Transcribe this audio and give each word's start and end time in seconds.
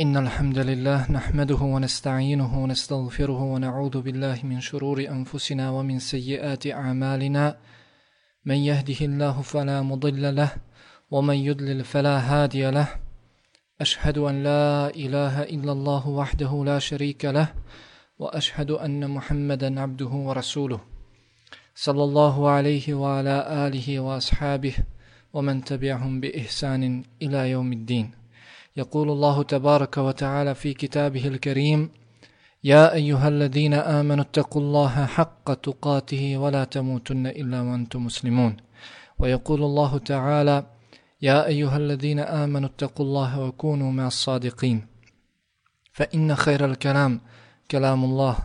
إن 0.00 0.16
الحمد 0.16 0.58
لله 0.58 1.12
نحمده 1.12 1.54
ونستعينه 1.54 2.62
ونستغفره 2.62 3.42
ونعوذ 3.42 4.00
بالله 4.02 4.38
من 4.42 4.60
شرور 4.60 4.98
أنفسنا 5.00 5.70
ومن 5.70 5.98
سيئات 5.98 6.66
أعمالنا. 6.66 7.56
من 8.44 8.54
يهده 8.54 9.00
الله 9.00 9.42
فلا 9.42 9.82
مضل 9.82 10.34
له 10.34 10.50
ومن 11.10 11.34
يضلل 11.34 11.84
فلا 11.84 12.18
هادي 12.18 12.70
له. 12.70 12.88
أشهد 13.80 14.18
أن 14.18 14.42
لا 14.42 14.90
إله 14.90 15.42
إلا 15.42 15.72
الله 15.72 16.08
وحده 16.08 16.64
لا 16.64 16.78
شريك 16.78 17.24
له 17.24 17.54
وأشهد 18.18 18.70
أن 18.70 19.10
محمدا 19.10 19.80
عبده 19.80 20.12
ورسوله. 20.26 20.80
صلى 21.74 22.04
الله 22.04 22.50
عليه 22.50 22.94
وعلى 22.94 23.36
آله 23.66 24.00
وأصحابه 24.00 24.74
ومن 25.32 25.64
تبعهم 25.64 26.20
بإحسان 26.20 27.04
إلى 27.22 27.50
يوم 27.50 27.72
الدين. 27.72 28.23
يقول 28.76 29.10
الله 29.10 29.42
تبارك 29.42 29.98
وتعالى 29.98 30.54
في 30.54 30.74
كتابه 30.74 31.28
الكريم 31.28 31.90
يا 32.64 32.94
أيها 32.94 33.28
الذين 33.28 33.74
آمنوا 33.74 34.24
اتقوا 34.24 34.62
الله 34.62 35.06
حق 35.06 35.54
تقاته 35.54 36.36
ولا 36.38 36.64
تموتن 36.64 37.26
إلا 37.26 37.60
وأنتم 37.60 38.04
مسلمون. 38.04 38.56
ويقول 39.18 39.62
الله 39.62 39.98
تعالى 39.98 40.66
يا 41.22 41.46
أيها 41.46 41.76
الذين 41.76 42.18
آمنوا 42.18 42.68
اتقوا 42.68 43.06
الله 43.06 43.40
وكونوا 43.40 43.92
مع 43.92 44.06
الصادقين. 44.06 44.86
فإن 45.92 46.34
خير 46.34 46.64
الكلام 46.64 47.20
كلام 47.70 48.04
الله 48.04 48.36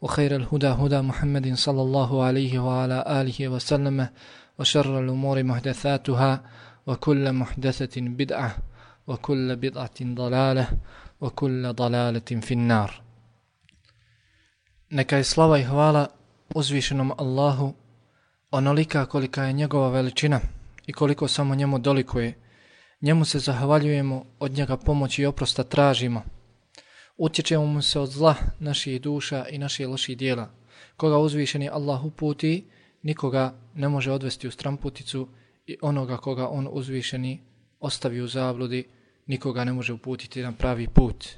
وخير 0.00 0.36
الهدى 0.36 0.66
هدى 0.66 1.00
محمد 1.00 1.54
صلى 1.54 1.82
الله 1.82 2.22
عليه 2.22 2.58
وعلى 2.58 3.04
آله 3.06 3.48
وسلم 3.48 4.08
وشر 4.58 5.00
الأمور 5.00 5.42
محدثاتها 5.42 6.42
وكل 6.86 7.32
محدثة 7.32 8.00
بدعة. 8.00 8.56
وكل 9.07 9.55
بضعة 9.55 9.99
ضلالة 10.01 10.67
وكل 11.21 11.73
ضلالة 11.73 12.41
في 12.41 12.53
النار 12.53 13.01
Neka 14.89 15.17
je 15.17 15.23
slava 15.23 15.57
i 15.57 15.63
hvala 15.63 16.07
uzvišenom 16.55 17.11
Allahu 17.17 17.73
onolika 18.51 19.05
kolika 19.05 19.43
je 19.43 19.53
njegova 19.53 19.89
veličina 19.89 20.39
i 20.85 20.93
koliko 20.93 21.27
samo 21.27 21.55
njemu 21.55 21.79
dolikuje. 21.79 22.33
Njemu 23.01 23.25
se 23.25 23.39
zahvaljujemo, 23.39 24.25
od 24.39 24.51
njega 24.51 24.77
pomoći 24.77 25.21
i 25.21 25.25
oprosta 25.25 25.63
tražimo. 25.63 26.23
Utječemo 27.17 27.65
mu 27.65 27.81
se 27.81 27.99
od 27.99 28.09
zla 28.09 28.35
naših 28.59 29.01
duša 29.01 29.45
i 29.49 29.57
naših 29.57 29.87
loših 29.87 30.17
dijela. 30.17 30.49
Koga 30.97 31.17
uzvišeni 31.17 31.69
Allah 31.69 32.05
uputi, 32.05 32.65
nikoga 33.03 33.53
ne 33.75 33.89
može 33.89 34.11
odvesti 34.11 34.47
u 34.47 34.51
stramputicu 34.51 35.27
i 35.65 35.77
onoga 35.81 36.17
koga 36.17 36.47
on 36.47 36.67
uzvišeni 36.71 37.41
ostavi 37.82 38.20
u 38.20 38.26
zabludi, 38.26 38.84
nikoga 39.26 39.64
ne 39.64 39.72
može 39.72 39.92
uputiti 39.92 40.42
na 40.42 40.52
pravi 40.52 40.88
put. 40.88 41.28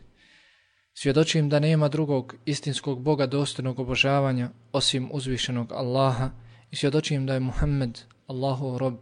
Svjedočim 0.95 1.49
da 1.49 1.59
nema 1.59 1.89
drugog 1.89 2.35
istinskog 2.45 3.03
Boga 3.03 3.27
dostojnog 3.27 3.79
obožavanja 3.81 4.51
osim 4.73 5.09
uzvišenog 5.13 5.73
Allaha 5.73 6.31
i 6.71 6.77
svjedočim 6.77 7.27
da 7.27 7.35
je 7.35 7.41
Muhammed 7.41 8.01
Allahov 8.27 8.79
rob 8.79 8.95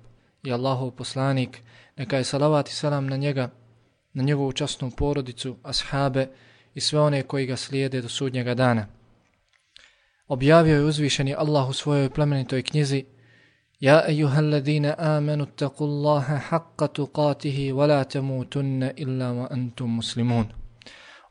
i 0.45 0.53
Allahov 0.53 0.91
poslanik, 0.91 1.63
neka 1.97 2.17
je 2.17 2.25
salavat 2.25 2.69
i 2.69 2.73
salam 2.73 3.07
na 3.07 3.17
njega, 3.17 3.51
na 4.13 4.23
njegovu 4.23 4.53
častnu 4.53 4.91
porodicu, 4.91 5.57
ashabe 5.63 6.29
i 6.75 6.81
sve 6.81 7.01
one 7.01 7.23
koji 7.23 7.47
ga 7.47 7.57
slijede 7.57 8.03
do 8.03 8.09
sudnjega 8.09 8.55
dana. 8.55 8.87
Objavio 10.29 10.75
je 10.75 10.85
uzvišeni 10.85 11.35
Allah 11.35 11.69
u 11.69 11.73
svojoj 11.73 12.11
plemenitoj 12.11 12.63
knjizi 12.63 13.05
يا 13.82 14.08
أيها 14.08 14.40
الذين 14.40 14.86
آمنوا 14.86 15.46
اتقوا 15.46 15.88
الله 15.88 16.38
حق 16.38 16.86
تقاته 16.86 17.74
ولا 17.74 18.04
تموتن 18.04 18.84
إلا 18.84 19.30
وأنتم 19.30 19.98
مسلمون 19.98 20.48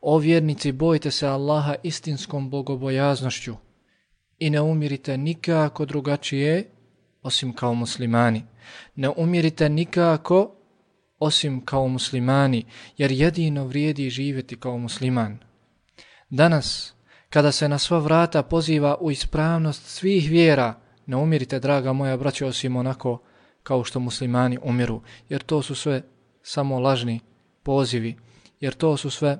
O 0.01 0.17
vjernici, 0.19 0.71
bojte 0.71 1.11
se 1.11 1.27
Allaha 1.27 1.75
istinskom 1.83 2.49
bogobojaznošću 2.49 3.55
i 4.39 4.49
ne 4.49 4.61
umirite 4.61 5.17
nikako 5.17 5.85
drugačije 5.85 6.69
osim 7.21 7.53
kao 7.53 7.73
muslimani. 7.73 8.43
Ne 8.95 9.09
umirite 9.09 9.69
nikako 9.69 10.55
osim 11.19 11.65
kao 11.65 11.87
muslimani, 11.87 12.65
jer 12.97 13.11
jedino 13.11 13.65
vrijedi 13.65 14.09
živjeti 14.09 14.59
kao 14.59 14.77
musliman. 14.77 15.37
Danas, 16.29 16.93
kada 17.29 17.51
se 17.51 17.69
na 17.69 17.77
sva 17.77 17.99
vrata 17.99 18.43
poziva 18.43 18.97
u 18.99 19.11
ispravnost 19.11 19.85
svih 19.85 20.29
vjera, 20.29 20.73
ne 21.11 21.15
umirite, 21.15 21.59
draga 21.59 21.93
moja 21.93 22.17
braća, 22.17 22.47
osim 22.47 22.75
onako 22.75 23.19
kao 23.63 23.83
što 23.83 23.99
muslimani 23.99 24.57
umiru, 24.63 25.01
jer 25.29 25.43
to 25.43 25.61
su 25.61 25.75
sve 25.75 26.01
samo 26.43 26.79
lažni 26.79 27.19
pozivi, 27.63 28.15
jer 28.59 28.73
to 28.73 28.97
su 28.97 29.09
sve 29.09 29.37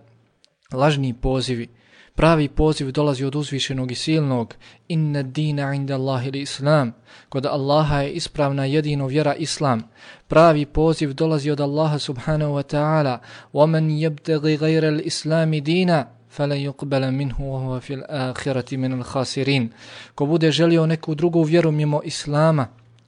lažni 0.74 1.14
pozivi. 1.14 1.68
Pravi 2.16 2.50
poziv 2.50 2.92
dolazi 2.92 3.26
od 3.26 3.36
uzvišenog 3.36 3.92
i 3.92 3.96
silnog, 3.96 4.56
inna 4.88 5.24
dina 5.24 5.74
inda 5.74 5.96
Allahi 5.96 6.28
ili 6.28 6.42
islam, 6.42 6.94
kod 7.30 7.46
Allaha 7.46 8.02
je 8.02 8.12
ispravna 8.12 8.66
jedino 8.66 9.08
vjera 9.08 9.36
islam. 9.36 9.84
Pravi 10.28 10.66
poziv 10.66 11.14
dolazi 11.14 11.52
od 11.52 11.60
Allaha 11.60 12.00
subhanahu 12.00 12.54
wa 12.54 12.64
ta'ala, 12.76 13.18
وَمَنْ 13.54 13.90
يَبْتَغِ 13.90 14.58
غَيْرَ 14.58 14.84
الْإِسْلَامِ 14.84 15.62
دِينَ 15.62 16.04
فَلَا 16.38 16.56
يُقْبَلَ 16.56 17.12
مِنْهُ 17.12 17.38
وَهُوَ 17.40 17.80
فِي 17.80 17.94
الْآخِرَةِ 17.94 18.78
مِنَ 18.78 19.02
الْخَاسِرِينَ 19.02 19.70
Ko 20.16 20.26
bude 20.26 20.52
želio 20.52 20.86
neku 20.86 21.16
drugu 21.16 21.44
vjeru 21.44 21.72
mimo 21.72 22.02
Islama, 22.04 22.68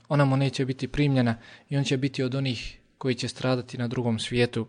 ona 0.10 0.26
mu 0.26 0.38
neće 0.38 0.66
biti 0.66 0.88
primljena 0.88 1.36
i 1.70 1.78
on 1.78 1.84
će 1.84 1.98
biti 1.98 2.24
od 2.24 2.36
onih 2.36 2.80
koji 2.98 3.16
će 3.16 3.28
stradati 3.28 3.78
na 3.78 3.88
drugom 3.88 4.20
svijetu. 4.20 4.68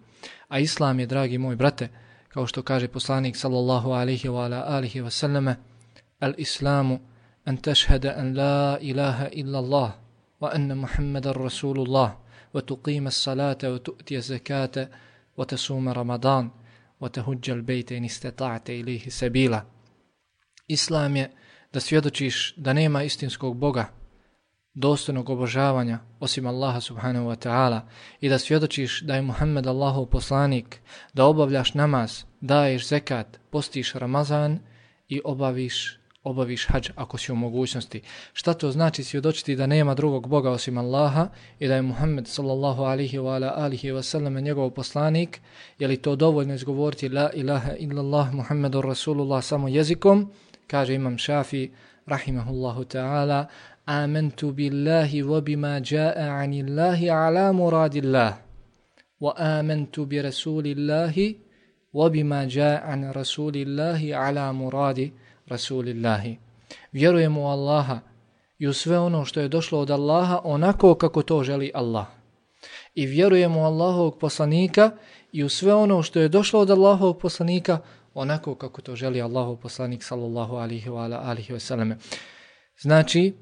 A 0.49 0.59
Islam 0.59 1.01
je, 1.01 1.07
dragi 1.07 1.39
moj 1.39 1.57
brate, 1.57 1.89
kao 2.29 2.47
što 2.47 2.63
kaže 2.63 2.89
poslanik 2.89 3.37
sallallahu 3.37 3.91
alihi 3.91 4.29
wa 4.29 4.45
ala 4.45 4.65
alihi 4.67 5.01
wa 5.01 5.11
sallame, 5.11 5.57
Al-Islamu 6.21 6.99
an 7.45 7.57
tashhada 7.57 8.15
an 8.17 8.37
la 8.37 8.79
ilaha 8.81 9.29
illa 9.33 9.59
Allah 9.59 9.91
wa 10.41 10.51
anna 10.55 10.75
Muhammadan 10.75 11.35
Rasulullah 11.35 12.11
wa 12.55 12.61
tuqima 12.61 13.09
as-salata 13.09 13.71
wa 13.73 13.79
tu'tiya 13.79 14.21
zakata 14.21 14.89
wa 15.37 15.45
tasuma 15.47 15.93
Ramadan 15.93 16.51
وتهج 17.01 17.51
البيت 17.51 17.93
إن 17.93 18.05
استطعت 18.05 18.71
إليه 18.71 19.09
سبيلا 19.09 19.63
Islam 20.69 21.17
je 21.17 21.31
da 21.73 21.81
svjedočiš 21.81 22.55
da 22.57 22.73
nema 22.73 23.03
istinskog 23.03 23.57
Boga, 23.57 23.87
dostojnog 24.75 25.31
obožavanja 25.31 25.99
osim 26.21 26.47
Allaha 26.47 26.81
subhanahu 26.81 27.27
wa 27.27 27.49
ta'ala 27.49 27.81
i 28.21 28.29
da 28.29 28.39
svjedočiš 28.39 29.01
da 29.01 29.15
je 29.15 29.23
Muhammed 29.23 29.67
Allahov 29.67 30.07
poslanik, 30.07 30.81
da 31.15 31.25
obavljaš 31.25 31.75
namaz, 31.75 32.25
daješ 32.41 32.89
zekat, 32.89 33.41
postiš 33.51 33.93
Ramazan 33.95 34.59
i 35.09 35.21
obaviš 35.25 35.99
obaviš 36.26 36.68
hađ 36.68 36.90
ako 36.96 37.18
si 37.18 37.32
u 37.32 37.36
mogućnosti. 37.36 38.02
Šta 38.34 38.54
to 38.54 38.72
znači 38.72 39.04
svjedočiti 39.04 39.56
da 39.56 39.68
nema 39.68 39.94
drugog 39.94 40.28
Boga 40.28 40.52
osim 40.52 40.78
Allaha 40.78 41.28
i 41.60 41.68
da 41.68 41.76
je 41.76 41.82
Muhammed 41.82 42.28
sallallahu 42.28 42.84
alihi 42.84 43.18
wa 43.18 43.36
ala 43.36 43.54
alihi 43.56 43.92
wa 43.92 44.04
sallam 44.04 44.34
njegov 44.34 44.70
poslanik? 44.70 45.42
Je 45.80 45.88
li 45.88 45.98
to 45.98 46.16
dovoljno 46.16 46.54
izgovoriti 46.54 47.10
la 47.10 47.30
ilaha 47.34 47.76
illallah 47.80 48.34
Muhammedur 48.34 48.86
Rasulullah 48.86 49.44
samo 49.44 49.68
jezikom? 49.68 50.32
Kaže 50.68 50.96
imam 50.96 51.18
Šafi 51.18 51.72
rahimahullahu 52.06 52.84
ta'ala 52.86 53.46
Amantu 53.86 54.52
billahi 54.52 55.24
wa 55.24 55.42
bima 55.42 55.80
ja'a 55.80 56.42
anillahi 56.42 57.10
ala 57.10 57.54
muradillah 57.54 58.34
wa 59.22 59.34
amantu 59.38 60.06
bi 60.06 60.22
rasulillahi 60.22 61.38
wa 61.94 62.10
bima 62.10 62.46
ja'a 62.50 62.82
an 62.94 63.14
rasulillahi 63.14 64.14
ala 64.14 64.54
muradillah 64.54 65.25
Rasulillahi. 65.48 66.38
Vjerujemo 66.92 67.42
u 67.42 67.46
Allaha 67.46 68.00
i 68.60 68.68
u 68.68 68.74
sve 68.74 69.00
ono 69.00 69.26
što 69.26 69.40
je 69.40 69.48
došlo 69.48 69.80
od 69.80 69.92
Allaha 69.92 70.40
onako 70.44 70.96
kako 70.96 71.22
to 71.22 71.44
želi 71.44 71.72
Allah. 71.74 72.06
I 72.96 73.06
vjerujemo 73.06 73.62
u 73.62 73.64
Allahovog 73.64 74.20
poslanika 74.20 74.92
i 75.32 75.44
u 75.44 75.50
sve 75.50 75.74
ono 75.74 76.04
što 76.04 76.20
je 76.20 76.30
došlo 76.30 76.60
od 76.60 76.70
Allahovog 76.70 77.20
poslanika 77.20 77.80
onako 78.14 78.56
kako 78.56 78.82
to 78.82 78.96
želi 78.96 79.22
Allahov 79.22 79.56
poslanik 79.56 80.04
sallallahu 80.04 80.56
alihi 80.56 80.90
wa 80.90 81.20
alihi 81.24 81.54
wa 81.54 81.60
sallam. 81.60 81.94
Znači, 82.80 83.34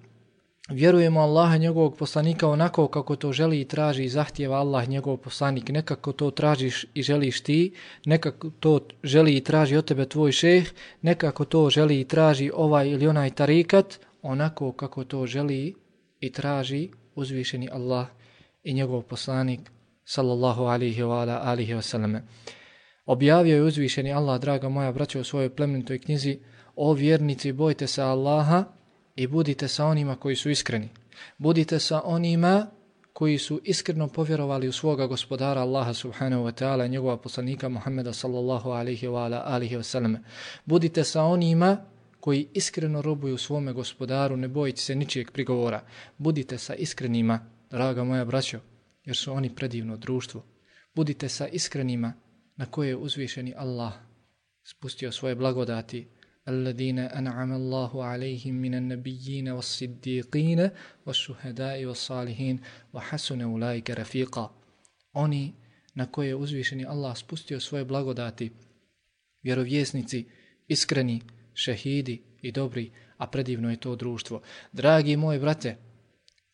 vjerujemo 0.69 1.19
Allaha 1.19 1.57
njegovog 1.57 1.97
poslanika 1.97 2.47
onako 2.47 2.87
kako 2.87 3.15
to 3.15 3.31
želi 3.31 3.61
i 3.61 3.65
traži 3.65 4.03
i 4.03 4.09
zahtjeva 4.09 4.57
Allah 4.57 4.89
njegov 4.89 5.17
poslanik. 5.17 5.69
Nekako 5.69 6.11
to 6.11 6.31
tražiš 6.31 6.85
i 6.93 7.03
želiš 7.03 7.41
ti, 7.41 7.73
nekako 8.05 8.49
to 8.49 8.79
želi 9.03 9.37
i 9.37 9.43
traži 9.43 9.75
od 9.75 9.85
tebe 9.85 10.05
tvoj 10.05 10.31
šeh, 10.31 10.71
nekako 11.01 11.45
to 11.45 11.69
želi 11.69 11.99
i 11.99 12.07
traži 12.07 12.51
ovaj 12.53 12.89
ili 12.89 13.07
onaj 13.07 13.29
tarikat, 13.29 13.99
onako 14.21 14.71
kako 14.71 15.03
to 15.03 15.25
želi 15.25 15.75
i 16.19 16.31
traži 16.31 16.89
uzvišeni 17.15 17.69
Allah 17.71 18.07
i 18.63 18.73
njegov 18.73 19.01
poslanik 19.01 19.71
sallallahu 20.05 20.63
alihi 20.63 21.01
wa 21.01 21.39
alihi 21.43 21.73
wasallam. 21.73 22.19
Objavio 23.05 23.55
je 23.55 23.63
uzvišeni 23.63 24.13
Allah, 24.13 24.41
draga 24.41 24.69
moja 24.69 24.91
braća, 24.91 25.19
u 25.19 25.23
svojoj 25.23 25.55
plemenitoj 25.55 25.99
knjizi, 25.99 26.39
o 26.75 26.93
vjernici, 26.93 27.51
bojte 27.51 27.87
se 27.87 28.01
Allaha 28.01 28.63
i 29.15 29.27
budite 29.27 29.67
sa 29.67 29.85
onima 29.85 30.15
koji 30.15 30.35
su 30.35 30.49
iskreni. 30.49 30.89
Budite 31.37 31.79
sa 31.79 32.01
onima 32.05 32.67
koji 33.13 33.37
su 33.37 33.61
iskreno 33.63 34.07
povjerovali 34.07 34.67
u 34.67 34.71
svoga 34.71 35.07
gospodara 35.07 35.61
Allaha 35.61 35.93
subhanahu 35.93 36.43
wa 36.43 36.63
ta'ala 36.63 36.85
i 36.85 36.89
njegova 36.89 37.17
poslanika 37.17 37.69
Muhammeda 37.69 38.13
sallallahu 38.13 38.69
alaihi 38.69 39.07
wa 39.07 39.25
ala 39.25 39.43
alihi 39.45 39.75
wa 39.75 39.83
sallam. 39.83 40.17
Budite 40.65 41.03
sa 41.03 41.23
onima 41.23 41.77
koji 42.19 42.47
iskreno 42.53 43.01
robuju 43.01 43.37
svome 43.37 43.73
gospodaru, 43.73 44.37
ne 44.37 44.47
bojite 44.47 44.81
se 44.81 44.95
ničijeg 44.95 45.31
prigovora. 45.31 45.83
Budite 46.17 46.57
sa 46.57 46.73
iskrenima, 46.73 47.39
draga 47.69 48.03
moja 48.03 48.25
braćo, 48.25 48.59
jer 49.05 49.15
su 49.15 49.33
oni 49.33 49.55
predivno 49.55 49.97
društvo. 49.97 50.43
Budite 50.95 51.29
sa 51.29 51.47
iskrenima 51.47 52.13
na 52.55 52.65
koje 52.65 52.89
je 52.89 52.95
uzvišeni 52.95 53.53
Allah 53.57 53.93
spustio 54.63 55.11
svoje 55.11 55.35
blagodati, 55.35 56.07
الذين 56.48 56.98
أنعم 56.98 57.52
الله 57.52 58.04
عليهم 58.04 58.54
من 58.54 58.74
النبيين 58.74 59.48
والصديقين 59.48 60.70
والشهداء 61.06 61.84
والصالحين 61.84 62.60
وحسن 62.92 63.40
أولئك 63.42 63.90
رفيقا 63.90 64.54
Oni 65.12 65.54
na 65.94 66.06
koje 66.06 66.28
je 66.28 66.34
uzvišeni 66.34 66.86
Allah 66.86 67.16
spustio 67.16 67.60
svoje 67.60 67.84
blagodati, 67.84 68.50
vjerovjesnici, 69.42 70.24
iskreni, 70.68 71.20
šehidi 71.54 72.22
i 72.42 72.52
dobri, 72.52 72.90
a 73.16 73.26
predivno 73.26 73.70
je 73.70 73.76
to 73.76 73.96
društvo. 73.96 74.42
Dragi 74.72 75.16
moji 75.16 75.38
brate, 75.38 75.76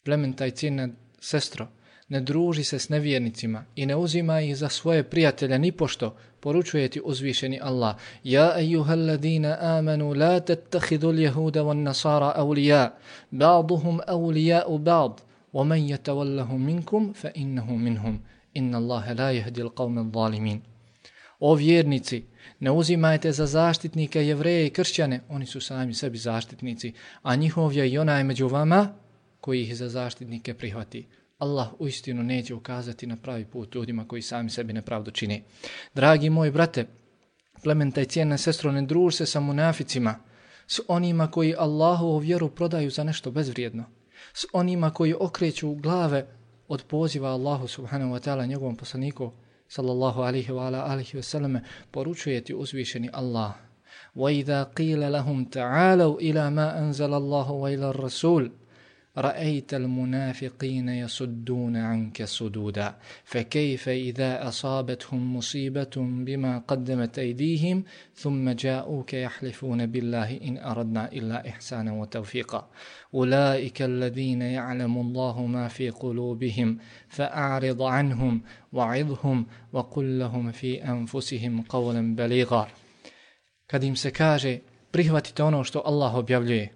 plementa 0.05 0.47
i 0.47 0.51
cijena 0.51 0.89
sestro, 1.21 1.69
ne 2.10 2.22
druži 2.22 2.64
se 2.64 2.80
s 2.80 2.90
nevjernicima 2.90 3.66
i 3.76 3.86
ne 3.86 3.96
uzima 3.96 4.42
ih 4.42 4.58
za 4.58 4.70
svoje 4.70 5.04
prijatelje 5.04 5.60
ni 5.60 5.72
pošto, 5.72 6.16
poručuje 6.40 6.88
ti 6.88 7.02
uzvišeni 7.04 7.60
Allah. 7.62 7.96
Ja 8.24 8.60
ejuhal 8.60 9.06
ladina 9.06 9.58
amanu 9.62 10.14
la 10.14 10.40
tattahidu 10.40 11.12
ljehuda 11.12 11.62
van 11.62 11.84
nasara 11.84 12.34
awliya, 12.36 12.90
ba'duhum 13.32 14.00
awliya 14.08 14.64
u 14.68 14.78
ba'd, 14.78 15.22
wa 15.54 15.64
man 15.64 15.80
yatawallahum 15.80 16.66
minkum 16.66 17.14
fa 17.14 17.30
innahu 17.36 17.78
minhum. 17.78 18.20
Inna 18.54 18.78
Allahe 18.78 19.14
la 19.14 19.32
jehdi 19.32 19.64
l'qawme 19.64 20.12
zalimin. 20.14 20.62
O 21.40 21.56
vjernici, 21.56 22.24
ne 22.60 22.72
uzimajte 22.72 23.32
za 23.32 23.46
zaštitnike 23.46 24.26
jevreje 24.26 24.68
i 24.68 24.70
kršćane, 24.70 25.22
oni 25.30 25.46
su 25.46 25.62
sami 25.62 25.94
sebi 25.94 26.18
zaštitnici, 26.18 26.94
a 27.22 27.36
njihov 27.36 27.74
je 27.74 27.90
i 27.90 27.98
onaj 27.98 28.24
među 28.24 28.48
vama 28.48 28.94
koji 29.42 29.62
ih 29.62 29.78
za 29.78 29.90
zaštitnike 29.90 30.54
prihvati. 30.54 31.06
Allah 31.39 31.69
u 31.79 31.89
istinu 31.89 32.23
neće 32.23 32.55
ukazati 32.55 33.07
na 33.07 33.17
pravi 33.17 33.45
put 33.45 33.75
ljudima 33.75 34.09
koji 34.09 34.23
sami 34.23 34.51
sebi 34.51 34.73
nepravdu 34.73 35.11
čini. 35.11 35.43
Dragi 35.95 36.31
moji 36.31 36.51
brate, 36.51 36.87
plementa 37.63 38.01
i 38.01 38.07
cijena 38.07 38.39
sestro, 38.39 38.73
ne 38.73 38.83
druž 38.83 39.15
se 39.15 39.27
sa 39.27 39.41
munaficima, 39.41 40.15
s 40.67 40.81
onima 40.89 41.31
koji 41.31 41.55
Allahu 41.59 42.19
vjeru 42.19 42.49
prodaju 42.49 42.91
za 42.91 43.05
nešto 43.05 43.31
bezvrijedno, 43.31 43.85
s 44.35 44.45
onima 44.53 44.91
koji 44.91 45.15
okreću 45.21 45.75
glave 45.75 46.27
od 46.69 46.85
poziva 46.89 47.29
Allahu 47.29 47.67
subhanahu 47.69 48.15
wa 48.15 48.21
ta'ala 48.29 48.47
njegovom 48.47 48.77
poslaniku, 48.77 49.33
sallallahu 49.69 50.21
alihi 50.21 50.53
wa 50.53 50.67
ala 50.67 50.85
alihi 50.85 51.19
wa 51.19 51.23
sallam, 51.23 51.61
poručuje 51.91 52.45
ti 52.45 52.55
uzvišeni 52.55 53.11
Allah. 53.13 53.55
وَإِذَا 54.17 54.63
قِيلَ 54.63 55.13
لَهُمْ 55.13 55.45
تَعَالَوْا 55.45 56.21
إِلَى 56.21 56.51
مَا 56.51 56.79
أَنزَلَ 56.79 57.13
اللَّهُ 57.15 57.51
وَإِلَى 57.51 57.91
الرَّسُولِ 57.91 58.51
رأيت 59.20 59.74
المنافقين 59.74 60.90
يصدون 60.90 61.76
عنك 61.76 62.24
صدودا 62.24 62.96
فكيف 63.24 63.90
إذا 63.90 64.48
أصابتهم 64.48 65.36
مصيبة 65.36 65.92
بما 65.96 66.58
قدمت 66.68 67.20
أيديهم 67.20 67.84
ثم 68.16 68.50
جاءوك 68.50 69.14
يحلفون 69.14 69.86
بالله 69.86 70.38
إن 70.38 70.58
أردنا 70.58 71.12
إلا 71.12 71.50
إحسانا 71.50 71.94
وتوفيقا. 71.94 72.70
أولئك 73.14 73.82
الذين 73.82 74.42
يعلم 74.42 74.98
الله 74.98 75.46
ما 75.46 75.68
في 75.68 75.90
قلوبهم 75.90 76.78
فأعرض 77.10 77.82
عنهم 77.82 78.42
وعظهم 78.74 79.46
وقل 79.74 80.20
لهم 80.20 80.52
في 80.52 80.84
أنفسهم 80.84 81.62
قولا 81.62 82.16
بليغا. 82.16 82.68
Kad 83.68 83.84
im 83.84 83.96
se 83.96 84.12
kaže, 84.12 84.60
prihvatite 84.92 85.44
ono 85.44 85.64
što 85.64 85.82
Allah 85.86 86.16
objavljuje 86.16 86.74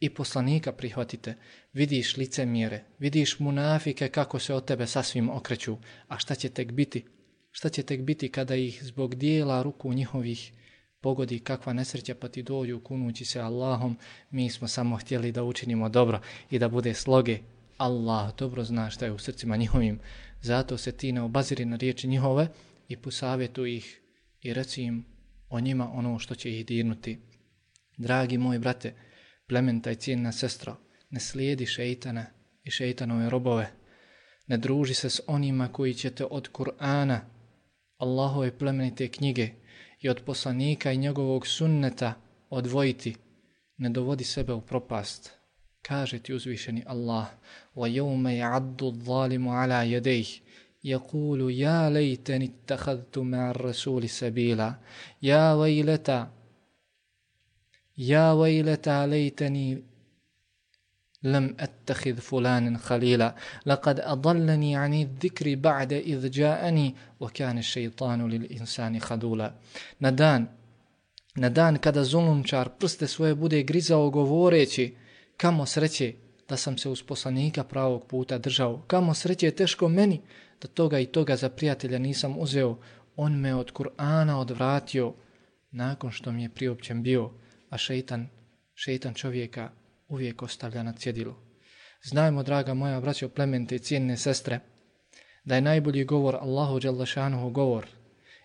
i 0.00 0.10
poslanika 0.10 0.72
prihvatite, 0.72 1.34
vidiš 1.72 2.16
lice 2.16 2.46
mjere, 2.46 2.84
vidiš 2.98 3.38
munafike 3.38 4.08
kako 4.08 4.38
se 4.38 4.54
od 4.54 4.64
tebe 4.64 4.86
sasvim 4.86 5.30
okreću, 5.30 5.76
a 6.08 6.18
šta 6.18 6.34
će 6.34 6.48
tek 6.48 6.72
biti? 6.72 7.04
Šta 7.50 7.68
će 7.68 7.82
tek 7.82 8.00
biti 8.00 8.28
kada 8.28 8.54
ih 8.54 8.84
zbog 8.84 9.14
dijela 9.14 9.62
ruku 9.62 9.92
njihovih 9.92 10.52
pogodi 11.00 11.38
kakva 11.38 11.72
nesreća 11.72 12.14
pa 12.14 12.28
ti 12.28 12.42
dođu 12.42 12.80
kunući 12.80 13.24
se 13.24 13.40
Allahom, 13.40 13.96
mi 14.30 14.50
smo 14.50 14.68
samo 14.68 14.96
htjeli 14.96 15.32
da 15.32 15.44
učinimo 15.44 15.88
dobro 15.88 16.20
i 16.50 16.58
da 16.58 16.68
bude 16.68 16.94
sloge. 16.94 17.38
Allah 17.76 18.36
dobro 18.36 18.64
zna 18.64 18.90
šta 18.90 19.04
je 19.04 19.12
u 19.12 19.18
srcima 19.18 19.56
njihovim, 19.56 20.00
zato 20.40 20.76
se 20.76 20.92
ti 20.92 21.12
ne 21.12 21.22
obaziri 21.22 21.64
na 21.64 21.76
riječi 21.76 22.08
njihove 22.08 22.48
i 22.88 22.96
posavjetu 22.96 23.66
ih 23.66 24.00
i 24.42 24.54
reci 24.54 24.82
im 24.82 25.04
o 25.48 25.60
njima 25.60 25.92
ono 25.92 26.18
što 26.18 26.34
će 26.34 26.58
ih 26.58 26.66
dirnuti. 26.66 27.18
Dragi 27.96 28.38
moji 28.38 28.58
brate, 28.58 28.94
plementa 29.46 29.90
i 29.90 29.96
cijena 29.96 30.32
sestra, 30.32 30.76
ne 31.09 31.19
slijedi 31.19 31.65
šeitana 31.65 32.25
i 32.63 32.71
šeitanove 32.71 33.29
robove, 33.29 33.71
ne 34.47 34.57
druži 34.57 34.93
se 34.93 35.09
s 35.09 35.21
onima 35.27 35.67
koji 35.67 35.93
će 35.93 36.09
te 36.09 36.25
od 36.25 36.49
Kur'ana, 36.51 37.19
Allahove 37.97 38.57
plemenite 38.57 39.07
knjige 39.07 39.49
i 39.99 40.09
od 40.09 40.21
poslanika 40.25 40.91
i 40.91 40.97
njegovog 40.97 41.47
sunneta 41.47 42.13
odvojiti, 42.49 43.15
ne 43.77 43.89
dovodi 43.89 44.23
sebe 44.23 44.53
u 44.53 44.61
propast. 44.61 45.31
Kaže 45.81 46.19
ti 46.19 46.33
uzvišeni 46.33 46.83
Allah, 46.87 47.27
وَيَوْمَ 47.75 48.27
يَعَدُّ 48.27 48.83
الظَّالِمُ 48.83 49.47
عَلَى 49.47 49.91
يَدَيْهِ 49.91 50.43
يقول 50.83 51.51
يا 51.51 51.89
ليتني 51.89 52.45
اتخذت 52.45 53.17
مع 53.17 53.51
الرسول 53.51 54.09
سبيلا 54.09 54.75
يا 55.21 55.53
ويلتا 55.53 56.31
يا 57.97 58.31
ويلتا 58.31 59.07
ليتني 59.07 59.83
لم 61.23 61.55
أتخذ 61.59 62.17
فلان 62.17 62.77
خليلا 62.77 63.35
لقد 63.65 63.99
أضلني 63.99 64.75
عن 64.75 64.93
الذكر 64.93 65.55
بعد 65.55 65.93
إذ 65.93 66.29
جاءني 66.29 66.95
وكان 67.19 67.57
الشيطان 67.57 68.29
للإنسان 68.29 68.99
خذولا 68.99 69.53
ندان 70.01 70.47
na 71.35 71.49
dan 71.49 71.77
kada 71.77 72.03
zulumčar 72.03 72.69
prste 72.79 73.07
svoje 73.07 73.35
bude 73.35 73.63
grizao 73.63 74.09
govoreći 74.09 74.95
kamo 75.37 75.65
sreće 75.65 76.13
da 76.49 76.57
sam 76.57 76.77
se 76.77 76.89
uz 76.89 77.03
poslanika 77.03 77.63
pravog 77.63 78.07
puta 78.07 78.37
držao, 78.37 78.81
kamo 78.87 79.13
sreće 79.13 79.51
teško 79.51 79.89
meni 79.89 80.21
da 80.61 80.67
toga 80.67 80.99
i 80.99 81.05
toga 81.05 81.35
za 81.35 81.49
prijatelja 81.49 81.99
nisam 81.99 82.37
uzeo, 82.37 82.77
on 83.15 83.39
me 83.39 83.55
od 83.55 83.73
Kur'ana 83.73 84.35
odvratio 84.35 85.13
nakon 85.71 86.11
što 86.11 86.31
mi 86.31 86.43
je 86.43 86.49
priopćen 86.49 87.03
bio, 87.03 87.31
a 87.69 87.77
šeitan, 87.77 88.27
šeitan 88.75 89.13
čovjeka 89.13 89.71
uvijek 90.08 90.42
ostavlja 90.42 90.82
na 90.82 90.92
cjedilu. 90.92 91.34
Znajmo, 92.02 92.42
draga 92.42 92.74
moja 92.74 93.00
braćo 93.00 93.28
plemente 93.28 93.76
i 93.76 93.78
cijenne 93.78 94.16
sestre, 94.16 94.60
da 95.44 95.54
je 95.54 95.60
najbolji 95.60 96.04
govor 96.04 96.36
Allahu 96.36 96.80
Đalašanuhu 96.80 97.50
govor, 97.50 97.86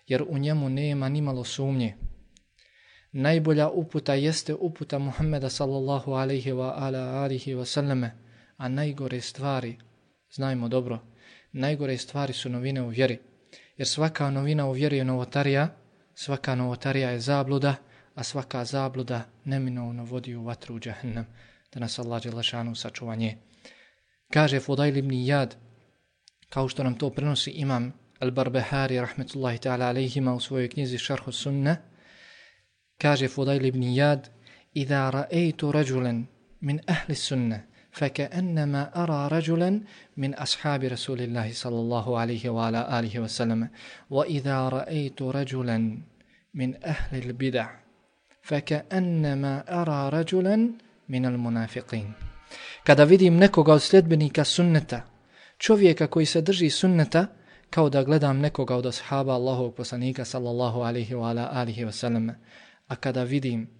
jer 0.06 0.24
u 0.28 0.38
njemu 0.38 0.68
nema 0.68 1.08
ni 1.08 1.20
malo 1.20 1.44
sumnje. 1.44 1.94
Najbolja 3.12 3.68
uputa 3.68 4.14
jeste 4.14 4.54
uputa 4.54 4.98
Muhammeda 4.98 5.50
sallallahu 5.50 6.12
alaihi 6.12 6.52
wa 6.52 6.72
ala 6.76 7.22
alihi 7.22 7.54
wa 7.54 7.64
sallame, 7.64 8.10
a 8.56 8.68
najgore 8.68 9.20
stvari, 9.20 9.78
znajmo 10.32 10.68
dobro, 10.68 10.98
najgore 11.52 11.98
stvari 11.98 12.32
su 12.32 12.48
novine 12.50 12.82
u 12.82 12.88
vjeri, 12.88 13.18
jer 13.76 13.88
svaka 13.88 14.30
novina 14.30 14.66
u 14.66 14.72
vjeri 14.72 14.96
je 14.96 15.04
novotarija, 15.04 15.68
svaka 16.14 16.54
novotarija 16.54 17.10
je 17.10 17.20
zabluda, 17.20 17.74
a 18.14 18.22
svaka 18.22 18.64
zabluda 18.64 19.22
neminovno 19.44 20.04
vodi 20.04 20.34
u 20.34 20.44
vatru 20.44 20.74
u 20.74 20.80
džahnem 20.80 21.26
da 21.74 21.80
nas 21.80 21.98
Allah 21.98 22.22
Đelešanu 22.22 22.74
sačuva 22.74 23.14
nje. 23.16 23.36
Kaže 24.32 24.60
Fudail 24.60 24.96
ibn 24.96 25.10
Iyad, 25.10 25.56
kao 26.48 26.68
što 26.68 26.84
nam 26.84 26.98
to 26.98 27.10
prenosi 27.10 27.50
imam 27.50 27.92
Al-Barbehari, 28.20 29.00
rahmetullahi 29.00 29.58
ta'ala 29.58 29.88
alaihima 29.88 30.34
u 30.34 30.40
svojoj 30.40 30.68
knjizi 30.68 30.98
Šarhu 30.98 31.32
Sunna, 31.32 31.76
kaže 32.98 33.28
Fudail 33.28 33.64
ibn 33.64 33.82
Iyad, 33.82 34.28
Iza 34.74 35.10
ra'ejtu 35.10 35.72
rađulen 35.72 36.26
min 36.60 36.80
ahli 36.86 37.14
sunna, 37.14 37.60
فكأنما 37.94 39.02
أرى 39.02 39.38
رجلا 39.38 39.80
من 40.16 40.34
أصحاب 40.34 40.84
رسول 40.84 41.20
الله 41.20 41.52
صلى 41.52 41.78
الله 41.78 42.18
عليه 42.18 42.48
وعلى 42.50 42.98
آله 42.98 43.20
وسلم 43.20 43.68
وإذا 44.10 44.68
رأيت 44.68 45.22
رجلا 45.22 45.98
من 46.54 46.84
أهل 46.84 47.22
البدع 47.22 47.70
فكأنما 48.42 49.82
أرى 49.82 50.20
رجلا 50.20 50.70
minal 51.08 51.38
munafiqin. 51.38 52.12
Kada 52.84 53.04
vidim 53.04 53.36
nekoga 53.36 53.72
od 53.72 53.82
sljedbenika 53.82 54.44
sunneta, 54.44 55.02
čovjeka 55.58 56.06
koji 56.06 56.26
se 56.26 56.40
drži 56.40 56.70
sunneta, 56.70 57.26
kao 57.70 57.90
da 57.90 58.02
gledam 58.02 58.38
nekoga 58.38 58.76
od 58.76 58.86
ashaba 58.86 59.34
Allahovog 59.34 59.74
poslanika 59.74 60.24
sallallahu 60.24 60.80
alihi 60.80 61.14
wa 61.14 61.28
ala 61.28 61.48
alihi 61.52 61.84
wa 61.84 61.92
sallam. 61.92 62.30
A 62.86 62.96
kada 62.96 63.22
vidim 63.24 63.70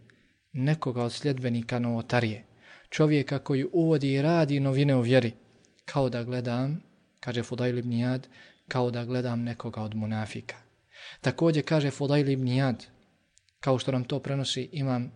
nekoga 0.53 1.03
od 1.03 1.13
sljedbenika 1.13 1.79
novotarije, 1.79 2.45
čovjeka 2.91 3.39
koji 3.39 3.67
uvodi 3.73 4.13
i 4.13 4.23
radi 4.23 4.61
novine 4.61 4.97
u 4.97 5.01
vjeri, 5.01 5.33
kao 5.85 6.09
da 6.09 6.23
gledam 6.23 6.83
kaže 7.21 7.43
Fudail 7.43 7.79
ibn 7.79 7.93
Jad, 7.93 8.29
kao 8.69 8.91
da 8.91 9.05
gledam 9.05 9.43
nekoga 9.43 9.83
od 9.83 9.95
munafika. 9.95 10.57
Također 11.21 11.65
kaže 11.65 11.91
Fudail 11.91 12.29
ibn 12.29 12.49
Jad, 12.49 12.87
kao 13.61 13.79
što 13.79 13.93
nam 13.93 14.05
to 14.05 14.19
prenosi 14.19 14.69
imam 14.73 15.13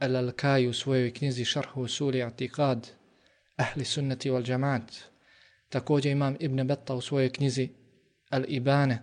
Al-Alkaj 0.00 0.68
u 0.68 0.72
svojoj 0.72 1.12
knjizi 1.12 1.44
Šarhu 1.44 1.82
Usuli 1.82 2.22
Atiqad, 2.22 2.86
Ahli 3.56 3.84
Sunnati 3.84 4.30
wal 4.30 4.50
Jamaat. 4.50 4.92
Također 5.68 6.12
imam 6.12 6.36
Ibn 6.40 6.66
Betta 6.66 6.94
u 6.94 7.00
svojoj 7.00 7.32
knjizi 7.32 7.68
Al-Ibane 8.30 8.98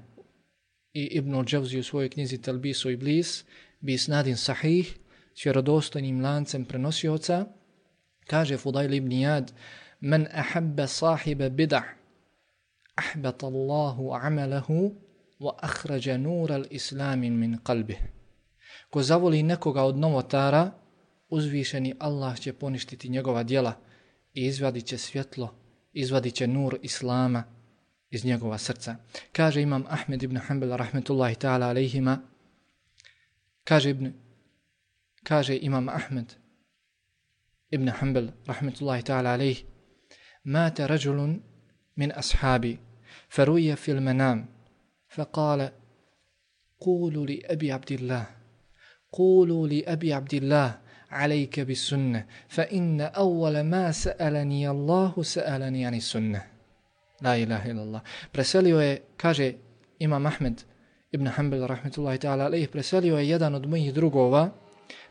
i 0.93 1.03
Ibn 1.03 1.35
Al-Đavzi 1.35 1.79
u 1.79 1.83
svojoj 1.83 2.09
knjizi 2.09 2.41
Talbisu 2.41 2.89
Iblis, 2.89 3.43
bi 3.79 3.97
snadin 3.97 4.37
sahih, 4.37 4.97
s 5.35 5.45
vjerodostojnim 5.45 6.21
lancem 6.21 6.65
prenosioca, 6.65 7.45
kaže 8.27 8.57
Fudail 8.57 8.93
ibn 8.93 9.11
Jad, 9.11 9.51
men 9.99 10.27
ahabba 10.31 10.87
sahiba 10.87 11.49
bid'ah, 11.49 11.83
ahbata 12.95 13.47
Allahu 13.47 14.13
amalahu 14.13 14.95
wa 15.39 15.51
akhraja 15.61 16.17
nur 16.17 16.51
al-islam 16.51 17.19
min 17.19 17.59
qalbih. 17.63 17.99
Ko 18.89 19.03
zavoli 19.03 19.43
nekoga 19.43 19.83
od 19.83 19.97
novotara, 19.97 20.71
uzvišeni 21.28 21.94
Allah 21.98 22.40
će 22.40 22.52
poništiti 22.52 23.08
njegova 23.08 23.42
djela 23.42 23.74
i 24.34 24.46
izvadit 24.46 24.86
će 24.86 24.98
svjetlo, 24.98 25.54
izvadit 25.92 26.34
će 26.34 26.46
nur 26.46 26.78
islama 26.82 27.44
iz 28.10 28.24
njegova 28.24 28.58
srca. 28.58 28.96
Kaže 29.32 29.62
imam 29.62 29.84
Ahmed 29.88 30.22
ibn 30.22 30.36
Hanbal 30.36 30.76
rahmetullahi 30.76 31.34
ta'ala 31.34 31.68
alejhima, 31.68 32.18
kaže 33.64 33.90
ibn 33.90 34.12
kaže 35.22 35.58
imam 35.62 35.88
Ahmed 35.88 36.34
ibn 37.70 37.88
Hanbal 37.88 38.28
rahmetullahi 38.46 39.02
ta'ala 39.02 39.32
alejhi, 39.32 39.64
mata 40.44 40.86
rajulun 40.86 41.42
min 41.96 42.12
ashabi 42.16 42.78
فروي 43.30 43.76
في 43.76 43.92
المنام 43.92 44.46
فقال 45.08 45.72
قولوا 46.80 47.26
لأبي 47.26 47.72
عبد 47.72 47.92
الله 47.92 48.26
قولوا 49.12 49.68
لأبي 49.68 50.12
عبد 50.12 50.34
الله 50.34 50.80
عليك 51.14 51.60
بالسنة 51.60 52.24
فإن 52.48 53.00
أول 53.00 53.60
ما 53.60 53.92
سألني 53.92 54.70
الله 54.70 55.22
سألني 55.22 55.86
عن 55.86 55.94
السنة 55.94 56.42
لا 57.22 57.36
إله 57.36 57.70
إلا 57.70 57.82
الله 57.82 58.00
preselio 58.32 58.80
je, 58.80 59.02
kaže 59.16 59.54
Imam 59.98 60.26
Ahmed 60.26 60.62
ibn 61.12 61.26
Hanbal 61.26 61.66
rahmetullahi 61.66 62.18
ta'ala 62.18 62.46
alaih, 62.46 62.68
preselio 62.68 63.18
je 63.18 63.28
jedan 63.28 63.54
od 63.54 63.66
mojih 63.66 63.94
drugova, 63.94 64.50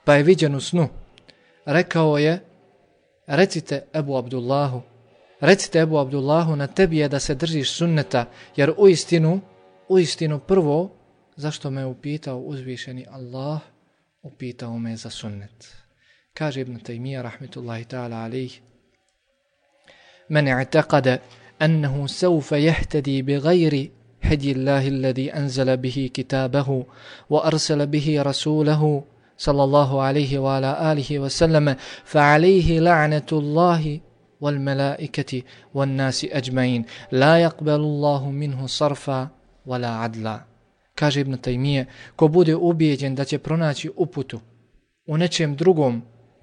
pa 0.04 0.16
je 0.16 0.24
viđen 0.24 0.56
u 0.56 0.62
snu. 0.62 0.88
Rekao 1.66 2.18
je, 2.18 2.40
recite 3.28 3.84
Ebu 3.94 4.18
Abdullahu, 4.18 4.82
Recite 5.40 5.80
Ebu 5.80 5.98
Abdullahu, 5.98 6.56
na 6.56 6.68
tebi 6.68 6.98
je 6.98 7.08
da 7.10 7.20
se 7.20 7.36
držiš 7.36 7.72
sunneta, 7.72 8.26
jer 8.56 8.74
u 8.78 8.88
istinu, 8.88 9.42
u 9.88 10.00
istinu 10.00 10.40
prvo, 10.40 10.92
zašto 11.36 11.70
me 11.70 11.86
upitao 11.86 12.40
uzvišeni 12.40 13.06
Allah, 13.12 13.60
upitao 14.24 14.80
me 14.80 14.96
za 14.96 15.10
sunnet. 15.10 15.76
Kaže 16.35 16.61
Ibn 16.61 16.83
Taymiyyah, 16.83 17.23
rahmetullahi 17.23 17.85
ta'ala 17.85 18.25
alih, 18.27 18.51
من 20.31 20.49
اعتقد 20.49 21.21
أنه 21.63 22.07
سوف 22.07 22.53
يهتدي 22.53 23.23
بغير 23.23 23.91
هدي 24.23 24.53
الله 24.53 24.89
الذي 24.89 25.33
أنزل 25.35 25.77
به 25.77 26.11
كتابه 26.15 26.87
وأرسل 27.31 27.87
به 27.87 28.23
رسوله 28.23 29.05
صلى 29.39 29.65
الله 29.65 30.03
عليه 30.03 30.39
وعلى 30.39 30.93
آله 30.93 31.19
وسلم 31.19 31.77
فعليه 32.05 32.81
لعنة 32.81 33.31
الله 33.33 34.01
والملائكة 34.41 35.43
والناس 35.75 36.25
أجمعين. 36.25 36.85
لا 37.13 37.39
يقبل 37.39 37.81
الله 37.81 38.31
منه 38.31 38.67
صرفا 38.67 39.29
ولا 39.67 39.89
عدلا. 39.89 40.45
kaže 40.97 41.21
Ibn 41.21 41.37
Taymiye, 41.37 41.87
ko 42.17 42.29
bude 42.29 42.55
ubijeđen 42.55 43.15
da 43.15 43.25
će 43.25 43.39
pronaći 43.39 43.91
uputu 43.97 44.41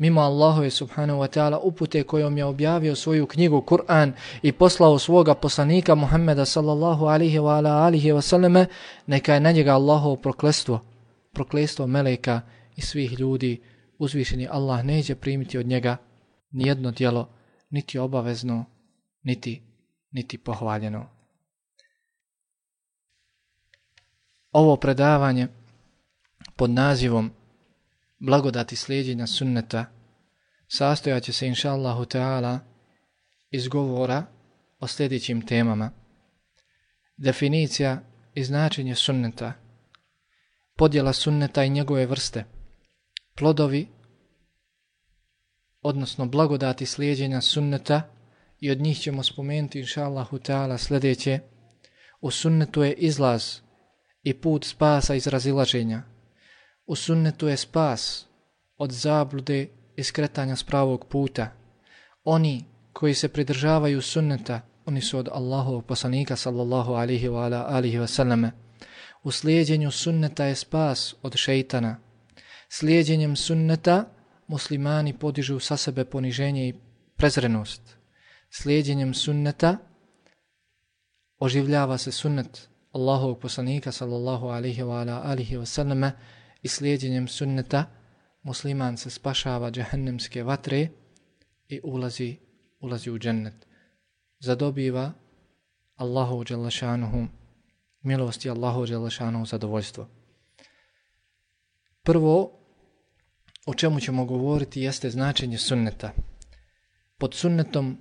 mimo 0.02 0.22
Allahove 0.22 0.72
subhanahu 0.72 1.22
wa 1.22 1.28
ta'ala 1.28 1.60
upute 1.62 2.04
kojom 2.04 2.38
je 2.38 2.46
objavio 2.46 2.96
svoju 2.96 3.28
knjigu 3.28 3.62
Kur'an 3.62 4.14
i 4.42 4.52
poslao 4.52 5.00
svoga 5.00 5.36
poslanika 5.36 5.96
Muhammeda 5.96 6.46
sallallahu 6.46 7.06
alihi 7.06 7.40
wa 7.40 7.58
ala 7.58 7.86
alihi 7.86 8.12
wa 8.12 8.22
sallame, 8.22 8.66
neka 9.08 9.34
je 9.34 9.40
na 9.40 9.52
njega 9.52 9.74
Allahovo 9.74 10.16
proklestvo, 10.16 10.80
proklestvo 11.34 11.88
meleka 11.88 12.42
i 12.76 12.82
svih 12.82 13.20
ljudi, 13.20 13.62
uzvišeni 13.98 14.48
Allah 14.52 14.86
neće 14.86 15.16
primiti 15.16 15.58
od 15.58 15.66
njega 15.66 15.98
nijedno 16.52 16.92
dijelo, 16.92 17.30
niti 17.70 18.00
obavezno, 18.00 18.66
niti, 19.24 19.62
niti 20.12 20.38
pohvaljeno. 20.38 21.06
Ovo 24.52 24.76
predavanje 24.76 25.48
pod 26.56 26.70
nazivom 26.70 27.32
Blagodati 28.24 28.76
slijedjenja 28.76 29.28
sunneta 29.28 29.86
sastojaće 30.68 31.34
se, 31.34 31.48
inša 31.48 31.72
Allahu 31.72 32.06
Teala, 32.06 32.60
iz 33.52 33.68
govora 33.68 34.26
o 34.80 34.88
sljedećim 34.88 35.46
temama. 35.46 35.92
Definicija 37.18 38.02
i 38.34 38.44
značenje 38.44 38.96
sunneta, 38.96 39.54
podjela 40.76 41.14
sunneta 41.14 41.64
i 41.64 41.70
njegove 41.70 42.06
vrste, 42.06 42.46
plodovi 43.36 43.88
odnosno 45.82 46.26
blagodati 46.26 46.86
slijedjenja 46.86 47.42
sunneta 47.42 48.02
i 48.60 48.72
od 48.72 48.82
njih 48.82 49.00
ćemo 49.00 49.24
spomenuti 49.24 49.80
inša 49.80 50.04
Allahu 50.04 50.40
Teala 50.40 50.78
sljedeće. 50.78 51.40
U 52.22 52.32
sunnetu 52.32 52.84
je 52.84 52.94
izlaz 52.94 53.60
i 54.24 54.34
put 54.34 54.66
spasa 54.66 55.16
iz 55.16 55.28
razilaženja. 55.28 56.11
U 56.86 56.96
sunnetu 56.96 57.48
je 57.48 57.58
spas 57.58 58.26
od 58.78 58.92
zablude 58.92 59.68
i 59.96 60.04
skretanja 60.04 60.56
s 60.56 60.64
pravog 60.64 61.06
puta. 61.06 61.52
Oni 62.24 62.66
koji 62.94 63.14
se 63.14 63.30
pridržavaju 63.30 64.02
sunneta, 64.02 64.62
oni 64.86 65.02
su 65.02 65.18
od 65.18 65.30
Allahovog 65.32 65.86
poslanika 65.86 66.36
sallallahu 66.36 66.94
alihi 66.94 67.28
wa 67.30 67.46
ala 67.46 67.66
alihi 67.70 67.98
wa 67.98 68.08
sallame. 68.08 68.52
U 69.24 69.32
slijedjenju 69.32 69.92
sunneta 69.92 70.46
je 70.46 70.56
spas 70.56 71.16
od 71.22 71.36
šeitana. 71.36 72.00
Slijedjenjem 72.70 73.36
sunneta 73.36 74.06
muslimani 74.48 75.14
podižu 75.18 75.60
sa 75.60 75.78
sebe 75.78 76.06
poniženje 76.06 76.68
i 76.68 76.74
prezrenost. 77.18 77.98
Slijedjenjem 78.50 79.14
sunneta 79.14 79.78
oživljava 81.40 81.98
se 81.98 82.12
sunnet 82.12 82.70
Allahovog 82.92 83.40
poslanika 83.40 83.92
sallallahu 83.92 84.48
alihi 84.48 84.82
wa 84.84 85.02
ala 85.02 85.22
alihi 85.26 85.58
wa 85.58 85.66
sallama 85.66 86.12
i 86.62 86.68
slijedjenjem 86.68 87.28
sunneta 87.28 87.86
musliman 88.44 88.98
se 88.98 89.10
spašava 89.10 89.72
džahennemske 89.72 90.44
vatre 90.44 90.88
i 91.68 91.80
ulazi, 91.84 92.38
ulazi 92.80 93.12
u 93.12 93.20
džennet. 93.20 93.68
Zadobiva 94.40 95.12
Allahu 95.96 96.44
dželašanuhu 96.44 97.28
milosti 98.02 98.50
Allahu 98.50 98.86
dželašanuhu 98.86 99.46
zadovoljstvo. 99.46 100.08
Prvo, 102.04 102.60
o 103.66 103.74
čemu 103.74 104.00
ćemo 104.00 104.26
govoriti 104.26 104.82
jeste 104.82 105.10
značenje 105.10 105.58
sunneta. 105.58 106.12
Pod 107.18 107.34
sunnetom 107.34 107.98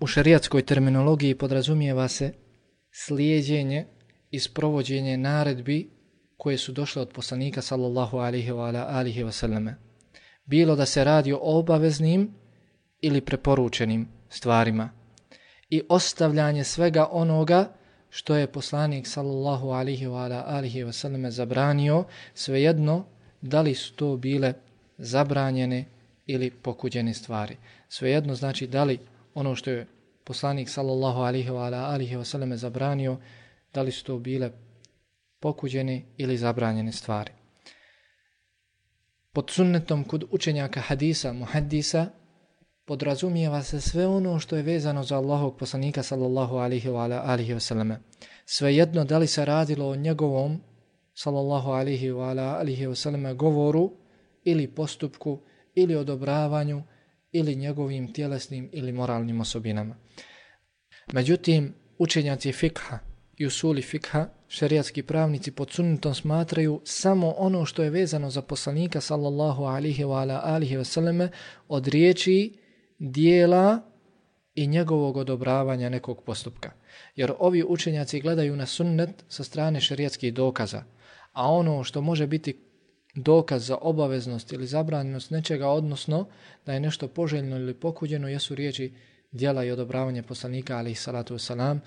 u 0.00 0.06
šarijatskoj 0.06 0.62
terminologiji 0.62 1.34
podrazumijeva 1.34 2.08
se 2.08 2.32
slijedjenje 2.90 3.86
i 4.30 4.40
sprovođenje 4.40 5.16
naredbi 5.16 5.97
koje 6.48 6.58
su 6.58 6.72
došle 6.72 7.02
od 7.02 7.08
poslanika 7.12 7.62
sallallahu 7.62 8.18
alihi 8.18 8.50
wa 8.50 8.84
alihi 8.88 9.24
wa 9.24 9.32
sallame. 9.32 9.74
Bilo 10.46 10.76
da 10.76 10.86
se 10.86 11.04
radi 11.04 11.32
o 11.32 11.38
obaveznim 11.42 12.30
ili 13.00 13.20
preporučenim 13.20 14.08
stvarima 14.28 14.90
i 15.70 15.82
ostavljanje 15.88 16.64
svega 16.64 17.08
onoga 17.10 17.72
što 18.10 18.36
je 18.36 18.46
poslanik 18.46 19.06
sallallahu 19.06 19.68
alihi 19.68 20.06
wa 20.06 20.42
alihi 20.46 20.84
wa 20.84 20.92
sallame 20.92 21.30
zabranio, 21.30 22.04
svejedno 22.34 23.04
da 23.40 23.60
li 23.60 23.74
su 23.74 23.92
to 23.92 24.16
bile 24.16 24.54
zabranjene 24.98 25.84
ili 26.26 26.50
pokuđene 26.50 27.14
stvari. 27.14 27.56
Svejedno 27.88 28.34
znači 28.34 28.66
da 28.66 28.84
li 28.84 28.98
ono 29.34 29.54
što 29.54 29.70
je 29.70 29.86
poslanik 30.24 30.68
sallallahu 30.68 31.20
alihi 31.20 31.50
wa 31.50 31.92
alihi 31.92 32.16
wa 32.16 32.24
sallam 32.24 32.56
zabranio, 32.56 33.18
da 33.74 33.82
li 33.82 33.92
su 33.92 34.04
to 34.04 34.18
bile 34.18 34.50
pokuđeni 35.40 36.04
ili 36.16 36.36
zabranjene 36.36 36.92
stvari. 36.92 37.32
Pod 39.32 39.50
sunnetom 39.50 40.04
kod 40.04 40.24
učenjaka 40.30 40.80
hadisa, 40.80 41.32
muhaddisa, 41.32 42.06
podrazumijeva 42.84 43.62
se 43.62 43.80
sve 43.80 44.06
ono 44.06 44.38
što 44.38 44.56
je 44.56 44.62
vezano 44.62 45.02
za 45.02 45.16
Allahog 45.16 45.58
poslanika 45.58 46.02
sallallahu 46.02 46.56
alihi 46.56 46.88
wa 46.88 47.22
alihi 47.24 47.54
wa 47.54 47.60
sallam. 47.60 47.96
Svejedno 48.44 49.04
da 49.04 49.18
li 49.18 49.26
se 49.26 49.44
radilo 49.44 49.88
o 49.88 49.96
njegovom 49.96 50.60
sallallahu 51.14 51.70
alihi 51.70 52.10
wa 52.10 52.58
alihi 52.58 52.86
wa 52.86 52.94
sallam 52.94 53.36
govoru, 53.36 53.92
ili 54.44 54.66
postupku, 54.66 55.40
ili 55.74 55.96
odobravanju, 55.96 56.82
ili 57.32 57.56
njegovim 57.56 58.12
tjelesnim 58.12 58.70
ili 58.72 58.92
moralnim 58.92 59.40
osobinama. 59.40 59.96
Međutim, 61.12 61.74
učenjaci 61.98 62.52
fikha 62.52 63.07
i 63.38 63.46
usuli 63.46 63.82
fikha, 63.82 64.28
šerijatski 64.48 65.02
pravnici 65.02 65.50
pod 65.50 65.70
sunnetom 65.70 66.14
smatraju 66.14 66.80
samo 66.84 67.34
ono 67.38 67.64
što 67.64 67.82
je 67.82 67.90
vezano 67.90 68.30
za 68.30 68.42
poslanika 68.42 69.00
sallallahu 69.00 69.64
alihi 69.64 70.04
wa 70.04 70.20
ala 70.20 70.40
alihi 70.44 70.76
wa 70.76 70.84
sallame 70.84 71.28
od 71.68 71.86
riječi, 71.86 72.58
dijela 72.98 73.80
i 74.54 74.66
njegovog 74.66 75.16
odobravanja 75.16 75.88
nekog 75.88 76.22
postupka. 76.22 76.72
Jer 77.16 77.32
ovi 77.38 77.64
učenjaci 77.68 78.20
gledaju 78.20 78.56
na 78.56 78.66
sunnet 78.66 79.24
sa 79.28 79.44
strane 79.44 79.80
šerijatskih 79.80 80.34
dokaza, 80.34 80.82
a 81.32 81.52
ono 81.52 81.84
što 81.84 82.00
može 82.00 82.26
biti 82.26 82.60
dokaz 83.14 83.66
za 83.66 83.78
obaveznost 83.80 84.52
ili 84.52 84.66
zabranjenost 84.66 85.30
nečega, 85.30 85.68
odnosno 85.68 86.26
da 86.66 86.72
je 86.72 86.80
nešto 86.80 87.08
poželjno 87.08 87.56
ili 87.56 87.74
pokuđeno, 87.74 88.28
jesu 88.28 88.54
riječi 88.54 88.92
dijela 89.32 89.64
i 89.64 89.70
odobravanje 89.70 90.22
poslanika, 90.22 90.76
ali 90.76 90.94
salatu 90.94 91.38
salatu 91.38 91.54
wasalam, 91.54 91.78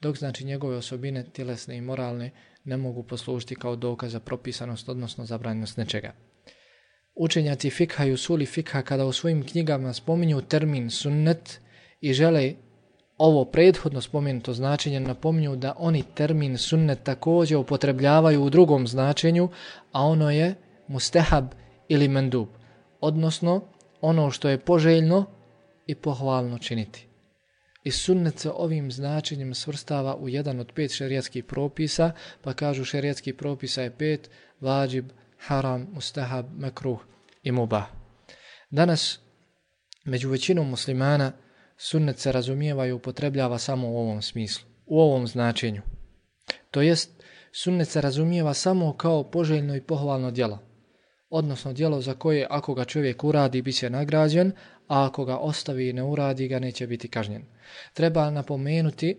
dok 0.00 0.16
znači 0.16 0.44
njegove 0.44 0.76
osobine, 0.76 1.24
tjelesne 1.32 1.76
i 1.76 1.80
moralne, 1.80 2.30
ne 2.64 2.76
mogu 2.76 3.02
poslužiti 3.02 3.54
kao 3.54 3.76
dokaz 3.76 4.12
za 4.12 4.20
propisanost, 4.20 4.88
odnosno 4.88 5.26
zabranjenost 5.26 5.76
nečega. 5.76 6.12
Učenjaci 7.14 7.70
fikha 7.70 8.04
i 8.04 8.12
usuli 8.12 8.46
fikha 8.46 8.82
kada 8.82 9.06
u 9.06 9.12
svojim 9.12 9.46
knjigama 9.46 9.92
spominju 9.92 10.40
termin 10.40 10.90
sunnet 10.90 11.60
i 12.00 12.12
žele 12.12 12.54
ovo 13.18 13.44
prethodno 13.44 14.00
spomenuto 14.00 14.52
značenje 14.52 15.00
napominju 15.00 15.56
da 15.56 15.74
oni 15.78 16.04
termin 16.14 16.58
sunnet 16.58 17.02
također 17.02 17.58
upotrebljavaju 17.58 18.42
u 18.42 18.50
drugom 18.50 18.86
značenju, 18.86 19.48
a 19.92 20.02
ono 20.02 20.30
je 20.30 20.54
mustehab 20.88 21.44
ili 21.88 22.08
mendub, 22.08 22.48
odnosno 23.00 23.60
ono 24.00 24.30
što 24.30 24.48
je 24.48 24.58
poželjno 24.58 25.24
i 25.86 25.94
pohvalno 25.94 26.58
činiti. 26.58 27.07
I 27.82 27.90
sunnet 27.90 28.38
se 28.38 28.50
ovim 28.50 28.92
značenjem 28.92 29.54
svrstava 29.54 30.16
u 30.16 30.28
jedan 30.28 30.60
od 30.60 30.72
pet 30.74 30.94
šerijatskih 30.94 31.44
propisa, 31.44 32.12
pa 32.42 32.54
kažu 32.54 32.84
šerijatskih 32.84 33.34
propisa 33.34 33.82
je 33.82 33.96
pet, 33.96 34.30
vađib, 34.60 35.08
haram, 35.38 35.88
mustahab, 35.92 36.46
makruh 36.58 37.00
i 37.42 37.52
mubah. 37.52 37.86
Danas, 38.70 39.20
među 40.04 40.30
većinom 40.30 40.68
muslimana, 40.68 41.32
sunnet 41.76 42.18
se 42.18 42.32
razumijeva 42.32 42.86
i 42.86 42.92
upotrebljava 42.92 43.58
samo 43.58 43.88
u 43.88 43.98
ovom 43.98 44.22
smislu, 44.22 44.68
u 44.86 45.00
ovom 45.00 45.26
značenju. 45.26 45.82
To 46.70 46.80
jest, 46.80 47.10
sunnet 47.52 47.88
se 47.88 48.00
razumijeva 48.00 48.54
samo 48.54 48.96
kao 48.96 49.30
poželjno 49.30 49.76
i 49.76 49.80
pohvalno 49.80 50.30
djelo, 50.30 50.58
odnosno 51.30 51.72
djelo 51.72 52.00
za 52.00 52.14
koje 52.14 52.46
ako 52.50 52.74
ga 52.74 52.84
čovjek 52.84 53.24
uradi 53.24 53.62
bi 53.62 53.72
se 53.72 53.90
nagrađen, 53.90 54.52
a 54.88 55.06
ako 55.06 55.24
ga 55.24 55.36
ostavi 55.36 55.88
i 55.88 55.92
ne 55.92 56.02
uradi 56.02 56.48
ga 56.48 56.58
neće 56.58 56.86
biti 56.86 57.08
kažnjen. 57.08 57.42
Treba 57.94 58.30
napomenuti, 58.30 59.16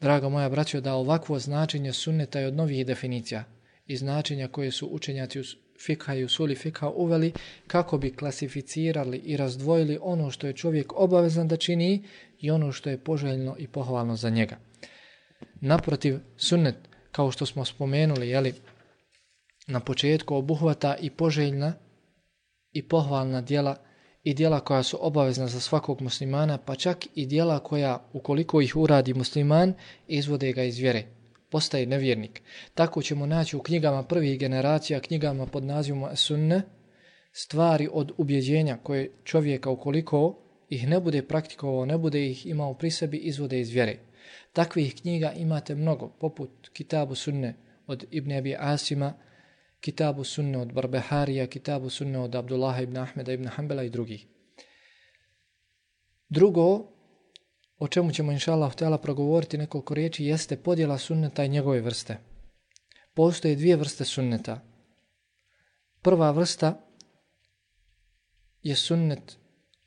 draga 0.00 0.28
moja 0.28 0.48
braćo, 0.48 0.80
da 0.80 0.94
ovakvo 0.94 1.38
značenje 1.38 1.92
sunneta 1.92 2.40
je 2.40 2.46
od 2.46 2.54
novih 2.54 2.86
definicija 2.86 3.44
i 3.86 3.96
značenja 3.96 4.48
koje 4.48 4.70
su 4.70 4.86
učenjaci 4.86 5.40
fikha 5.86 6.14
i 6.14 6.24
usuli 6.24 6.54
fikha 6.54 6.88
uveli 6.88 7.32
kako 7.66 7.98
bi 7.98 8.16
klasificirali 8.16 9.18
i 9.18 9.36
razdvojili 9.36 9.98
ono 10.00 10.30
što 10.30 10.46
je 10.46 10.52
čovjek 10.52 10.92
obavezan 10.96 11.48
da 11.48 11.56
čini 11.56 12.04
i 12.38 12.50
ono 12.50 12.72
što 12.72 12.90
je 12.90 12.98
poželjno 12.98 13.56
i 13.58 13.68
pohvalno 13.68 14.16
za 14.16 14.30
njega. 14.30 14.56
Naprotiv, 15.60 16.18
sunnet, 16.36 16.74
kao 17.12 17.30
što 17.30 17.46
smo 17.46 17.64
spomenuli, 17.64 18.28
jeli, 18.28 18.54
na 19.66 19.80
početku 19.80 20.34
obuhvata 20.34 20.96
i 21.00 21.10
poželjna 21.10 21.74
i 22.72 22.88
pohvalna 22.88 23.40
dijela 23.40 23.76
i 24.24 24.34
dijela 24.34 24.60
koja 24.60 24.82
su 24.82 24.98
obavezna 25.00 25.46
za 25.46 25.60
svakog 25.60 26.00
muslimana, 26.00 26.58
pa 26.58 26.74
čak 26.74 27.06
i 27.14 27.26
dijela 27.26 27.58
koja, 27.58 28.08
ukoliko 28.12 28.60
ih 28.60 28.76
uradi 28.76 29.14
musliman, 29.14 29.74
izvode 30.08 30.52
ga 30.52 30.62
iz 30.62 30.78
vjere 30.78 31.04
postaje 31.52 31.86
nevjernik. 31.86 32.42
Tako 32.74 33.02
ćemo 33.02 33.26
naći 33.26 33.56
u 33.56 33.62
knjigama 33.62 34.02
prvih 34.02 34.38
generacija, 34.38 35.00
knjigama 35.00 35.46
pod 35.46 35.64
nazivom 35.64 36.16
Sunne, 36.16 36.62
stvari 37.32 37.88
od 37.92 38.12
ubjeđenja 38.16 38.78
koje 38.82 39.10
čovjeka 39.24 39.70
ukoliko 39.70 40.38
ih 40.68 40.88
ne 40.88 41.00
bude 41.00 41.22
praktikovao, 41.22 41.86
ne 41.86 41.98
bude 41.98 42.26
ih 42.26 42.46
imao 42.46 42.74
pri 42.74 42.90
sebi, 42.90 43.16
izvode 43.16 43.60
iz 43.60 43.70
vjere. 43.70 43.98
Takvih 44.52 44.94
knjiga 45.00 45.32
imate 45.32 45.74
mnogo, 45.74 46.08
poput 46.08 46.70
Kitabu 46.72 47.14
Sunne 47.14 47.54
od 47.86 48.04
Ibn 48.10 48.32
Abi 48.32 48.56
Asima, 48.58 49.14
Kitabu 49.82 50.24
Sunne 50.24 50.58
od 50.58 50.72
Barbeharija, 50.72 51.46
Kitabu 51.46 51.90
Sunne 51.90 52.18
od 52.18 52.34
Abdullaha 52.34 52.82
ibn 52.82 52.96
Ahmeda 52.96 53.32
ibn 53.32 53.48
Hanbala 53.48 53.82
i 53.82 53.90
drugih. 53.90 54.26
Drugo, 56.28 56.86
o 57.78 57.88
čemu 57.88 58.12
ćemo 58.12 58.32
inša 58.32 58.52
Allah 58.52 58.72
htjela 58.72 58.98
progovoriti 58.98 59.58
nekoliko 59.58 59.94
riječi, 59.94 60.24
jeste 60.24 60.56
podjela 60.56 60.98
sunneta 60.98 61.44
i 61.44 61.48
njegove 61.48 61.80
vrste. 61.80 62.16
Postoje 63.14 63.56
dvije 63.56 63.76
vrste 63.76 64.04
sunneta. 64.04 64.60
Prva 66.02 66.30
vrsta 66.30 66.80
je 68.62 68.76
sunnet 68.76 69.38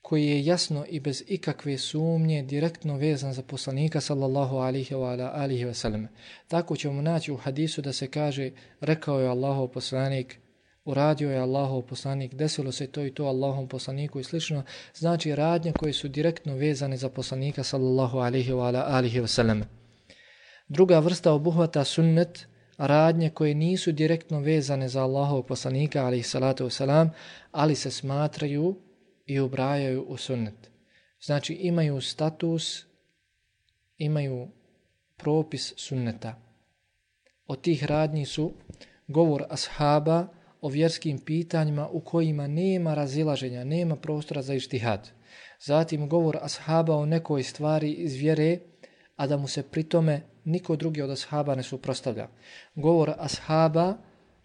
koji 0.07 0.25
je 0.25 0.45
jasno 0.45 0.85
i 0.89 0.99
bez 0.99 1.23
ikakve 1.27 1.77
sumnje 1.77 2.43
direktno 2.43 2.97
vezan 2.97 3.33
za 3.33 3.41
poslanika 3.41 4.01
sallallahu 4.01 4.57
alihi 4.57 4.95
wa 4.95 5.31
alihi 5.33 5.65
wa. 5.65 6.07
Tako 6.47 6.75
ćemo 6.75 7.01
naći 7.01 7.31
u 7.31 7.37
hadisu 7.37 7.81
da 7.81 7.93
se 7.93 8.07
kaže 8.07 8.51
rekao 8.81 9.19
je 9.19 9.27
Allahov 9.27 9.67
poslanik 9.67 10.39
uradio 10.85 11.31
je 11.31 11.39
Allahov 11.39 11.81
poslanik, 11.81 12.33
desilo 12.33 12.71
se 12.71 12.87
to 12.87 13.05
i 13.05 13.13
to 13.13 13.25
Allahom 13.25 13.67
poslaniku 13.67 14.19
i 14.19 14.23
slično, 14.23 14.63
znači 14.95 15.35
radnje 15.35 15.73
koje 15.73 15.93
su 15.93 16.07
direktno 16.07 16.55
vezane 16.55 16.97
za 16.97 17.09
poslanika 17.09 17.63
sallallahu 17.63 18.17
alihi 18.17 18.51
wa 18.51 18.83
alihi 18.87 19.21
wa. 19.21 19.63
Druga 20.67 20.99
vrsta 20.99 21.31
obuhvata 21.31 21.83
sunnet, 21.83 22.47
radnje 22.77 23.29
koje 23.29 23.55
nisu 23.55 23.91
direktno 23.91 24.39
vezane 24.39 24.87
za 24.87 25.03
Allahov 25.03 25.43
poslanika 25.43 26.05
alihi 26.05 26.23
salatu 26.23 26.65
wasalam, 26.65 27.09
ali 27.51 27.75
se 27.75 27.91
smatraju 27.91 28.75
i 29.25 29.39
ubrajaju 29.39 30.03
u 30.03 30.17
sunnet. 30.17 30.71
Znači 31.21 31.53
imaju 31.53 32.01
status, 32.01 32.85
imaju 33.97 34.47
propis 35.17 35.73
sunneta. 35.77 36.41
Od 37.47 37.61
tih 37.61 37.83
radnji 37.83 38.25
su 38.25 38.53
govor 39.07 39.43
ashaba, 39.49 40.27
o 40.61 40.69
vjerskim 40.69 41.19
pitanjima 41.19 41.87
u 41.87 41.99
kojima 41.99 42.47
nema 42.47 42.93
razilaženja, 42.93 43.63
nema 43.63 43.95
prostora 43.95 44.41
za 44.41 44.53
ištihad. 44.53 45.09
Zatim 45.59 46.09
govor 46.09 46.37
ashaba 46.41 46.95
o 46.95 47.05
nekoj 47.05 47.43
stvari 47.43 47.91
iz 47.91 48.15
vjere, 48.15 48.59
a 49.15 49.27
da 49.27 49.37
mu 49.37 49.47
se 49.47 49.63
pritome 49.63 50.21
niko 50.43 50.75
drugi 50.75 51.01
od 51.01 51.09
ashaba 51.09 51.55
ne 51.55 51.63
suprostavlja. 51.63 52.27
Govor 52.75 53.13
ashaba 53.17 53.97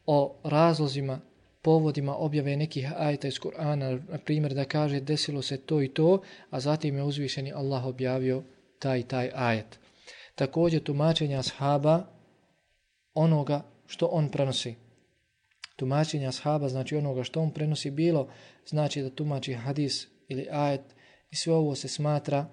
o 0.07 0.41
razlozima, 0.45 1.21
povodima 1.63 2.17
objave 2.17 2.57
nekih 2.57 2.93
ajta 2.97 3.29
iz 3.29 3.35
Kur'ana, 3.35 4.01
na 4.09 4.19
primjer 4.19 4.55
da 4.55 4.65
kaže 4.65 5.01
desilo 5.01 5.43
se 5.43 5.57
to 5.57 5.83
i 5.83 5.89
to, 5.89 6.23
a 6.51 6.61
zatim 6.61 6.97
je 6.97 7.03
uzvišeni 7.03 7.53
Allah 7.53 7.87
objavio 7.87 8.43
taj 8.79 9.03
taj 9.03 9.31
ajet. 9.35 9.79
Također 10.35 10.83
tumačenja 10.83 11.39
ashaba 11.39 12.07
onoga 13.15 13.63
što 13.87 14.07
on 14.07 14.29
prenosi 14.29 14.75
tumačenja 15.81 16.29
ashaba 16.29 16.69
znači 16.69 16.97
onoga 16.97 17.25
što 17.25 17.41
on 17.41 17.51
prenosi 17.51 17.91
bilo, 17.91 18.29
znači 18.67 19.03
da 19.03 19.11
tumači 19.11 19.53
hadis 19.53 20.09
ili 20.29 20.47
ajet 20.51 20.81
i 21.31 21.37
sve 21.37 21.55
ovo 21.55 21.75
se 21.75 21.89
smatra 21.89 22.47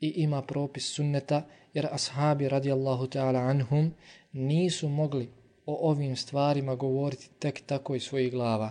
i 0.00 0.08
ima 0.16 0.42
propis 0.42 0.94
sunneta, 0.94 1.46
jer 1.74 1.86
ashabi 1.90 2.48
radijallahu 2.48 3.06
ta'ala 3.06 3.50
anhum 3.50 3.94
nisu 4.32 4.88
mogli 4.88 5.28
o 5.66 5.90
ovim 5.90 6.16
stvarima 6.16 6.74
govoriti 6.74 7.30
tek 7.38 7.62
tako 7.66 7.94
iz 7.94 8.02
svojih 8.02 8.32
glava, 8.32 8.70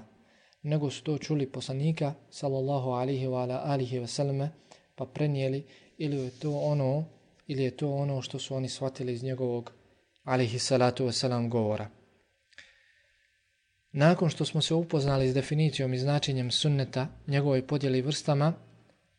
nego 0.64 0.92
su 0.92 1.04
to 1.04 1.18
čuli 1.18 1.52
poslanika, 1.52 2.14
sallallahu 2.30 2.90
alihi 2.90 3.28
wa 3.28 3.42
ala 3.42 3.62
alihi 3.66 4.00
wa 4.00 4.50
pa 4.96 5.06
prenijeli 5.06 5.66
ili 5.98 6.18
je 6.18 6.30
to 6.30 6.52
ono 6.52 7.06
ili 7.48 7.64
je 7.64 7.78
to 7.78 7.92
ono 7.92 8.22
što 8.22 8.40
su 8.40 8.56
oni 8.56 8.70
shvatili 8.70 9.14
iz 9.14 9.24
njegovog 9.24 9.74
alihi 10.24 10.60
salatu 10.60 11.06
wa 11.06 11.12
salam 11.12 11.50
govora. 11.50 11.90
Nakon 13.92 14.30
što 14.30 14.46
smo 14.46 14.62
se 14.62 14.74
upoznali 14.74 15.30
s 15.30 15.34
definicijom 15.34 15.94
i 15.94 16.00
značenjem 16.00 16.52
sunneta, 16.52 17.08
njegove 17.28 17.68
podjeli 17.68 18.02
vrstama, 18.02 18.54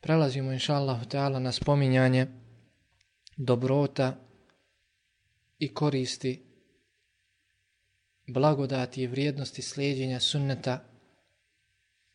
prelazimo 0.01 0.53
inša 0.53 0.75
Allah 0.75 1.01
na 1.41 1.53
spominjanje 1.53 2.27
dobrota 3.37 4.17
i 5.59 5.75
koristi 5.75 6.46
blagodati 8.27 9.03
i 9.03 9.07
vrijednosti 9.07 9.63
slijedjenja 9.63 10.21
sunneta 10.21 10.85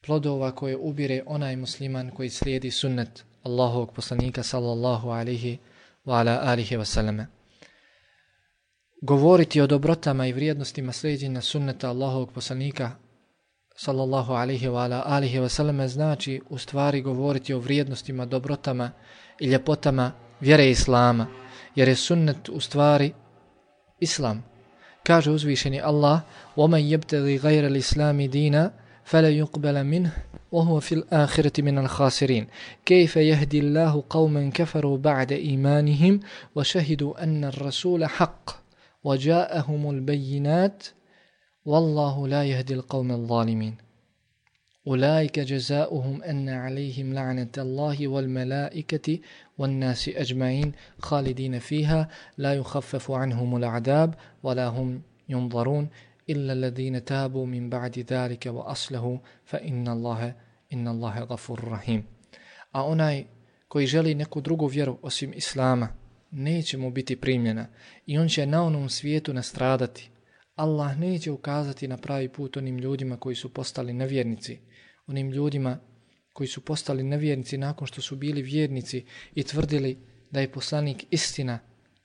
plodova 0.05 0.51
koje 0.51 0.77
ubire 0.77 1.23
onaj 1.25 1.55
musliman 1.55 2.11
koji 2.11 2.29
slijedi 2.29 2.71
sunnet 2.71 3.25
Allahovog 3.43 3.93
poslanika 3.93 4.43
sallallahu 4.43 5.09
alihi 5.09 5.57
wa 6.05 6.19
ala 6.19 6.39
alihi 6.43 6.77
wasallame. 6.77 7.25
govoriti 9.01 9.61
o 9.61 9.67
dobrotama 9.67 10.27
i 10.27 10.33
vrijednostima 10.33 10.91
slijedjenja 10.91 11.41
sunneta 11.41 11.89
Allahovog 11.89 12.31
poslanika 12.33 12.91
sallallahu 13.75 14.33
alihi 14.33 14.67
wa 14.67 14.83
ala 14.83 15.03
alihi 15.05 15.39
wasallame 15.39 15.87
znači 15.87 16.41
u 16.49 16.57
stvari 16.57 17.01
govoriti 17.01 17.53
o 17.53 17.59
vrijednostima, 17.59 18.25
dobrotama 18.25 18.91
i 19.39 19.47
ljepotama 19.47 20.11
vjere 20.39 20.69
Islama, 20.69 21.27
jer 21.75 21.87
je 21.87 21.95
sunnet 21.95 22.49
u 22.49 22.59
stvari 22.59 23.13
Islam. 23.99 24.50
Kaže 25.03 25.31
uzvišeni 25.31 25.81
Allah, 25.81 26.21
وَمَنْ 26.57 26.79
يَبْتَغِي 26.79 27.37
غَيْرَ 27.37 27.67
الْإِسْلَامِ 27.67 28.21
دِينَ 28.21 28.69
فَلَا 29.03 29.29
يُقْبَلَ 29.29 29.83
مِنْهُ 29.83 30.11
وهو 30.51 30.79
في 30.79 30.95
الآخرة 30.95 31.61
من 31.61 31.77
الخاسرين. 31.77 32.47
كيف 32.85 33.15
يهدي 33.15 33.59
الله 33.59 34.03
قوما 34.09 34.49
كفروا 34.49 34.97
بعد 34.97 35.31
إيمانهم 35.31 36.19
وشهدوا 36.55 37.23
أن 37.23 37.43
الرسول 37.45 38.05
حق 38.05 38.49
وجاءهم 39.03 39.89
البينات 39.89 40.87
والله 41.65 42.27
لا 42.27 42.43
يهدي 42.43 42.73
القوم 42.73 43.11
الظالمين. 43.11 43.75
أولئك 44.87 45.39
جزاؤهم 45.39 46.23
أن 46.23 46.49
عليهم 46.49 47.13
لعنة 47.13 47.55
الله 47.57 48.07
والملائكة 48.07 49.19
والناس 49.60 50.08
أجمعين 50.08 50.72
خالدين 50.98 51.58
فيها 51.58 52.08
لا 52.38 52.54
يخفف 52.54 53.10
عنهم 53.10 53.56
العذاب 53.56 54.14
ولا 54.42 54.66
هم 54.66 55.02
ينظرون 55.28 55.88
إلا 56.30 56.52
الذين 56.52 57.04
تابوا 57.04 57.46
من 57.46 57.70
بعد 57.70 57.98
ذلك 57.98 58.46
وأصله 58.46 59.20
فإن 59.44 59.88
الله 59.88 60.34
إن 60.72 60.88
الله 60.88 61.20
غفور 61.20 61.68
رحيم 61.68 62.02
A 62.72 62.82
onaj 62.82 63.24
koji 63.68 63.86
želi 63.86 64.14
neku 64.14 64.40
drugu 64.40 64.66
vjeru 64.66 64.98
osim 65.02 65.32
Islama, 65.34 65.88
neće 66.30 66.78
mu 66.78 66.90
biti 66.90 67.16
primljena 67.16 67.66
i 68.06 68.18
on 68.18 68.28
će 68.28 68.46
na 68.46 68.62
onom 68.62 68.88
svijetu 68.88 69.34
nastradati. 69.34 70.10
Allah 70.56 70.98
neće 70.98 71.30
ukazati 71.30 71.88
na 71.88 71.96
pravi 71.96 72.28
put 72.28 72.56
onim 72.56 72.78
ljudima 72.78 73.16
koji 73.16 73.36
su 73.36 73.54
postali 73.54 73.92
nevjernici, 73.92 74.58
onim 75.06 75.30
ljudima 75.30 75.78
koji 76.33 76.47
su 76.47 76.61
postali 76.61 77.03
nevjernici 77.03 77.57
nakon 77.57 77.87
što 77.87 78.01
su 78.01 78.15
bili 78.15 78.41
vjernici 78.41 79.05
i 79.35 79.43
tvrdili 79.43 79.97
da 80.31 80.39
je 80.41 80.51
poslanik 80.51 81.05
istina, 81.09 81.59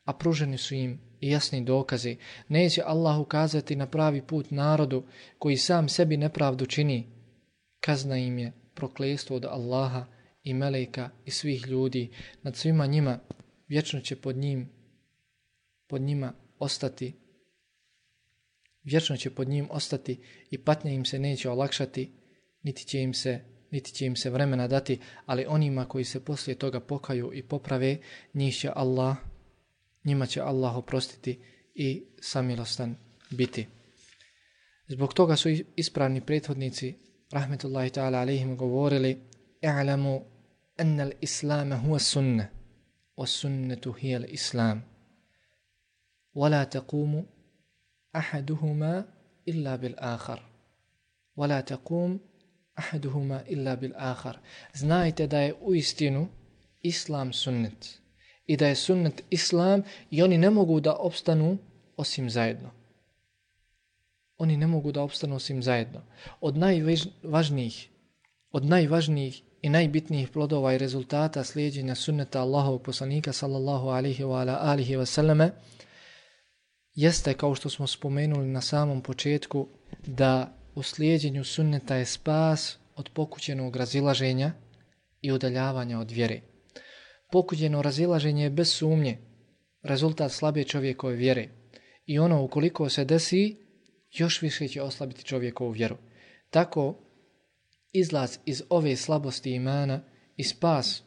a 0.05 0.13
pruženi 0.13 0.59
su 0.59 0.75
im 0.75 1.01
i 1.21 1.31
jasni 1.31 1.65
dokazi. 1.65 2.17
Neće 2.49 2.83
Allah 2.85 3.19
ukazati 3.21 3.77
na 3.77 3.87
pravi 3.87 4.23
put 4.23 4.51
narodu 4.51 5.05
koji 5.39 5.57
sam 5.57 5.89
sebi 5.89 6.17
nepravdu 6.17 6.67
čini. 6.67 7.07
Kazna 7.81 8.19
im 8.19 8.39
je 8.39 8.53
proklestvo 8.75 9.37
od 9.37 9.45
Allaha 9.45 10.07
i 10.43 10.55
Meleka 10.55 11.11
i 11.25 11.31
svih 11.31 11.67
ljudi. 11.67 12.11
Nad 12.43 12.57
svima 12.57 12.87
njima 12.87 13.19
vječno 13.69 14.01
će 14.01 14.17
pod 14.17 14.37
njim 14.37 14.69
pod 15.89 16.01
njima 16.01 16.33
ostati 16.59 17.15
vječno 18.87 19.17
će 19.17 19.31
pod 19.31 19.49
njim 19.49 19.69
ostati 19.71 20.21
i 20.51 20.59
patnja 20.59 20.91
im 20.91 21.05
se 21.05 21.19
neće 21.19 21.51
olakšati 21.51 22.13
niti 22.63 22.85
će 22.85 23.01
im 23.01 23.15
se 23.15 23.41
niti 23.77 23.93
će 23.93 24.07
im 24.07 24.17
se 24.17 24.31
vremena 24.31 24.69
dati, 24.69 24.99
ali 25.27 25.47
onima 25.49 25.85
koji 25.85 26.05
se 26.05 26.25
poslije 26.25 26.55
toga 26.59 26.81
pokaju 26.81 27.31
i 27.35 27.43
poprave, 27.43 27.99
njih 28.35 28.57
će 28.57 28.71
Allah 28.77 29.17
njima 30.05 30.27
će 30.27 30.41
Allah 30.41 30.77
oprostiti 30.77 31.39
i 31.75 32.05
samilostan 32.21 32.97
biti. 33.31 33.67
Zbog 34.89 35.15
toga 35.15 35.37
su 35.37 35.49
ispravni 35.77 36.21
prethodnici, 36.21 36.95
rahmetullahi 37.33 37.91
ta'ala 37.91 38.21
alaihim, 38.21 38.57
govorili 38.57 39.21
i'lamu 39.61 40.25
anna 40.79 41.03
al-islama 41.03 41.77
huwa 41.77 41.99
sunna 41.99 42.49
wa 43.17 43.27
sunnetu 43.27 43.93
hiya 43.93 44.19
al-islam 44.19 44.83
wa 46.35 46.49
la 46.49 46.65
taqumu 46.65 47.25
ahaduhuma 48.13 49.05
illa 49.45 49.79
bil 49.79 49.95
akhar 49.99 50.41
wa 51.37 51.47
la 51.47 51.63
ahaduhuma 52.77 53.43
illa 53.49 53.77
bil 53.77 53.93
ahar. 53.97 54.39
znajte 54.75 55.27
da 55.27 55.41
je 55.41 55.55
u 55.61 55.75
istinu 55.75 56.29
islam 56.83 57.33
sunnet 57.33 57.99
i 58.47 58.57
da 58.57 58.69
je 58.69 58.75
sunnet 58.75 59.23
islam 59.31 59.83
i 60.11 60.23
oni 60.23 60.39
ne 60.39 60.51
mogu 60.51 60.81
da 60.81 60.95
opstanu 60.95 61.59
osim 61.97 62.31
zajedno. 62.31 62.71
Oni 64.39 64.57
ne 64.57 64.67
mogu 64.67 64.93
da 64.93 65.03
opstanu 65.03 65.37
osim 65.37 65.63
zajedno. 65.63 66.03
Od 66.41 66.57
najvažnijih, 66.57 67.89
od 68.53 68.65
najvažnijih 68.65 69.43
i 69.63 69.69
najbitnijih 69.69 70.29
plodova 70.29 70.75
i 70.75 70.79
rezultata 70.79 71.45
slijedjenja 71.45 71.95
sunneta 71.95 72.41
Allahovog 72.41 72.83
poslanika 72.83 73.33
sallallahu 73.33 73.89
alihi 73.89 74.25
wa 74.25 74.41
ala 74.41 74.59
alihi 74.61 74.97
wa 74.97 75.07
sallame 75.07 75.51
jeste, 76.97 77.35
kao 77.35 77.55
što 77.55 77.71
smo 77.71 77.87
spomenuli 77.87 78.47
na 78.47 78.61
samom 78.61 79.03
početku, 79.03 79.69
da 80.07 80.56
u 80.77 80.83
slijedjenju 80.83 81.45
sunneta 81.45 81.97
je 81.97 82.05
spas 82.05 82.79
od 82.97 83.11
pokućenog 83.15 83.77
razilaženja 83.77 84.53
i 85.23 85.33
udaljavanja 85.33 85.99
od 85.99 86.11
vjere. 86.11 86.41
Pokuđeno 87.33 87.83
razilaženje 87.83 88.43
je 88.43 88.51
bez 88.51 88.73
sumnje 88.73 89.19
rezultat 89.83 90.33
slabe 90.33 90.65
čovjekove 90.65 91.17
vjere. 91.17 91.49
I 92.07 92.19
ono, 92.19 92.43
ukoliko 92.43 92.89
se 92.89 93.05
desi, 93.05 93.57
još 94.13 94.43
više 94.43 94.69
će 94.69 94.83
oslabiti 94.83 95.25
čovjekovu 95.25 95.71
vjeru. 95.71 95.97
Tako, 96.51 96.99
izlaz 97.93 98.39
iz 98.45 98.63
ove 98.69 98.97
slabosti 98.97 99.53
imana 99.53 100.01
i 100.37 100.45
spas 100.45 101.03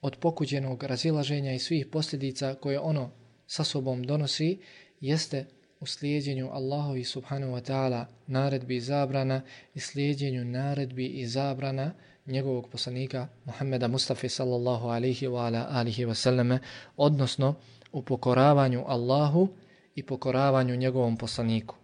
od 0.00 0.16
pokuđenog 0.16 0.82
razilaženja 0.82 1.52
i 1.52 1.58
svih 1.58 1.86
posljedica 1.86 2.54
koje 2.54 2.80
ono 2.80 3.10
sa 3.46 3.64
sobom 3.64 4.02
donosi, 4.02 4.58
jeste 5.00 5.46
u 5.81 5.85
slijedjenju 5.85 6.49
Allahovi 6.51 7.03
subhanahu 7.03 7.53
wa 7.53 7.61
ta'ala 7.61 8.05
naredbi 8.27 8.75
i 8.75 8.81
zabrana 8.81 9.41
i 9.73 9.79
slijedjenju 9.79 10.45
naredbi 10.45 11.05
i 11.05 11.27
zabrana 11.27 11.91
njegovog 12.25 12.69
poslanika 12.69 13.27
Muhammeda 13.45 13.87
Mustafa 13.87 14.29
sallallahu 14.29 14.87
alihi 14.87 15.27
wa 15.27 15.45
ala 15.45 15.67
alihi 15.69 16.05
wa 16.05 16.13
sallame, 16.13 16.59
odnosno 16.97 17.55
u 17.91 18.01
pokoravanju 18.01 18.83
Allahu 18.87 19.49
i 19.95 20.03
pokoravanju 20.03 20.75
njegovom 20.75 21.17
poslaniku. 21.17 21.75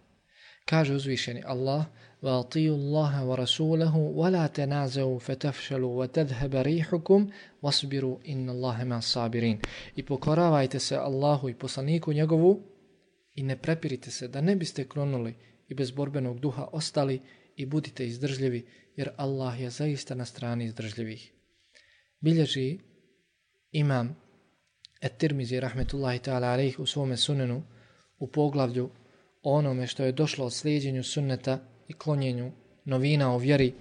Kaže 0.64 0.94
uzvišeni 0.94 1.42
Allah, 1.46 1.84
وَاطِيُوا 2.24 2.76
اللَّهَ 2.76 3.12
وَرَسُولَهُ 3.28 3.94
وَلَا 4.20 4.46
تَنَازَوْا 4.46 5.18
فَتَفْشَلُوا 5.18 5.92
وَتَذْهَبَ 6.00 6.54
رِيحُكُمْ 6.54 7.20
وَاسْبِرُوا 7.62 8.16
إِنَّ 8.28 8.50
اللَّهَ 8.50 8.84
مَا 8.84 9.00
صَابِرِينَ 9.00 9.58
I 9.96 10.02
pokoravajte 10.02 10.80
se 10.80 10.96
Allahu 10.96 11.48
i 11.48 11.54
poslaniku 11.54 12.12
njegovu 12.12 12.60
i 13.33 13.43
ne 13.43 13.57
prepirite 13.57 14.11
se 14.11 14.27
da 14.27 14.41
ne 14.41 14.55
biste 14.55 14.87
klonuli 14.87 15.35
i 15.67 15.73
bez 15.73 15.91
borbenog 15.91 16.39
duha 16.39 16.67
ostali 16.71 17.21
i 17.55 17.65
budite 17.65 18.07
izdržljivi 18.07 18.65
jer 18.95 19.09
Allah 19.17 19.61
je 19.61 19.69
zaista 19.69 20.15
na 20.15 20.25
strani 20.25 20.65
izdržljivih. 20.65 21.33
Bilježi 22.19 22.79
imam 23.71 24.15
Et-Tirmizi 25.01 25.59
rahmetullahi 25.59 26.19
ta'ala 26.19 26.53
alaih 26.53 26.79
u 26.79 26.85
svome 26.85 27.17
sunenu 27.17 27.63
u 28.19 28.27
poglavlju 28.27 28.89
onome 29.43 29.87
što 29.87 30.03
je 30.03 30.11
došlo 30.11 30.45
od 30.45 30.53
slijedjenju 30.53 31.03
sunneta 31.03 31.59
i 31.87 31.93
klonjenju 31.93 32.51
novina 32.85 33.35
o 33.35 33.37
vjeri 33.37 33.73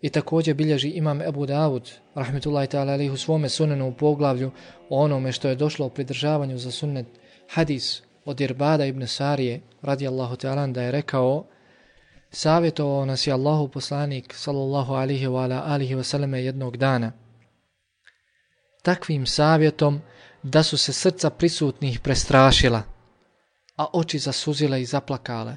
i 0.00 0.10
također 0.10 0.54
bilježi 0.54 0.88
imam 0.88 1.22
Ebu 1.22 1.46
Dawud 1.46 1.90
rahmetullahi 2.14 2.68
ta'ala 2.68 2.92
alaih 2.92 3.12
u 3.12 3.16
svome 3.16 3.48
sunenu 3.48 3.88
u 3.88 3.94
poglavlju 3.94 4.50
onome 4.88 5.32
što 5.32 5.48
je 5.48 5.54
došlo 5.54 5.86
o 5.86 5.90
pridržavanju 5.90 6.58
za 6.58 6.70
sunnet 6.70 7.06
hadis 7.48 8.02
od 8.28 8.40
Irbada 8.40 8.84
ibn 8.84 9.06
Sarije 9.06 9.60
radijallahu 9.82 10.36
ta'ala 10.36 10.66
da 10.66 10.82
je 10.82 10.90
rekao 10.90 11.44
savjetovao 12.30 13.04
nas 13.04 13.26
je 13.26 13.32
Allahu 13.32 13.68
poslanik 13.68 14.34
sallallahu 14.34 14.94
alihi 14.94 15.26
wa 15.26 15.44
ala 15.44 15.62
alihi 15.66 15.94
wa 15.94 16.02
sallame 16.02 16.42
jednog 16.44 16.76
dana. 16.76 17.12
Takvim 18.82 19.26
savjetom 19.26 20.00
da 20.42 20.62
su 20.62 20.78
se 20.78 20.92
srca 20.92 21.30
prisutnih 21.30 22.00
prestrašila, 22.00 22.82
a 23.76 23.86
oči 23.92 24.18
zasuzile 24.18 24.82
i 24.82 24.84
zaplakale. 24.84 25.56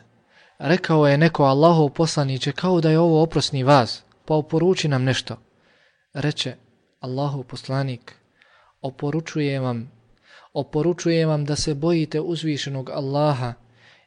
Rekao 0.59 1.07
je 1.07 1.17
neko 1.17 1.43
Allahov 1.43 1.89
poslaniće 1.89 2.51
kao 2.51 2.81
da 2.81 2.89
je 2.89 2.99
ovo 2.99 3.23
oprosni 3.23 3.63
vas, 3.63 4.03
pa 4.25 4.35
oporuči 4.35 4.87
nam 4.87 5.03
nešto. 5.03 5.37
Reče 6.13 6.55
Allahov 6.99 7.43
poslanik, 7.43 8.15
oporučujem 8.81 9.63
vam, 9.63 9.91
oporučujem 10.53 11.29
vam 11.29 11.45
da 11.45 11.55
se 11.55 11.73
bojite 11.73 12.21
uzvišenog 12.21 12.89
Allaha, 12.89 13.53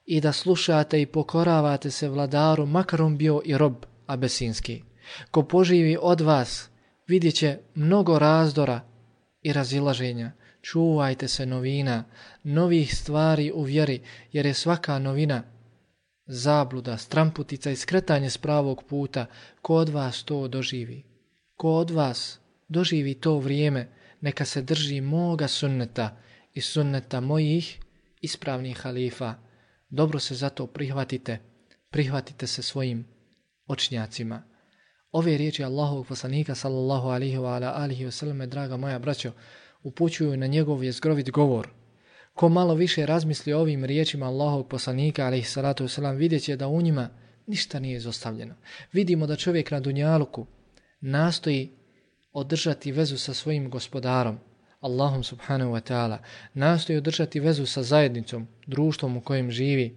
i 0.06 0.20
da 0.20 0.32
slušate 0.32 1.02
i 1.02 1.06
pokoravate 1.06 1.90
se 1.90 2.08
vladaru, 2.08 2.66
makar 2.66 3.02
on 3.02 3.16
bio 3.16 3.42
i 3.44 3.58
rob 3.58 3.74
abesinski. 4.06 4.82
Ko 5.30 5.42
poživi 5.42 5.96
od 6.00 6.20
vas, 6.20 6.68
vidjet 7.06 7.34
će 7.34 7.58
mnogo 7.74 8.18
razdora 8.18 8.80
i 9.42 9.52
razilaženja. 9.52 10.32
Čuvajte 10.62 11.28
se 11.28 11.46
novina, 11.46 12.04
novih 12.42 12.96
stvari 12.96 13.52
u 13.54 13.62
vjeri, 13.62 14.00
jer 14.32 14.46
je 14.46 14.54
svaka 14.54 14.98
novina 14.98 15.42
zabluda, 16.26 16.96
stramputica 16.96 17.70
i 17.70 17.76
skretanje 17.76 18.30
s 18.30 18.38
pravog 18.38 18.84
puta. 18.88 19.26
Ko 19.62 19.74
od 19.74 19.88
vas 19.88 20.22
to 20.22 20.48
doživi? 20.48 21.04
Ko 21.56 21.72
od 21.72 21.90
vas 21.90 22.38
doživi 22.68 23.14
to 23.14 23.38
vrijeme, 23.38 23.88
neka 24.20 24.44
se 24.44 24.62
drži 24.62 25.00
moga 25.00 25.48
sunneta 25.48 26.16
i 26.54 26.60
sunneta 26.60 27.20
mojih 27.20 27.78
ispravnih 28.20 28.78
halifa 28.78 29.34
dobro 29.88 30.18
se 30.18 30.34
zato 30.34 30.66
prihvatite, 30.66 31.38
prihvatite 31.90 32.46
se 32.46 32.62
svojim 32.62 33.06
očnjacima. 33.66 34.42
Ove 35.12 35.36
riječi 35.36 35.64
Allahovog 35.64 36.06
poslanika 36.06 36.54
sallallahu 36.54 37.08
alihi 37.08 37.36
wa 37.36 37.54
ala 37.54 37.72
alihi 37.76 38.06
wasallame, 38.06 38.46
draga 38.46 38.76
moja 38.76 38.98
braćo, 38.98 39.32
upućuju 39.82 40.36
na 40.36 40.46
njegov 40.46 40.84
jezgrovit 40.84 41.30
govor. 41.30 41.68
Ko 42.34 42.48
malo 42.48 42.74
više 42.74 43.06
razmisli 43.06 43.52
o 43.52 43.60
ovim 43.60 43.84
riječima 43.84 44.26
Allahovog 44.26 44.68
poslanika, 44.68 45.26
alihi 45.26 45.44
salatu 45.44 45.84
wasallam, 45.84 46.16
vidjet 46.16 46.42
će 46.42 46.56
da 46.56 46.68
u 46.68 46.82
njima 46.82 47.08
ništa 47.46 47.78
nije 47.78 47.96
izostavljeno. 47.96 48.54
Vidimo 48.92 49.26
da 49.26 49.36
čovjek 49.36 49.70
na 49.70 49.80
Dunjaluku 49.80 50.46
nastoji 51.00 51.70
održati 52.32 52.92
vezu 52.92 53.18
sa 53.18 53.34
svojim 53.34 53.70
gospodarom, 53.70 54.38
Allahom 54.84 55.22
subhanahu 55.24 55.72
wa 55.72 55.80
ta'ala, 55.80 56.18
nastoji 56.54 56.98
održati 56.98 57.40
vezu 57.40 57.66
sa 57.66 57.82
zajednicom, 57.82 58.46
društvom 58.66 59.16
u 59.16 59.20
kojem 59.20 59.50
živi 59.50 59.96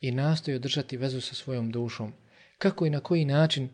i 0.00 0.12
nastoji 0.12 0.56
održati 0.56 0.96
vezu 0.96 1.20
sa 1.20 1.34
svojom 1.34 1.70
dušom. 1.70 2.12
Kako 2.58 2.86
i 2.86 2.90
na 2.90 3.00
koji 3.00 3.24
način 3.24 3.68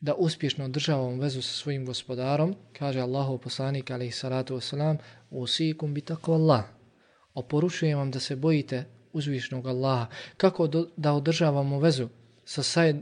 da 0.00 0.14
uspješno 0.14 0.64
održavamo 0.64 1.22
vezu 1.22 1.42
sa 1.42 1.52
svojim 1.52 1.86
gospodarom, 1.86 2.54
kaže 2.72 3.00
Allahu 3.00 3.38
poslanik 3.38 3.90
alaihi 3.90 4.12
salatu 4.12 4.56
wasalam, 4.56 4.96
usikum 5.30 5.94
bi 5.94 6.00
tako 6.00 6.32
Allah. 6.32 6.64
Oporučujem 7.34 7.98
vam 7.98 8.10
da 8.10 8.20
se 8.20 8.36
bojite 8.36 8.84
uzvišnog 9.12 9.66
Allaha. 9.66 10.06
Kako 10.36 10.66
do, 10.66 10.88
da 10.96 11.12
održavamo 11.12 11.80
vezu 11.80 12.08
sa, 12.44 12.62
sajed, 12.62 12.96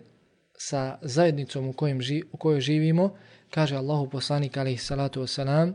sa 0.59 0.98
zajednicom 1.02 1.68
u, 1.68 1.72
kojem 1.72 2.02
ži, 2.02 2.22
u 2.33 2.37
kojoj 2.37 2.61
živimo, 2.61 3.14
kaže 3.50 3.76
Allahu 3.76 4.11
poslanik 4.11 4.57
alaihi 4.57 4.79
salatu 4.79 5.22
wasalam, 5.22 5.74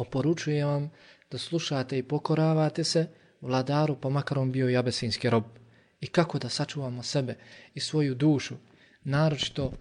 oporučujem 0.00 0.68
vam 0.68 0.90
da 1.30 1.38
slušate 1.38 1.98
i 1.98 2.02
pokoravate 2.02 2.84
se 2.84 3.06
vladaru 3.40 3.96
pa 4.00 4.08
makar 4.08 4.38
on 4.38 4.52
bio 4.52 4.78
abesinski 4.78 5.30
rob. 5.30 5.44
I 6.00 6.06
kako 6.06 6.38
da 6.38 6.48
sačuvamo 6.48 7.02
sebe 7.02 7.36
i 7.74 7.80
svoju 7.80 8.14
dušu, 8.14 8.54
naročito 9.04 9.72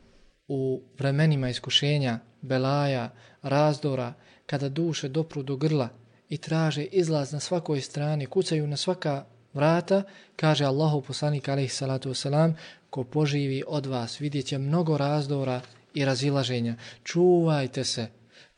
u 0.48 0.82
vremenima 0.98 1.50
iskušenja, 1.50 2.20
belaja, 2.42 3.10
razdora, 3.42 4.14
kada 4.46 4.70
duše 4.70 5.10
dopru 5.10 5.44
do 5.44 5.56
grla 5.56 5.90
i 6.30 6.38
traže 6.38 6.84
izlaz 6.84 7.34
na 7.34 7.40
svakoj 7.40 7.82
strani, 7.82 8.26
kucaju 8.26 8.68
na 8.68 8.78
svaka 8.78 9.26
vrata, 9.54 10.04
kaže 10.36 10.66
Allahu 10.66 11.02
poslanik 11.02 11.50
alaihi 11.50 11.70
salatu 11.70 12.10
wasalam, 12.10 12.54
ko 12.90 13.04
poživi 13.04 13.64
od 13.68 13.86
vas 13.86 14.22
vidjet 14.22 14.52
mnogo 14.52 14.98
razdora 14.98 15.62
i 15.94 16.06
razilaženja. 16.06 16.76
Čuvajte 17.04 17.84
se, 17.84 18.08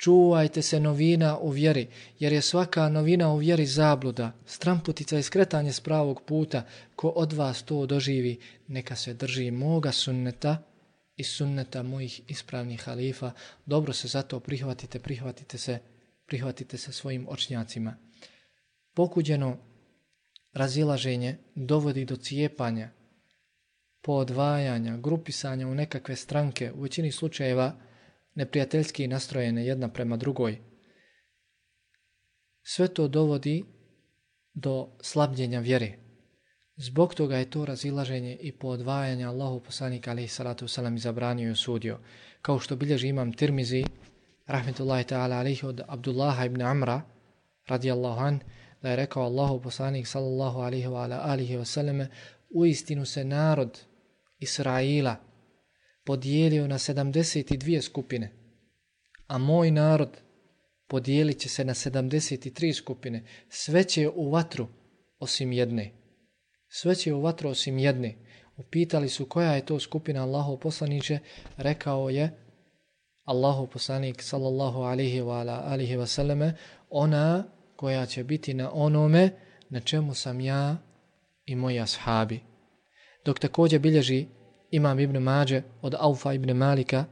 čuvajte 0.02 0.62
se 0.62 0.80
novina 0.80 1.38
u 1.38 1.50
vjeri, 1.50 1.88
jer 2.20 2.34
je 2.34 2.42
svaka 2.42 2.90
novina 2.90 3.34
u 3.34 3.38
vjeri 3.38 3.66
zabluda, 3.66 4.32
stramputica 4.46 5.20
i 5.20 5.24
skretanje 5.24 5.74
s 5.74 5.80
pravog 5.80 6.22
puta, 6.26 6.66
ko 6.96 7.10
od 7.10 7.34
vas 7.34 7.64
to 7.64 7.86
doživi, 7.86 8.40
neka 8.68 8.96
se 8.96 9.14
drži 9.14 9.52
moga 9.52 9.92
sunneta, 9.92 10.64
i 11.16 11.24
sunneta 11.24 11.84
mojih 11.84 12.22
ispravnih 12.28 12.82
halifa, 12.82 13.32
dobro 13.66 13.94
se 13.94 14.08
zato 14.08 14.40
prihvatite, 14.40 15.00
prihvatite 15.00 15.58
se, 15.58 15.80
prihvatite 16.26 16.78
se 16.78 16.92
svojim 16.92 17.28
očnjacima. 17.30 17.98
Pokuđeno 18.94 19.58
razilaženje 20.54 21.38
dovodi 21.56 22.06
do 22.06 22.16
cijepanja, 22.16 22.90
podvajanja, 24.02 24.98
grupisanja 24.98 25.68
u 25.68 25.76
nekakve 25.76 26.16
stranke, 26.16 26.72
u 26.72 26.82
većini 26.82 27.12
slučajeva 27.12 27.76
neprijateljski 28.36 29.08
nastrojene 29.08 29.66
jedna 29.66 29.88
prema 29.90 30.18
drugoj. 30.18 30.60
Sve 32.64 32.88
to 32.88 33.08
dovodi 33.08 33.66
do 34.54 34.90
slabljenja 35.02 35.60
vjere. 35.60 35.98
Zbog 36.76 37.14
toga 37.14 37.38
je 37.38 37.50
to 37.50 37.66
razilaženje 37.66 38.38
i 38.42 38.52
poodvajanje 38.52 39.26
Allahu 39.26 39.60
poslanika 39.60 40.12
alaihi 40.12 40.28
salatu 40.28 40.66
wasalam 40.66 40.96
izabranio 40.96 41.48
i 41.48 41.52
osudio. 41.52 42.00
Kao 42.42 42.60
što 42.60 42.76
bilježi 42.76 43.08
imam 43.08 43.34
Tirmizi, 43.34 43.84
rahmetullahi 44.48 45.04
ta'ala 45.04 45.40
alaihi 45.40 45.66
od 45.66 45.82
Abdullaha 45.88 46.46
ibn 46.46 46.62
Amra, 46.62 47.02
radijallahu 47.68 48.20
an, 48.20 48.40
da 48.82 48.90
je 48.90 48.96
rekao 48.96 49.24
Allahu 49.24 49.62
poslanik 49.62 50.08
sallallahu 50.08 50.60
alaihi 50.60 50.88
wa 50.88 51.04
ala 51.04 51.22
alihi 51.24 51.58
wasallam, 51.58 52.08
u 52.50 52.66
istinu 52.66 53.06
se 53.06 53.24
narod 53.24 53.80
Israila 54.40 55.16
podijelio 56.04 56.68
na 56.68 56.78
72 56.78 57.82
skupine, 57.82 58.32
a 59.28 59.38
moj 59.38 59.72
narod 59.72 60.18
podijelit 60.88 61.40
će 61.40 61.50
se 61.50 61.66
na 61.66 61.74
73 61.74 62.74
skupine, 62.74 63.26
sve 63.50 63.84
će 63.84 64.10
u 64.10 64.32
vatru 64.32 64.68
osim 65.20 65.52
jedne 65.52 66.02
sve 66.74 66.96
će 66.96 67.14
u 67.14 67.22
vatru 67.22 67.50
osim 67.50 67.78
jedne. 67.78 68.16
Upitali 68.58 69.10
su 69.10 69.26
koja 69.26 69.54
je 69.54 69.66
to 69.66 69.80
skupina 69.80 70.24
Allahov 70.24 70.58
poslaniće, 70.58 71.20
rekao 71.58 72.10
je 72.10 72.32
Allahov 73.24 73.68
poslanik 73.68 74.22
sallallahu 74.22 74.82
alihi 74.82 75.22
wa 75.22 75.40
ala 75.40 75.64
alihi 75.66 75.98
wa 75.98 76.06
sallame, 76.06 76.54
ona 76.90 77.44
koja 77.76 78.06
će 78.06 78.24
biti 78.24 78.54
na 78.54 78.72
onome 78.74 79.30
na 79.70 79.80
čemu 79.80 80.14
sam 80.14 80.42
ja 80.42 80.78
i 81.46 81.56
moji 81.56 81.80
ashabi. 81.80 82.40
Dok 83.26 83.40
također 83.40 83.80
bilježi 83.80 84.26
Imam 84.72 85.00
ibn 85.00 85.18
Mađe 85.18 85.62
od 85.82 85.96
Aufa 86.00 86.34
ibn 86.34 86.52
Malika, 86.52 87.06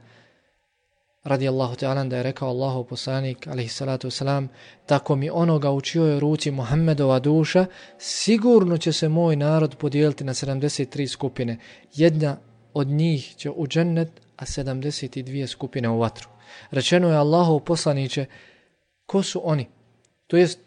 radijallahu 1.24 1.76
ta'ala 1.76 2.10
da 2.10 2.18
je 2.18 2.24
rekao 2.24 2.50
Allahu 2.50 2.84
poslanik 2.84 3.48
alaihi 3.48 3.70
salatu 3.70 4.08
wasalam 4.08 4.48
tako 4.86 5.16
mi 5.16 5.30
onoga 5.30 5.72
u 5.72 5.82
čioj 5.82 6.20
ruci 6.20 6.52
Muhammedova 6.52 7.20
duša 7.20 7.66
sigurno 7.98 8.78
će 8.78 8.94
se 8.94 9.10
moj 9.10 9.36
narod 9.36 9.76
podijeliti 9.76 10.24
na 10.24 10.34
73 10.34 11.08
skupine. 11.08 11.58
Jedna 11.94 12.38
od 12.74 12.88
njih 12.88 13.36
će 13.36 13.50
u 13.50 13.68
džennet 13.68 14.10
a 14.38 14.46
72 14.46 15.48
skupine 15.48 15.90
u 15.90 16.00
vatru. 16.00 16.30
Rečeno 16.72 17.10
je 17.10 17.18
Allahu 17.18 17.60
poslaniće 17.60 18.26
ko 19.06 19.24
su 19.24 19.42
oni? 19.44 19.68
To 20.28 20.38
jest 20.38 20.60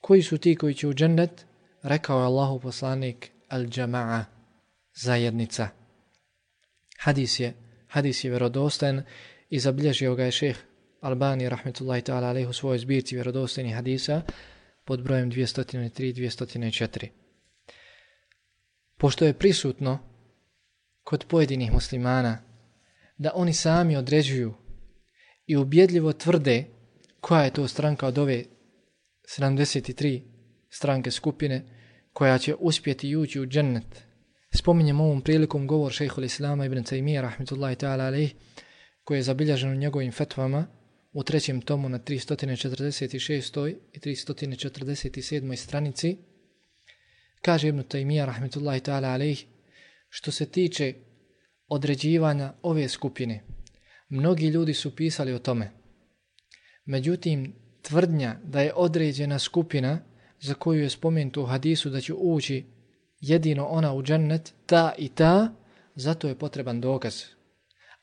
koji 0.00 0.22
su 0.22 0.38
ti 0.38 0.56
koji 0.56 0.74
će 0.74 0.88
u 0.88 0.94
džennet? 0.94 1.46
Rekao 1.82 2.18
je 2.18 2.24
Allahu 2.24 2.60
poslanik 2.60 3.30
al 3.48 3.62
jama'a 3.62 4.24
zajednica 4.94 5.77
hadis 6.98 7.40
je 7.40 7.54
hadis 7.88 8.24
je 8.24 8.30
verodostojan 8.30 9.02
i 9.50 9.58
zabilježio 9.58 10.14
ga 10.14 10.24
je 10.24 10.30
šeh 10.30 10.56
Albani, 11.00 11.48
rahmetullahi 11.48 12.02
ta'ala, 12.02 12.28
alaihu 12.28 12.52
svojoj 12.52 12.78
zbirci 12.78 13.14
vjerodostojnih 13.14 13.74
hadisa 13.74 14.22
pod 14.84 15.02
brojem 15.02 15.30
203-204. 15.30 17.08
Pošto 18.96 19.24
je 19.24 19.32
prisutno 19.32 19.98
kod 21.02 21.24
pojedinih 21.28 21.72
muslimana 21.72 22.38
da 23.18 23.30
oni 23.34 23.52
sami 23.52 23.96
određuju 23.96 24.54
i 25.46 25.56
ubjedljivo 25.56 26.12
tvrde 26.12 26.64
koja 27.20 27.44
je 27.44 27.50
to 27.50 27.68
stranka 27.68 28.06
od 28.06 28.18
ove 28.18 28.44
73 29.38 30.22
stranke 30.68 31.10
skupine 31.10 31.64
koja 32.12 32.38
će 32.38 32.54
uspjeti 32.54 33.16
ući 33.16 33.40
u 33.40 33.46
džennet. 33.46 34.07
Spominjem 34.50 35.00
ovom 35.00 35.20
prilikom 35.20 35.66
govor 35.66 35.92
šeho 35.92 36.20
l-Islama 36.20 36.64
ibn 36.66 36.84
Taymiyyah, 36.84 37.20
rahmetullahi 37.22 37.76
ta'ala, 37.76 38.06
alaih, 38.06 38.34
koji 39.04 39.18
je 39.18 39.22
zabilježen 39.22 39.70
u 39.70 39.76
njegovim 39.76 40.12
fetvama 40.12 40.66
u 41.12 41.22
trećem 41.22 41.60
tomu 41.60 41.88
na 41.88 41.98
346. 41.98 43.74
i 43.92 43.98
347. 43.98 45.56
stranici, 45.56 46.16
kaže 47.42 47.68
Ibn 47.68 47.80
Taymiyyah, 47.80 48.26
rahmetullahi 48.26 48.80
ta'ala 48.80 49.14
alaih, 49.14 49.46
što 50.08 50.30
se 50.30 50.46
tiče 50.46 50.94
određivanja 51.68 52.52
ove 52.62 52.88
skupine, 52.88 53.44
mnogi 54.08 54.46
ljudi 54.46 54.74
su 54.74 54.96
pisali 54.96 55.32
o 55.32 55.38
tome. 55.38 55.70
Međutim, 56.84 57.54
tvrdnja 57.82 58.40
da 58.44 58.60
je 58.60 58.72
određena 58.74 59.38
skupina 59.38 60.00
za 60.40 60.54
koju 60.54 60.82
je 60.82 60.90
spomenuto 60.90 61.42
u 61.42 61.46
hadisu 61.46 61.90
da 61.90 62.00
će 62.00 62.14
ući 62.14 62.64
jedino 63.19 63.65
ona 63.65 63.93
u 63.93 64.03
džennet, 64.03 64.53
ta 64.65 64.93
i 64.97 65.09
ta, 65.09 65.49
zato 65.95 66.27
je 66.27 66.35
potreban 66.35 66.81
dokaz 66.81 67.23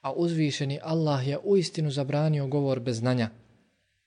a 0.00 0.12
uzvišeni 0.12 0.80
Allah 0.82 1.28
je 1.28 1.38
u 1.44 1.56
istinu 1.56 1.90
zabranio 1.90 2.46
govor 2.46 2.80
bez 2.80 2.98
znanja. 2.98 3.28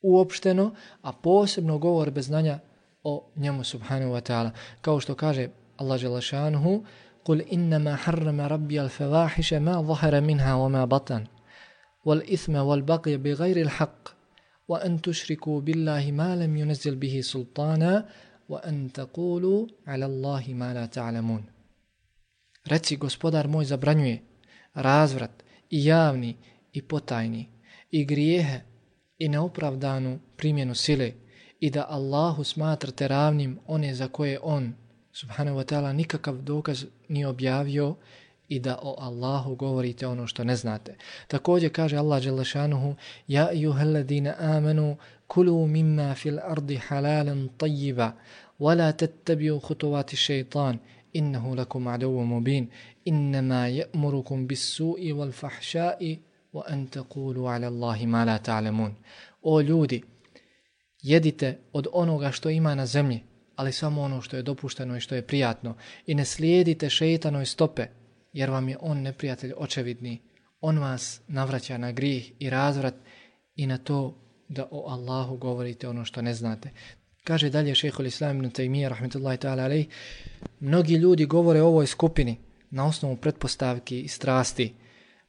Uopšteno, 0.02 0.74
a 1.02 1.12
posebno 1.12 1.78
govor 1.78 2.12
bez 2.12 2.26
znanja 2.26 2.60
o 3.04 3.30
njemu 3.36 3.64
subhanahu 3.64 4.14
wa 4.14 4.22
ta'ala. 4.22 4.52
Kao 4.82 5.00
što 5.00 5.16
kaže 5.16 5.50
Allah 5.78 6.00
želašanuhu, 6.00 6.84
قل 7.24 7.42
إنما 7.42 7.96
حرم 7.96 8.42
ربي 8.42 8.82
الفواحش 8.82 9.54
ما 9.54 9.82
ظهر 9.82 10.22
منها 10.22 10.54
وما 10.54 10.86
بطن 10.86 11.24
والإثم 12.06 12.56
والبقي 12.56 13.18
بغير 13.18 13.58
الحق 13.58 14.10
وأن 14.68 15.02
تشركوا 15.02 15.62
بالله 15.62 16.12
ما 16.12 16.36
لم 16.36 16.58
ينزل 16.58 16.96
به 16.96 17.22
سلطانا 17.24 18.06
وأن 18.50 18.92
تقولوا 18.92 19.68
على 19.88 20.06
الله 20.06 20.44
ما 20.54 20.74
لا 20.74 20.86
تعلمون 20.86 21.44
Reci, 22.66 22.96
gospodar 22.96 23.48
moj 23.48 23.66
zabranjuje 23.66 24.22
razvrat, 24.74 25.44
i 25.70 25.86
javni 25.86 26.38
i 26.74 26.82
potajni, 26.82 27.50
i 27.92 28.06
grijehe 28.06 28.62
i 29.18 29.30
neopravdanu 29.30 30.20
primjenu 30.38 30.76
sile 30.76 31.12
i 31.60 31.70
da 31.70 31.86
Allahu 31.90 32.44
smatrate 32.44 33.08
ravnim 33.08 33.60
one 33.68 33.96
za 33.96 34.08
koje 34.08 34.40
on, 34.44 34.74
subhanahu 35.12 35.58
wa 35.58 35.64
ta'ala, 35.64 35.94
nikakav 35.94 36.42
dokaz 36.42 36.86
nije 37.10 37.28
objavio 37.28 37.96
i 38.49 38.59
da 38.61 38.79
o 38.83 38.97
Allahu 38.99 39.55
govorite 39.55 40.07
ono 40.07 40.27
što 40.27 40.45
ne 40.45 40.57
znate. 40.57 40.97
Također 41.29 41.73
kaže 41.73 41.97
Allah 41.97 42.23
Đelešanuhu 42.23 42.95
Ja 43.29 43.53
ijuhelladine 43.53 44.35
amenu 44.39 44.97
kulu 45.27 45.67
mimma 45.67 46.15
fil 46.15 46.39
ardi 46.43 46.77
halalan 46.77 47.49
tajiba 47.57 48.13
wala 48.59 48.93
tettabiju 48.93 49.59
hutuvati 49.59 50.17
šeitan 50.17 50.79
innahu 51.13 51.55
lakum 51.55 51.87
aduvu 51.87 52.25
mubin 52.25 52.71
innama 53.05 53.69
je'murukum 53.69 54.47
bis 54.47 54.79
su'i 54.79 55.13
wal 55.13 55.33
fahša'i 55.33 56.19
wa 56.53 56.63
an 56.67 56.87
taqulu 56.87 57.47
ala 57.47 57.67
Allahi 57.67 58.07
ma 58.07 58.25
la 58.25 58.39
ta'lamun. 58.39 58.95
O 59.43 59.61
ljudi, 59.61 60.03
jedite 61.03 61.59
od 61.73 61.87
onoga 61.93 62.31
što 62.33 62.51
ima 62.51 62.75
na 62.75 62.87
zemlji, 62.87 63.23
ali 63.57 63.73
samo 63.73 64.03
ono 64.03 64.23
što 64.23 64.37
je 64.37 64.43
dopušteno 64.43 64.97
i 64.97 65.01
što 65.01 65.15
je 65.15 65.23
prijatno 65.23 65.75
i 66.07 66.15
ne 66.15 66.25
slijedite 66.25 66.91
šeitanoj 66.91 67.47
stope, 67.47 67.87
jer 68.33 68.51
vam 68.51 68.69
je 68.69 68.77
on 68.81 69.03
neprijatelj 69.03 69.53
očevidni. 69.57 70.23
On 70.61 70.79
vas 70.79 71.21
navraća 71.29 71.79
na 71.79 71.93
grih 71.93 72.33
i 72.39 72.51
razvrat 72.51 72.95
i 73.57 73.67
na 73.67 73.79
to 73.79 74.29
da 74.49 74.69
o 74.71 74.91
Allahu 74.91 75.37
govorite 75.37 75.89
ono 75.89 76.05
što 76.05 76.23
ne 76.23 76.35
znate. 76.35 76.71
Kaže 77.25 77.51
dalje 77.51 77.75
šehhul 77.75 78.07
islam 78.07 78.37
ibn 78.37 78.51
Taymiye, 78.51 78.89
rahmetullahi 78.89 79.39
ta'ala 79.39 79.65
alaih, 79.65 79.87
mnogi 80.61 80.95
ljudi 80.95 81.27
govore 81.27 81.63
o 81.63 81.67
ovoj 81.67 81.87
skupini 81.87 82.37
na 82.71 82.87
osnovu 82.87 83.17
pretpostavki 83.17 84.01
i 84.01 84.09
strasti, 84.09 84.75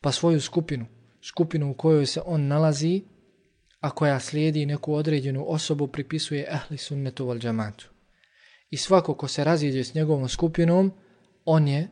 pa 0.01 0.12
svoju 0.12 0.41
skupinu, 0.41 0.85
skupinu 1.21 1.71
u 1.71 1.73
kojoj 1.73 2.05
se 2.05 2.21
on 2.25 2.47
nalazi, 2.47 3.01
a 3.79 3.89
koja 3.89 4.19
slijedi 4.19 4.65
neku 4.65 4.93
određenu 4.93 5.45
osobu, 5.47 5.88
pripisuje 5.88 6.47
ehli 6.51 6.77
sunnetu 6.77 7.25
val 7.25 7.38
džamatu. 7.38 7.89
I 8.69 8.77
svako 8.77 9.13
ko 9.13 9.27
se 9.27 9.43
raziđe 9.43 9.83
s 9.83 9.93
njegovom 9.93 10.29
skupinom, 10.29 10.91
on 11.45 11.67
je 11.67 11.88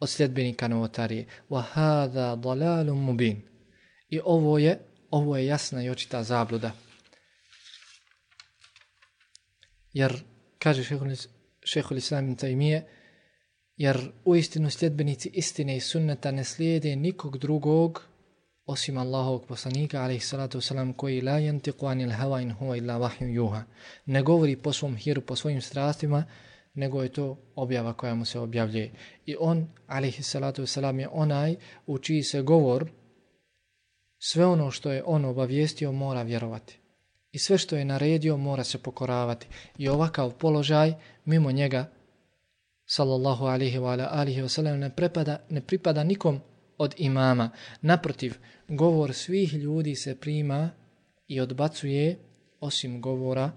od 0.00 0.08
sljedbenika 0.08 0.68
novotarije. 0.68 1.26
وَهَذَا 1.50 2.34
ضَلَالٌ 2.34 2.90
مُبِينٌ 2.90 3.36
I 4.08 4.20
ovo 4.24 4.58
je, 4.58 4.78
ovo 5.10 5.36
je 5.36 5.46
jasna 5.46 5.82
i 5.82 5.90
očita 5.90 6.22
zabluda. 6.22 6.72
Jer, 9.92 10.22
kaže 10.58 10.98
šehhul 11.64 11.96
islam 11.96 12.28
in 12.28 12.36
tajmije, 12.36 12.86
jer 13.76 14.12
u 14.24 14.36
istinu 14.36 14.70
sljedbenici 14.70 15.30
istine 15.32 15.76
i 15.76 15.80
sunneta 15.80 16.30
ne 16.30 16.44
slijede 16.44 16.96
nikog 16.96 17.38
drugog 17.38 18.02
osim 18.66 18.98
Allahovog 18.98 19.46
poslanika, 19.46 20.02
alaihi 20.02 20.20
salatu 20.20 20.58
wasalam, 20.58 20.92
koji 20.92 21.20
la 21.20 21.38
yantiqu 21.40 21.90
anil 21.90 22.10
hawa 22.10 22.40
in 22.42 22.54
huwa 22.60 22.76
illa 22.76 22.98
vahju 22.98 23.28
juha. 23.28 23.64
Ne 24.06 24.22
govori 24.22 24.56
po 24.56 24.72
svom 24.72 24.96
hiru, 24.96 25.20
po 25.20 25.36
svojim 25.36 25.60
strastima, 25.60 26.24
nego 26.73 27.03
je 27.03 27.09
to 27.09 27.37
objava 27.55 27.93
koja 27.93 28.15
mu 28.15 28.25
se 28.25 28.39
objavljuje. 28.39 28.91
I 29.25 29.35
on, 29.39 29.67
alihi 29.87 30.23
salatu 30.23 30.61
wasalam, 30.61 30.99
je 30.99 31.07
onaj 31.11 31.55
u 31.85 31.97
čiji 31.97 32.23
se 32.23 32.41
govor, 32.41 32.89
sve 34.17 34.45
ono 34.45 34.71
što 34.71 34.91
je 34.91 35.03
on 35.05 35.25
obavijestio 35.25 35.91
mora 35.91 36.21
vjerovati. 36.21 36.79
I 37.31 37.39
sve 37.39 37.57
što 37.57 37.75
je 37.75 37.85
naredio 37.85 38.37
mora 38.37 38.63
se 38.63 38.77
pokoravati. 38.77 39.47
I 39.77 39.89
ovakav 39.89 40.33
položaj, 40.33 40.93
mimo 41.25 41.51
njega, 41.51 41.89
sallallahu 42.85 43.45
alihi 43.45 43.77
wa 43.77 44.07
alihi 44.11 44.41
wasalam, 44.41 44.77
ne, 44.77 44.95
prepada, 44.95 45.45
ne 45.49 45.61
pripada 45.61 46.03
nikom 46.03 46.39
od 46.77 46.93
imama. 46.97 47.49
Naprotiv, 47.81 48.33
govor 48.67 49.13
svih 49.13 49.53
ljudi 49.53 49.95
se 49.95 50.19
prima 50.19 50.69
i 51.27 51.41
odbacuje 51.41 52.19
osim 52.59 53.01
govora 53.01 53.51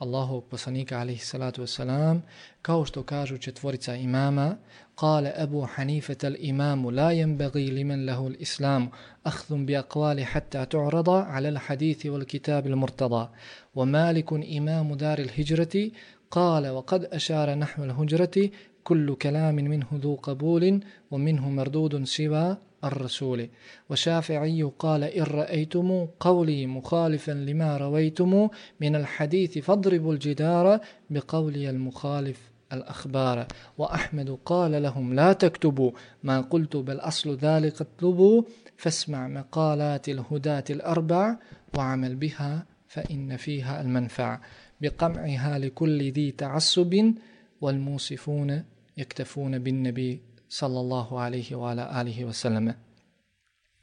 Allahovog 0.00 0.44
poslanika 0.48 1.00
alaihi 1.00 1.20
salatu 1.20 1.62
wasalam, 1.62 2.20
kao 2.62 2.84
što 2.84 3.02
kažu 3.02 3.38
četvorica 3.38 3.94
imama, 3.94 4.56
kale 4.94 5.32
Ebu 5.36 5.66
Hanifet 5.74 6.24
al 6.24 6.36
imamu 6.38 6.90
la 6.90 7.12
jenbegi 7.12 7.70
limen 7.70 8.06
lahu 8.06 8.28
l'islamu, 8.28 8.88
ahdhum 9.22 9.66
bi 9.66 9.76
akvali 9.76 10.22
hatta 10.22 10.64
tu'rada 10.66 11.26
ala 11.30 11.50
l'hadithi 11.50 12.10
wal 12.10 12.24
kitab 12.24 12.66
il 12.66 12.76
murtada, 12.76 13.28
wa 13.74 13.84
malikun 13.84 14.42
imamu 14.42 14.96
dar 14.96 15.20
il 15.20 15.28
hijrati, 15.28 15.92
قال 16.30 16.68
وقد 16.68 17.04
أشار 17.04 17.54
نحو 17.54 17.84
الهجرة 17.84 18.50
كل 18.84 19.14
كلام 19.14 19.54
منه 19.54 19.86
ذو 19.94 20.14
قبول 20.14 20.80
ومنه 21.10 21.50
مردود 21.50 22.04
سوى 22.04 22.56
الرسول. 22.84 23.48
وشافعي 23.90 24.62
قال 24.78 25.04
إن 25.04 25.22
رأيتم 25.22 26.06
قولي 26.20 26.66
مخالفا 26.66 27.32
لما 27.32 27.76
رويتم 27.76 28.48
من 28.80 28.96
الحديث 28.96 29.58
فاضربوا 29.58 30.12
الجدار 30.12 30.80
بقولي 31.10 31.70
المخالف 31.70 32.50
الأخبار. 32.72 33.46
وأحمد 33.78 34.38
قال 34.44 34.82
لهم 34.82 35.14
لا 35.14 35.32
تكتبوا 35.32 35.90
ما 36.22 36.40
قلت 36.40 36.76
بل 36.76 36.96
أصل 36.96 37.36
ذلك 37.36 37.80
اطلبوا 37.80 38.42
فاسمع 38.76 39.28
مقالات 39.28 40.08
الهداة 40.08 40.64
الأربع 40.70 41.36
وعمل 41.76 42.16
بها 42.16 42.66
فإن 42.88 43.36
فيها 43.36 43.80
المنفع. 43.80 44.40
بقمعها 44.80 45.58
لكل 45.58 46.12
ذي 46.12 46.30
تعصب 46.30 47.12
والموصفون 47.60 48.64
يكتفون 48.96 49.58
بالنبي 49.58 50.20
sallallahu 50.50 51.16
alaihi 51.16 51.54
wa 51.54 51.70
ala 51.70 51.88
alihi 51.92 52.24
wa 52.24 52.32
sallam. 52.32 52.68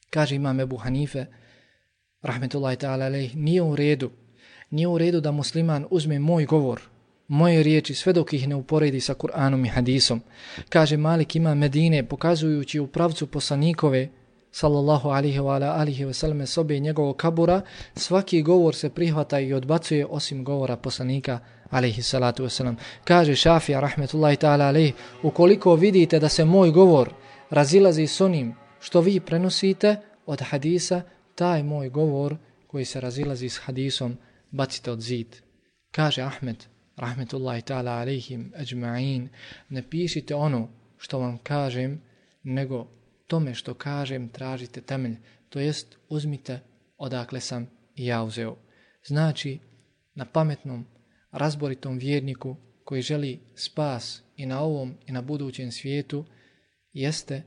Kaže 0.09 0.35
imam 0.35 0.59
Ebu 0.59 0.77
Hanife, 0.77 1.25
rahmetullahi 2.21 2.77
ta'ala 2.77 3.05
alaih, 3.05 3.35
nije 3.35 3.61
u 3.61 3.75
redu, 3.75 4.11
nije 4.69 4.87
u 4.87 4.97
redu 4.97 5.21
da 5.21 5.31
musliman 5.31 5.85
uzme 5.89 6.19
moj 6.19 6.45
govor, 6.45 6.81
moje 7.27 7.63
riječi, 7.63 7.93
sve 7.95 8.13
dok 8.13 8.33
ih 8.33 8.47
ne 8.47 8.55
uporedi 8.55 8.99
sa 8.99 9.13
Kur'anom 9.13 9.65
i 9.65 9.69
hadisom. 9.69 10.21
Kaže 10.69 10.97
Malik 10.97 11.35
ima 11.35 11.55
Medine, 11.55 12.03
pokazujući 12.03 12.79
u 12.79 12.87
pravcu 12.87 13.27
poslanikove, 13.27 14.09
sallallahu 14.51 15.09
alihi 15.09 15.39
wa 15.39 15.55
ala 15.55 15.75
alihi 15.79 16.05
wa 16.05 16.13
sallam, 16.13 16.47
sobe 16.47 16.79
njegovog 16.79 17.17
kabura, 17.17 17.61
svaki 17.95 18.41
govor 18.41 18.75
se 18.75 18.89
prihvata 18.89 19.39
i 19.39 19.53
odbacuje 19.53 20.05
osim 20.05 20.43
govora 20.43 20.75
poslanika, 20.75 21.39
alaihi 21.69 22.01
salatu 22.01 22.43
wasalam. 22.43 22.75
Kaže 23.03 23.35
Šafija, 23.35 23.79
rahmetullahi 23.79 24.37
ta'ala 24.37 24.67
alaihi, 24.67 24.93
ukoliko 25.23 25.75
vidite 25.75 26.19
da 26.19 26.29
se 26.29 26.45
moj 26.45 26.71
govor 26.71 27.13
razilazi 27.49 28.07
s 28.07 28.21
onim 28.21 28.55
što 28.79 29.01
vi 29.01 29.19
prenosite 29.19 29.95
od 30.25 30.41
hadisa, 30.41 31.01
taj 31.35 31.63
moj 31.63 31.89
govor 31.89 32.35
koji 32.67 32.85
se 32.85 33.01
razilazi 33.01 33.49
s 33.49 33.57
hadisom, 33.57 34.17
bacite 34.51 34.91
od 34.91 35.01
zid. 35.01 35.35
Kaže 35.91 36.21
Ahmed, 36.21 36.65
rahmetullahi 36.95 37.61
ta'ala 37.61 38.01
alaihim, 38.01 38.53
ajma'in, 38.59 39.27
ne 39.69 39.89
pišite 39.89 40.35
ono 40.35 40.69
što 40.97 41.19
vam 41.19 41.37
kažem, 41.37 42.01
nego 42.43 42.87
tome 43.27 43.53
što 43.53 43.73
kažem 43.73 44.29
tražite 44.29 44.81
temelj, 44.81 45.17
to 45.49 45.59
jest 45.59 45.97
uzmite 46.09 46.59
odakle 46.97 47.39
sam 47.39 47.67
i 47.95 48.05
ja 48.05 48.23
uzeo. 48.23 48.55
Znači, 49.05 49.59
na 50.15 50.25
pametnom, 50.25 50.85
razboritom 51.31 51.97
vjerniku 51.97 52.55
koji 52.83 53.01
želi 53.01 53.39
spas 53.55 54.21
i 54.35 54.45
na 54.45 54.61
ovom 54.61 54.97
i 55.05 55.11
na 55.11 55.21
budućem 55.21 55.71
svijetu 55.71 56.25
jeste 56.93 57.43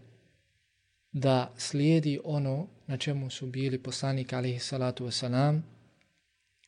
da 1.13 1.55
slijedi 1.57 2.21
ono 2.25 2.69
na 2.87 2.97
čemu 2.97 3.31
su 3.31 3.47
bili 3.47 3.83
poslanik 3.83 4.33
alihi 4.33 4.59
salatu 4.59 5.07
wasalam 5.07 5.61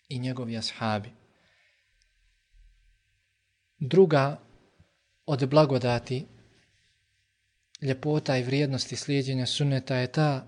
i 0.08 0.18
njegovi 0.18 0.56
ashabi. 0.56 1.10
Druga 3.78 4.40
od 5.26 5.48
blagodati 5.48 6.26
ljepota 7.82 8.38
i 8.38 8.42
vrijednosti 8.42 8.96
slijedjenja 8.96 9.46
sunneta 9.46 9.96
je 9.96 10.12
ta 10.12 10.46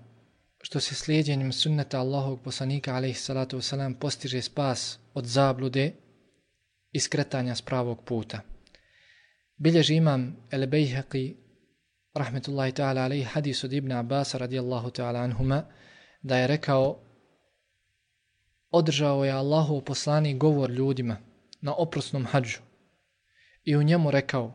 što 0.61 0.79
se 0.79 0.95
slijedjenjem 0.95 1.51
sunneta 1.51 1.99
Allahog 1.99 2.41
poslanika 2.41 2.95
alaihi 2.95 3.15
salatu 3.15 3.57
wasalam 3.57 3.99
postiže 3.99 4.41
spas 4.41 4.99
od 5.13 5.25
zablude 5.25 5.91
iskretanja 6.95 7.55
s 7.55 7.61
pravog 7.61 8.03
puta. 8.05 8.39
Bilježi 9.57 9.95
imam 9.95 10.35
El 10.51 10.67
rahmetullahi 12.15 12.71
ta'ala 12.71 13.03
alaihi 13.05 13.23
hadis 13.23 13.63
od 13.63 13.73
Ibn 13.73 13.91
Abbas 13.91 14.35
radijallahu 14.35 14.89
ta'ala 14.89 15.23
anhuma, 15.23 15.63
da 16.21 16.37
je 16.37 16.47
rekao, 16.47 16.99
održao 18.71 19.25
je 19.25 19.31
Allahu 19.31 19.81
poslani 19.81 20.37
govor 20.37 20.71
ljudima 20.71 21.17
na 21.61 21.75
oprosnom 21.75 22.25
hađu 22.25 22.59
i 23.63 23.75
u 23.75 23.83
njemu 23.83 24.11
rekao, 24.11 24.53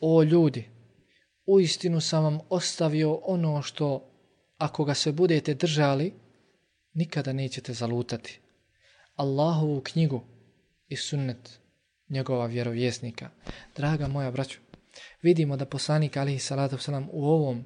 o 0.00 0.22
ljudi, 0.22 0.68
u 1.46 1.60
istinu 1.60 2.00
sam 2.00 2.24
vam 2.24 2.38
ostavio 2.48 3.14
ono 3.14 3.62
što, 3.62 4.10
ako 4.58 4.84
ga 4.84 4.94
se 4.94 5.12
budete 5.12 5.54
držali, 5.54 6.12
nikada 6.94 7.32
nećete 7.32 7.72
zalutati. 7.72 8.40
Allahovu 9.14 9.80
knjigu 9.80 10.33
i 10.94 10.96
sunnet 10.96 11.58
njegova 12.08 12.46
vjerovjesnika. 12.46 13.30
Draga 13.76 14.08
moja 14.08 14.30
braćo, 14.30 14.58
vidimo 15.22 15.56
da 15.56 15.66
poslanik 15.66 16.16
alihi 16.16 16.38
salatu 16.38 16.76
wasalam 16.76 17.06
u 17.12 17.24
ovom 17.26 17.64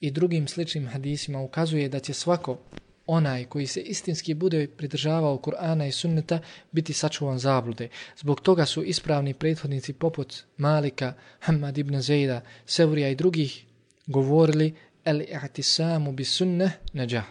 i 0.00 0.10
drugim 0.10 0.48
sličnim 0.48 0.88
hadisima 0.88 1.40
ukazuje 1.40 1.88
da 1.88 2.00
će 2.00 2.12
svako 2.12 2.58
onaj 3.06 3.44
koji 3.44 3.66
se 3.66 3.80
istinski 3.80 4.34
bude 4.34 4.68
pridržavao 4.76 5.38
Kur'ana 5.38 5.88
i 5.88 5.92
sunneta 5.92 6.38
biti 6.72 6.92
sačuvan 6.92 7.38
zablude. 7.38 7.88
Zbog 8.16 8.40
toga 8.40 8.66
su 8.66 8.82
ispravni 8.82 9.34
prethodnici 9.34 9.92
poput 9.92 10.44
Malika, 10.56 11.14
Hamad 11.40 11.78
ibn 11.78 12.00
Zejda, 12.00 12.40
Sevrija 12.66 13.08
i 13.08 13.14
drugih 13.14 13.64
govorili 14.06 14.74
el 15.04 15.20
i'tisamu 15.20 16.12
bi 16.12 16.24
sunneh 16.24 16.72
neđah. 16.92 17.24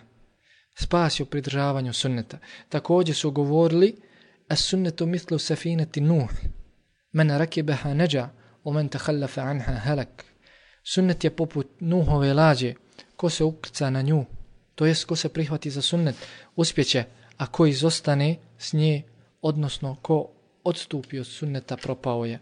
Spas 0.75 1.19
je 1.19 1.23
u 1.23 1.25
pridržavanju 1.25 1.93
sunneta. 1.93 2.37
Također 2.69 3.15
su 3.15 3.31
govorili 3.31 3.95
as 4.47 4.59
sunnetu 4.59 5.05
mitlu 5.05 5.39
safinati 5.39 6.01
nuh. 6.01 6.29
Men 7.11 7.29
rakibaha 7.37 7.93
neđa 7.93 8.29
u 8.63 8.73
men 8.73 8.89
tahallafa 8.89 9.41
anha 9.41 9.73
halak. 9.73 10.25
Sunnet 10.83 11.23
je 11.23 11.35
poput 11.35 11.67
nuhove 11.79 12.33
lađe. 12.33 12.73
Ko 13.15 13.29
se 13.29 13.43
ukrca 13.43 13.89
na 13.89 14.01
nju, 14.01 14.25
to 14.75 14.85
jest 14.85 15.05
ko 15.05 15.15
se 15.15 15.29
prihvati 15.29 15.69
za 15.69 15.81
sunnet, 15.81 16.15
uspjeće, 16.55 17.03
a 17.37 17.47
ko 17.47 17.65
izostane 17.65 18.37
s 18.57 18.73
nje, 18.73 19.03
odnosno 19.41 19.95
ko 20.01 20.31
odstupi 20.63 21.19
od 21.19 21.27
sunneta, 21.27 21.77
propao 21.77 22.25
je. 22.25 22.39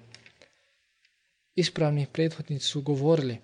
Ispravni 1.56 2.08
prethodnici 2.14 2.66
su 2.66 2.82
govorili 2.82 3.38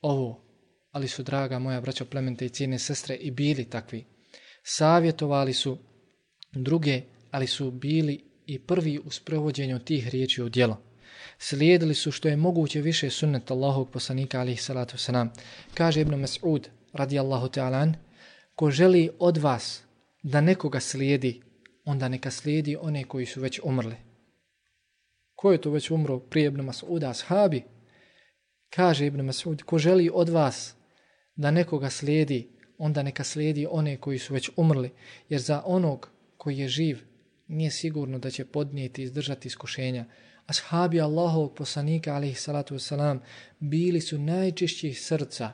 ovo, 0.00 0.44
ali 0.90 1.08
su, 1.08 1.22
draga 1.22 1.58
moja 1.58 1.80
braća 1.80 2.04
plemente 2.04 2.46
i 2.46 2.48
cijene 2.48 2.78
sestre, 2.78 3.14
i 3.14 3.30
bili 3.30 3.64
takvi. 3.64 4.04
Savjetovali 4.62 5.52
su 5.52 5.78
druge, 6.52 7.02
ali 7.34 7.46
su 7.46 7.70
bili 7.70 8.24
i 8.46 8.58
prvi 8.58 8.98
u 8.98 9.10
sprovođenju 9.10 9.78
tih 9.78 10.08
riječi 10.08 10.42
u 10.42 10.48
djelo. 10.48 10.80
Slijedili 11.38 11.94
su 11.94 12.12
što 12.12 12.28
je 12.28 12.36
moguće 12.36 12.80
više 12.80 13.10
sunnet 13.10 13.50
Allahog 13.50 13.90
poslanika, 13.90 14.40
alihi 14.40 14.62
salatu 14.62 14.96
wasalam. 14.96 15.28
Kaže 15.74 16.00
Ibn 16.00 16.14
Mas'ud, 16.14 16.68
radijallahu 16.92 17.46
ta'alan, 17.46 17.94
ko 18.54 18.70
želi 18.70 19.10
od 19.18 19.36
vas 19.36 19.82
da 20.22 20.40
nekoga 20.40 20.80
slijedi, 20.80 21.42
onda 21.84 22.08
neka 22.08 22.30
slijedi 22.30 22.76
one 22.76 23.04
koji 23.04 23.26
su 23.26 23.40
već 23.40 23.60
umrli. 23.64 23.96
Ko 25.34 25.52
je 25.52 25.60
to 25.60 25.70
već 25.70 25.90
umro 25.90 26.18
prije 26.18 26.46
Ibn 26.46 26.60
Mas'uda? 26.60 27.10
Ashabi. 27.10 27.64
Kaže 28.70 29.06
Ibn 29.06 29.20
Mas'ud, 29.20 29.62
ko 29.62 29.78
želi 29.78 30.10
od 30.12 30.28
vas 30.28 30.74
da 31.36 31.50
nekoga 31.50 31.90
slijedi, 31.90 32.48
onda 32.78 33.02
neka 33.02 33.24
slijedi 33.24 33.66
one 33.70 33.96
koji 33.96 34.18
su 34.18 34.34
već 34.34 34.50
umrli, 34.56 34.90
jer 35.28 35.40
za 35.40 35.62
onog 35.66 36.10
koji 36.36 36.58
je 36.58 36.68
živ 36.68 37.13
nije 37.54 37.70
sigurno 37.70 38.18
da 38.18 38.30
će 38.30 38.44
podnijeti 38.44 39.02
i 39.02 39.04
izdržati 39.04 39.48
iskušenja. 39.48 40.04
Ashabi 40.46 41.00
Allahovog 41.00 41.54
poslanika, 41.54 42.14
alaihi 42.14 42.34
salatu 42.34 42.74
wasalam, 42.74 43.18
bili 43.60 44.00
su 44.00 44.18
najčišćih 44.18 45.00
srca, 45.00 45.50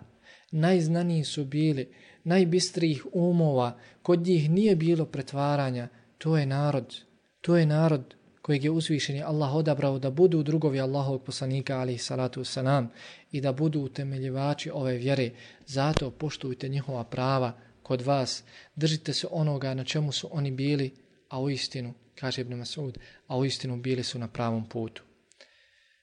najznaniji 0.50 1.24
su 1.24 1.44
bili, 1.44 1.92
najbistrijih 2.24 3.06
umova, 3.12 3.78
kod 4.02 4.20
njih 4.20 4.50
nije 4.50 4.76
bilo 4.76 5.06
pretvaranja, 5.06 5.88
to 6.18 6.36
je 6.36 6.46
narod, 6.46 6.96
to 7.40 7.56
je 7.56 7.66
narod 7.66 8.14
kojeg 8.42 8.64
je 8.64 8.70
uzvišeni 8.70 9.22
Allah 9.22 9.54
odabrao 9.54 9.98
da 9.98 10.10
budu 10.10 10.42
drugovi 10.42 10.80
Allahovog 10.80 11.22
poslanika 11.24 11.78
ali 11.78 11.98
salatu 11.98 12.44
salam 12.44 12.90
i 13.32 13.40
da 13.40 13.52
budu 13.52 13.80
utemeljivači 13.80 14.70
ove 14.70 14.96
vjere. 14.96 15.30
Zato 15.66 16.10
poštujte 16.10 16.68
njihova 16.68 17.04
prava 17.04 17.52
kod 17.82 18.02
vas, 18.02 18.44
držite 18.76 19.12
se 19.12 19.26
onoga 19.30 19.74
na 19.74 19.84
čemu 19.84 20.12
su 20.12 20.28
oni 20.32 20.50
bili, 20.50 20.90
a 21.30 21.40
u 21.40 21.50
istinu, 21.50 21.94
kaže 22.14 22.40
Ibn 22.40 22.54
Masud, 22.54 22.98
a 23.26 23.36
u 23.36 23.44
istinu 23.44 23.76
bili 23.76 24.02
su 24.02 24.18
na 24.18 24.28
pravom 24.28 24.68
putu. 24.68 25.02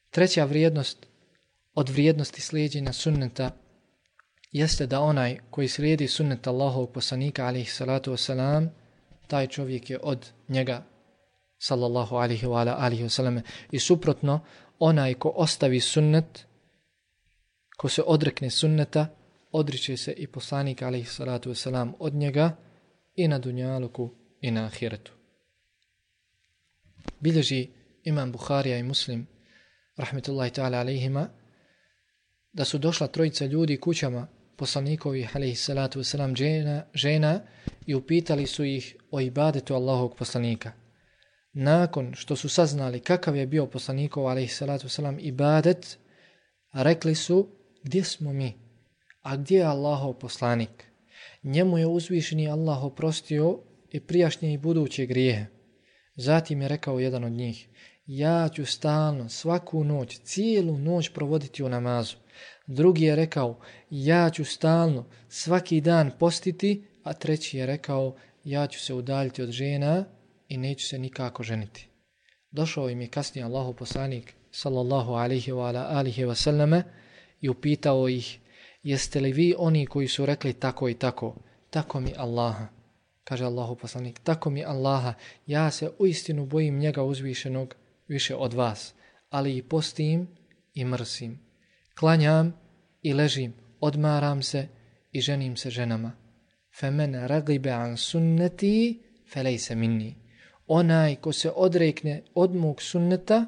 Treća 0.09 0.45
vrijednost 0.45 1.07
od 1.73 1.89
vrijednosti 1.89 2.41
slijedjenja 2.41 2.93
sunneta 2.93 3.51
jeste 4.51 4.87
da 4.87 5.01
onaj 5.01 5.37
koji 5.49 5.67
slijedi 5.67 6.07
sunnet 6.07 6.47
Allahovog 6.47 6.91
poslanika 6.91 7.45
alaihi 7.45 7.69
salatu 7.69 8.11
wasalam, 8.11 8.69
taj 9.27 9.47
čovjek 9.47 9.89
je 9.89 9.99
od 10.03 10.29
njega 10.47 10.83
sallallahu 11.59 12.15
alaihi 12.15 12.47
wa 12.47 12.75
alaihi 12.77 13.03
alihi. 13.19 13.41
I 13.71 13.79
suprotno, 13.79 14.39
onaj 14.79 15.13
ko 15.13 15.29
ostavi 15.29 15.79
sunnet, 15.79 16.45
ko 17.77 17.89
se 17.89 18.03
odrekne 18.05 18.49
sunneta, 18.49 19.07
odriče 19.51 19.97
se 19.97 20.11
i 20.11 20.27
poslanik 20.27 20.81
alaihi 20.81 21.05
salatu 21.05 21.49
wasalam 21.49 21.93
od 21.99 22.13
njega 22.13 22.55
i 23.15 23.27
na 23.27 23.39
dunjaluku 23.39 24.09
i 24.41 24.51
na 24.51 24.65
ahiretu. 24.65 25.16
Bilježi 27.19 27.69
imam 28.03 28.31
Buharija 28.31 28.77
i 28.77 28.83
Muslim, 28.83 29.27
rahmetullahi 29.97 30.51
ta'ala 30.51 30.79
alihima, 30.79 31.29
da 32.53 32.65
su 32.65 32.77
došla 32.77 33.07
trojica 33.07 33.45
ljudi 33.45 33.77
kućama 33.77 34.27
poslanikovi 34.57 35.27
alaihi 35.33 35.55
salatu 35.55 35.99
wasalam 35.99 36.35
žena, 36.35 36.85
žena 36.93 37.41
i 37.85 37.95
upitali 37.95 38.47
su 38.47 38.63
ih 38.63 38.95
o 39.11 39.19
ibadetu 39.19 39.73
Allahog 39.73 40.15
poslanika 40.15 40.71
nakon 41.59 42.13
što 42.15 42.35
su 42.35 42.49
saznali 42.49 42.99
kakav 42.99 43.35
je 43.35 43.47
bio 43.47 43.65
poslanikov 43.65 44.27
alaihi 44.27 44.47
salatu 44.47 44.87
wasalam 44.87 45.17
ibadet, 45.19 45.97
rekli 46.73 47.15
su 47.15 47.47
gdje 47.83 48.03
smo 48.03 48.33
mi, 48.33 48.53
a 49.21 49.35
gdje 49.35 49.57
je 49.57 49.63
Allahov 49.63 50.13
poslanik. 50.13 50.83
Njemu 51.43 51.77
je 51.77 51.87
uzvišeni 51.87 52.49
Allah 52.49 52.83
oprostio 52.83 53.59
i 53.91 53.99
prijašnje 53.99 54.53
i 54.53 54.57
buduće 54.57 55.05
grijehe. 55.05 55.45
Zatim 56.17 56.61
je 56.61 56.67
rekao 56.67 56.99
jedan 56.99 57.23
od 57.23 57.31
njih, 57.31 57.67
ja 58.07 58.49
ću 58.49 58.65
stalno 58.65 59.29
svaku 59.29 59.83
noć, 59.83 60.19
cijelu 60.19 60.77
noć 60.77 61.09
provoditi 61.09 61.63
u 61.63 61.69
namazu. 61.69 62.15
Drugi 62.67 63.03
je 63.03 63.15
rekao, 63.15 63.59
ja 63.89 64.29
ću 64.29 64.45
stalno 64.45 65.05
svaki 65.29 65.81
dan 65.81 66.11
postiti, 66.19 66.83
a 67.03 67.13
treći 67.13 67.57
je 67.57 67.65
rekao, 67.65 68.15
ja 68.43 68.67
ću 68.67 68.79
se 68.79 68.93
udaljiti 68.93 69.41
od 69.41 69.49
žena 69.49 70.05
i 70.49 70.57
neću 70.57 70.87
se 70.87 70.99
nikako 70.99 71.43
ženiti. 71.43 71.87
Došao 72.51 72.89
im 72.89 73.01
je 73.01 73.07
kasnije 73.07 73.45
Allahu 73.45 73.73
poslanik 73.73 74.33
sallallahu 74.51 75.13
alihi 75.13 75.51
wa 75.51 75.67
ala 75.67 75.87
alihi 75.89 76.25
wa 76.25 76.35
sallame 76.35 76.83
i 77.41 77.49
upitao 77.49 78.09
ih 78.09 78.39
jeste 78.83 79.19
li 79.19 79.31
vi 79.31 79.55
oni 79.57 79.85
koji 79.85 80.07
su 80.07 80.25
rekli 80.25 80.53
tako 80.53 80.89
i 80.89 80.93
tako? 80.93 81.35
Tako 81.69 81.99
mi 81.99 82.13
Allaha. 82.17 82.76
Kaže 83.27 83.45
Allahu 83.45 83.75
poslanik, 83.75 84.19
tako 84.23 84.49
mi 84.49 84.63
Allaha, 84.65 85.13
ja 85.45 85.71
se 85.71 85.91
uistinu 85.99 86.45
bojim 86.45 86.79
njega 86.79 87.03
uzvišenog 87.03 87.75
više 88.07 88.35
od 88.35 88.53
vas, 88.53 88.93
ali 89.29 89.57
i 89.57 89.63
postim 89.63 90.27
i 90.73 90.85
mrsim. 90.85 91.39
Klanjam 91.99 92.53
i 93.01 93.13
ležim, 93.13 93.53
odmaram 93.79 94.43
se 94.43 94.67
i 95.11 95.21
ženim 95.21 95.57
se 95.57 95.69
ženama. 95.69 96.11
Femen 96.79 97.15
ragibe 97.27 97.71
an 97.71 97.97
sunneti 97.97 98.99
felejse 99.33 99.75
minni 99.75 100.27
onaj 100.67 101.15
ko 101.15 101.31
se 101.31 101.51
odrekne 101.55 102.23
od 102.35 102.55
mog 102.55 102.81
sunneta, 102.81 103.45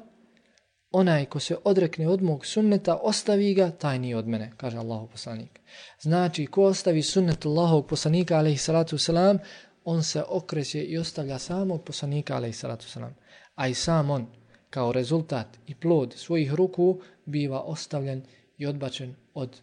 onaj 0.90 1.24
ko 1.24 1.40
se 1.40 1.56
odrekne 1.64 2.08
od 2.08 2.22
mog 2.22 2.46
sunneta, 2.46 2.96
ostavi 3.02 3.54
ga, 3.54 3.70
taj 3.70 3.98
nije 3.98 4.16
od 4.16 4.28
mene, 4.28 4.52
kaže 4.56 4.78
Allahu 4.78 5.08
poslanik. 5.08 5.60
Znači, 6.00 6.46
ko 6.46 6.64
ostavi 6.64 7.02
sunnet 7.02 7.46
Allahov 7.46 7.82
poslanika, 7.82 8.38
alaihi 8.38 8.58
salatu 8.58 8.98
selam, 8.98 9.38
on 9.84 10.02
se 10.02 10.22
okreće 10.28 10.82
i 10.82 10.98
ostavlja 10.98 11.38
samog 11.38 11.84
poslanika, 11.84 12.36
alaihi 12.36 12.52
salatu 12.52 12.88
salam. 12.88 13.14
A 13.54 13.68
i 13.68 13.74
sam 13.74 14.10
on, 14.10 14.26
kao 14.70 14.92
rezultat 14.92 15.46
i 15.66 15.74
plod 15.74 16.14
svojih 16.16 16.54
ruku, 16.54 17.00
biva 17.24 17.60
ostavljen 17.60 18.22
i 18.58 18.66
odbačen 18.66 19.14
od 19.34 19.60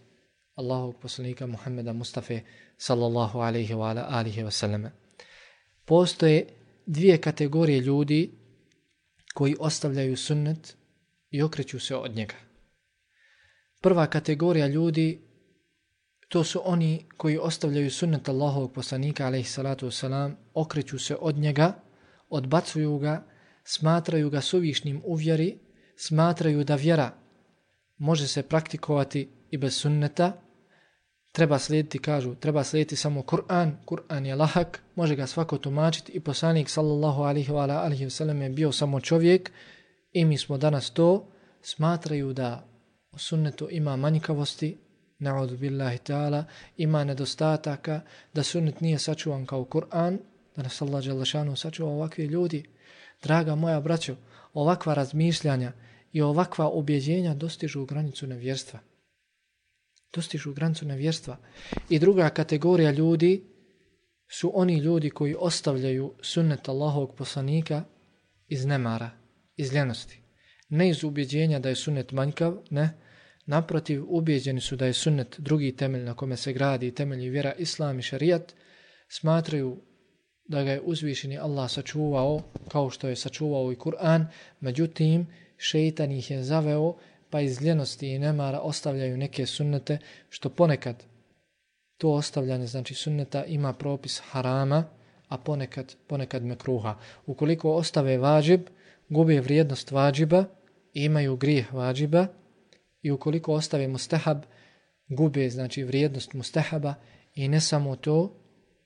Allahog 0.55 0.95
poslanika 1.01 1.45
Muhammeda 1.45 1.93
Mustafa, 1.93 2.39
sallallahu 2.77 3.39
alaihi 3.39 3.73
wa 3.73 4.05
alihi 4.09 4.43
wa 4.43 4.51
sallame. 4.51 4.91
Postoje 5.85 6.47
dvije 6.85 7.17
kategorije 7.17 7.79
ljudi 7.79 8.31
koji 9.33 9.55
ostavljaju 9.59 10.17
sunnet 10.17 10.77
i 11.29 11.41
okreću 11.41 11.79
se 11.79 11.95
od 11.95 12.15
njega. 12.15 12.35
Prva 13.81 14.07
kategorija 14.07 14.67
ljudi 14.67 15.26
to 16.27 16.43
su 16.43 16.61
oni 16.65 17.05
koji 17.17 17.37
ostavljaju 17.37 17.91
sunnet 17.91 18.29
Allahovog 18.29 18.73
poslanika 18.73 19.25
alaihi 19.25 19.47
salatu 19.47 19.87
wasalam, 19.87 20.35
okreću 20.53 20.99
se 20.99 21.15
od 21.19 21.37
njega, 21.37 21.73
odbacuju 22.29 22.97
ga, 22.97 23.23
smatraju 23.63 24.29
ga 24.29 24.41
suvišnim 24.41 25.01
u 25.05 25.15
vjeri, 25.15 25.59
smatraju 25.95 26.63
da 26.63 26.75
vjera 26.75 27.11
može 27.97 28.27
se 28.27 28.43
praktikovati 28.43 29.29
i 29.49 29.57
bez 29.57 29.75
sunneta, 29.77 30.41
treba 31.31 31.59
slijediti, 31.59 31.99
kažu, 31.99 32.35
treba 32.35 32.63
slijediti 32.63 32.95
samo 32.95 33.21
Kur'an, 33.21 33.71
Kur'an 33.85 34.25
je 34.25 34.35
lahak, 34.35 34.83
može 34.95 35.15
ga 35.15 35.27
svako 35.27 35.57
tumačiti 35.57 36.11
i 36.11 36.19
poslanik 36.19 36.69
sallallahu 36.69 37.21
alihi 37.21 37.51
wa 37.51 37.83
alihi 37.83 38.05
wa 38.05 38.09
sallam 38.09 38.41
je 38.41 38.49
bio 38.49 38.71
samo 38.71 38.99
čovjek 38.99 39.51
i 40.11 40.25
mi 40.25 40.37
smo 40.37 40.57
danas 40.57 40.89
to, 40.89 41.27
smatraju 41.61 42.33
da 42.33 42.67
u 43.11 43.17
sunnetu 43.17 43.67
ima 43.71 43.95
manjkavosti, 43.95 44.77
na'udhu 45.19 45.57
billahi 45.57 45.97
ta'ala, 45.97 46.43
ima 46.77 47.03
nedostataka, 47.03 48.01
da 48.33 48.43
sunnet 48.43 48.81
nije 48.81 48.99
sačuvan 48.99 49.45
kao 49.45 49.65
Kur'an, 49.65 50.17
da 50.55 50.63
nas 50.63 50.81
Allah 50.81 51.03
Đelešanu 51.03 51.55
sačuva 51.55 51.91
ovakvi 51.91 52.25
ljudi. 52.25 52.63
Draga 53.23 53.55
moja 53.55 53.81
braćo, 53.81 54.15
ovakva 54.53 54.93
razmišljanja 54.93 55.71
i 56.11 56.21
ovakva 56.21 56.67
objeđenja 56.67 57.33
dostižu 57.33 57.85
granicu 57.85 58.27
nevjerstva 58.27 58.79
dostižu 60.13 60.53
granicu 60.53 60.85
nevjerstva. 60.85 61.37
I 61.89 61.99
druga 61.99 62.29
kategorija 62.29 62.91
ljudi 62.91 63.43
su 64.27 64.51
oni 64.55 64.77
ljudi 64.77 65.09
koji 65.09 65.35
ostavljaju 65.39 66.13
sunnet 66.21 66.69
Allahovog 66.69 67.15
poslanika 67.15 67.83
iz 68.47 68.65
nemara, 68.65 69.09
iz 69.55 69.73
ljenosti. 69.73 70.21
Ne 70.69 70.89
iz 70.89 71.03
ubjeđenja 71.03 71.59
da 71.59 71.69
je 71.69 71.75
sunnet 71.75 72.11
manjkav, 72.11 72.57
ne, 72.69 72.89
Naprotiv, 73.47 74.03
ubijeđeni 74.07 74.61
su 74.61 74.75
da 74.75 74.85
je 74.85 74.93
sunnet 74.93 75.35
drugi 75.39 75.75
temelj 75.75 76.03
na 76.03 76.13
kome 76.13 76.37
se 76.37 76.53
gradi 76.53 76.91
temelji 76.91 77.29
vjera 77.29 77.53
islam 77.53 77.99
i 77.99 78.01
šarijat, 78.01 78.53
smatraju 79.09 79.77
da 80.45 80.63
ga 80.63 80.71
je 80.71 80.81
uzvišeni 80.81 81.37
Allah 81.37 81.71
sačuvao 81.71 82.41
kao 82.67 82.89
što 82.89 83.07
je 83.07 83.15
sačuvao 83.15 83.71
i 83.71 83.75
Kur'an, 83.75 84.25
međutim, 84.59 85.27
šeitan 85.57 86.11
ih 86.11 86.31
je 86.31 86.43
zaveo 86.43 86.95
pa 87.29 87.41
iz 87.41 87.61
ljenosti 87.61 88.07
i 88.07 88.19
nemara 88.19 88.59
ostavljaju 88.59 89.17
neke 89.17 89.45
sunnete, 89.45 89.97
što 90.29 90.49
ponekad 90.49 91.03
to 91.97 92.11
ostavljanje, 92.11 92.67
znači 92.67 92.93
sunneta, 92.93 93.45
ima 93.45 93.73
propis 93.73 94.21
harama, 94.29 94.83
a 95.27 95.37
ponekad, 95.37 95.95
ponekad 96.07 96.43
mekruha. 96.43 96.95
Ukoliko 97.25 97.73
ostave 97.73 98.17
vađib, 98.17 98.61
gube 99.09 99.39
vrijednost 99.39 99.91
vađiba, 99.91 100.45
imaju 100.93 101.35
grijeh 101.35 101.73
vađiba, 101.73 102.27
i 103.01 103.11
ukoliko 103.11 103.53
ostave 103.53 103.87
mustahab, 103.87 104.41
gube 105.07 105.49
znači 105.49 105.83
vrijednost 105.83 106.33
mustahaba 106.33 106.93
i 107.35 107.47
ne 107.47 107.61
samo 107.61 107.95
to, 107.95 108.43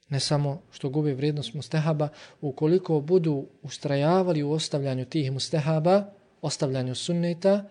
ne 0.09 0.19
samo 0.19 0.61
što 0.71 0.89
gube 0.89 1.13
vrijednost 1.13 1.53
mustahaba, 1.53 2.09
ukoliko 2.41 2.99
budu 2.99 3.47
ustrajavali 3.61 4.43
u 4.43 4.51
ostavljanju 4.51 5.05
tih 5.05 5.31
mustahaba, 5.31 6.13
ostavljanju 6.41 6.95
sunneta, 6.95 7.69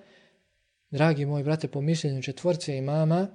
dragi 0.90 1.26
moji 1.26 1.44
brate, 1.44 1.68
po 1.68 1.80
mišljenju 1.80 2.22
četvorce 2.22 2.76
imama, 2.76 3.28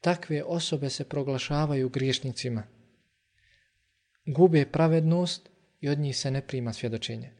takve 0.00 0.42
osobe 0.44 0.90
se 0.90 1.04
proglašavaju 1.04 1.88
griješnicima. 1.88 2.62
Gube 4.26 4.66
pravednost 4.66 5.48
i 5.80 5.88
od 5.88 5.98
njih 5.98 6.18
se 6.18 6.30
ne 6.30 6.46
prima 6.46 6.72
svjedočenje. 6.72 7.32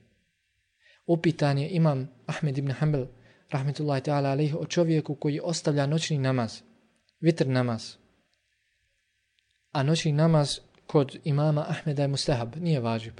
Upitan 1.06 1.58
je 1.58 1.68
imam 1.70 2.08
Ahmed 2.26 2.58
ibn 2.58 2.70
Hanbel, 2.70 3.06
rahmetullahi 3.50 4.02
ta'ala 4.02 4.30
alaih, 4.30 4.56
o 4.56 4.66
čovjeku 4.66 5.14
koji 5.14 5.40
ostavlja 5.42 5.86
noćni 5.86 6.18
namaz, 6.18 6.60
vitr 7.20 7.46
namaz. 7.46 7.94
A 9.72 9.82
noćni 9.82 10.12
namaz 10.12 10.58
kod 10.86 11.18
imama 11.24 11.64
Ahmeda 11.68 12.02
je 12.02 12.08
mustahab, 12.08 12.56
nije 12.56 12.80
važib. 12.80 13.14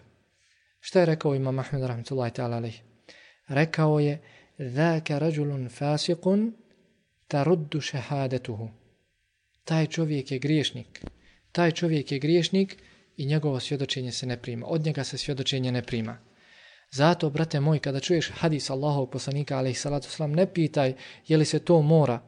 Šta 0.80 1.00
je 1.00 1.06
rekao 1.06 1.34
imam 1.34 1.58
Ahmed 1.58 1.82
rahmetullahi 1.82 2.32
ta'ala 2.32 2.56
alaih? 2.56 2.82
Rekao 3.48 4.00
je, 4.00 4.22
Zaka 4.58 5.18
رجل 5.18 5.68
فاسق 5.68 6.24
ترد 7.28 7.78
شهادته 7.78 8.68
taj 9.64 9.86
čovjek 9.86 10.30
je 10.30 10.38
griješnik 10.38 11.04
taj 11.52 11.70
čovjek 11.70 12.12
je 12.12 12.18
griješnik 12.18 12.76
i 13.16 13.26
njegovo 13.26 13.60
svjedočenje 13.60 14.12
se 14.12 14.26
ne 14.26 14.42
prima 14.42 14.66
od 14.66 14.84
njega 14.84 15.04
se 15.04 15.18
svjedočenje 15.18 15.72
ne 15.72 15.82
prima 15.82 16.18
zato 16.90 17.30
brate 17.30 17.60
moj 17.60 17.78
kada 17.78 18.00
čuješ 18.00 18.30
hadis 18.30 18.70
Allahovog 18.70 19.10
poslanika 19.10 19.58
alejhi 19.58 19.78
salatu 19.78 20.10
selam 20.10 20.32
ne 20.32 20.46
pitaj 20.46 20.94
je 21.28 21.36
li 21.36 21.44
se 21.44 21.58
to 21.58 21.82
mora 21.82 22.20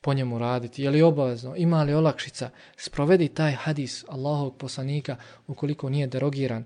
po 0.00 0.14
njemu 0.14 0.38
raditi 0.38 0.82
je 0.82 0.90
li 0.90 1.02
obavezno 1.02 1.56
ima 1.56 1.82
li 1.82 1.94
olakšica 1.94 2.50
sprovedi 2.76 3.28
taj 3.28 3.52
hadis 3.52 4.04
Allahovog 4.08 4.56
poslanika 4.56 5.16
ukoliko 5.46 5.88
nije 5.88 6.06
derogiran 6.06 6.64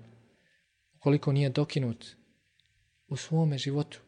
ukoliko 0.95 1.31
nije 1.31 1.49
dokinut 1.49 2.05
u 3.07 3.15
svome 3.15 3.57
životu 3.57 3.99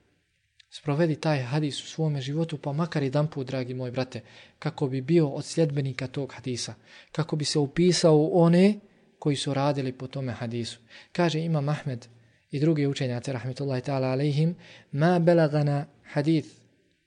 sprovedi 0.70 1.16
taj 1.16 1.42
hadis 1.42 1.84
u 1.84 1.88
svome 1.88 2.22
životu, 2.22 2.58
pa 2.58 2.74
makar 2.74 3.04
jedan 3.04 3.28
put, 3.28 3.48
dragi 3.48 3.74
moj 3.74 3.92
brate, 3.92 4.22
kako 4.60 4.88
bi 4.88 5.02
bio 5.02 5.28
od 5.28 5.46
sljedbenika 5.46 6.08
tog 6.08 6.34
hadisa, 6.34 6.74
kako 7.12 7.36
bi 7.36 7.46
se 7.46 7.60
upisao 7.60 8.18
u 8.18 8.42
one 8.42 8.80
koji 9.20 9.36
su 9.36 9.54
radili 9.54 9.92
po 9.92 10.08
tome 10.08 10.32
hadisu. 10.32 10.80
Kaže 11.12 11.40
Imam 11.40 11.70
Ahmed 11.70 12.08
i 12.52 12.60
drugi 12.60 12.88
učenjaci, 12.88 13.32
rahmetullahi 13.32 13.82
ta'ala 13.82 14.12
alaihim, 14.12 14.56
ma 14.92 15.20
belagana 15.20 15.86
hadith 16.04 16.48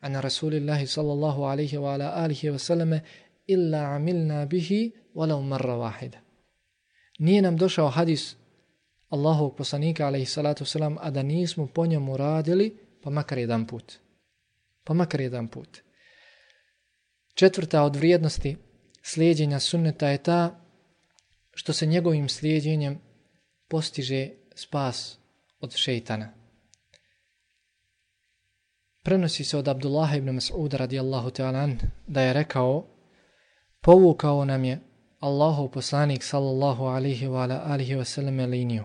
ana 0.01 0.21
Rasulillahi 0.21 0.87
sallallahu 0.87 1.43
alaihi 1.43 1.77
wa 1.77 1.95
ala 1.95 2.13
alihi 2.15 2.51
wa 2.51 2.59
sallame 2.59 3.01
illa 3.47 3.97
amilna 3.97 4.47
bihi 4.47 4.93
walau 5.15 5.43
marra 5.43 5.77
wahida. 5.77 6.19
Nije 7.19 7.43
nam 7.43 7.57
došao 7.57 7.89
hadis 7.89 8.37
Allahovog 9.13 9.57
poslanika 9.57 10.07
alaihi 10.07 10.27
salatu 10.27 10.65
wasalam, 10.65 10.97
a 11.01 11.11
da 11.11 11.23
nismo 11.23 11.67
po 11.67 11.87
njemu 11.87 12.17
radili 12.17 12.77
pa 13.03 13.11
makar 13.11 13.39
jedan 13.39 13.67
put. 13.67 13.93
Pa 14.85 14.95
makar 14.95 15.21
jedan 15.21 15.49
put. 15.49 15.79
Četvrta 17.35 17.83
od 17.83 17.97
vrijednosti 17.97 18.57
slijedjenja 19.03 19.61
sunneta 19.61 20.09
je 20.09 20.19
ta 20.19 20.61
što 21.55 21.73
se 21.73 21.87
njegovim 21.87 22.29
slijedjenjem 22.29 23.01
postiže 23.69 24.31
spas 24.55 25.19
od 25.63 25.73
šeitana. 25.77 26.33
Prenosi 29.05 29.45
se 29.45 29.59
od 29.59 29.69
Abdullaha 29.69 30.17
ibn 30.17 30.29
Mas'uda 30.29 30.77
radijallahu 30.77 31.31
ta'ala 31.31 31.69
da 32.07 32.21
je 32.23 32.33
rekao 32.33 32.87
povukao 33.81 34.45
nam 34.45 34.65
je 34.65 34.81
Allahov 35.21 35.69
poslanik 35.69 36.23
sallallahu 36.23 36.85
alihi 36.85 37.27
wa 37.27 37.61
alihi 37.65 37.95
wa 37.95 38.05
sallam 38.05 38.39
liniju. 38.39 38.85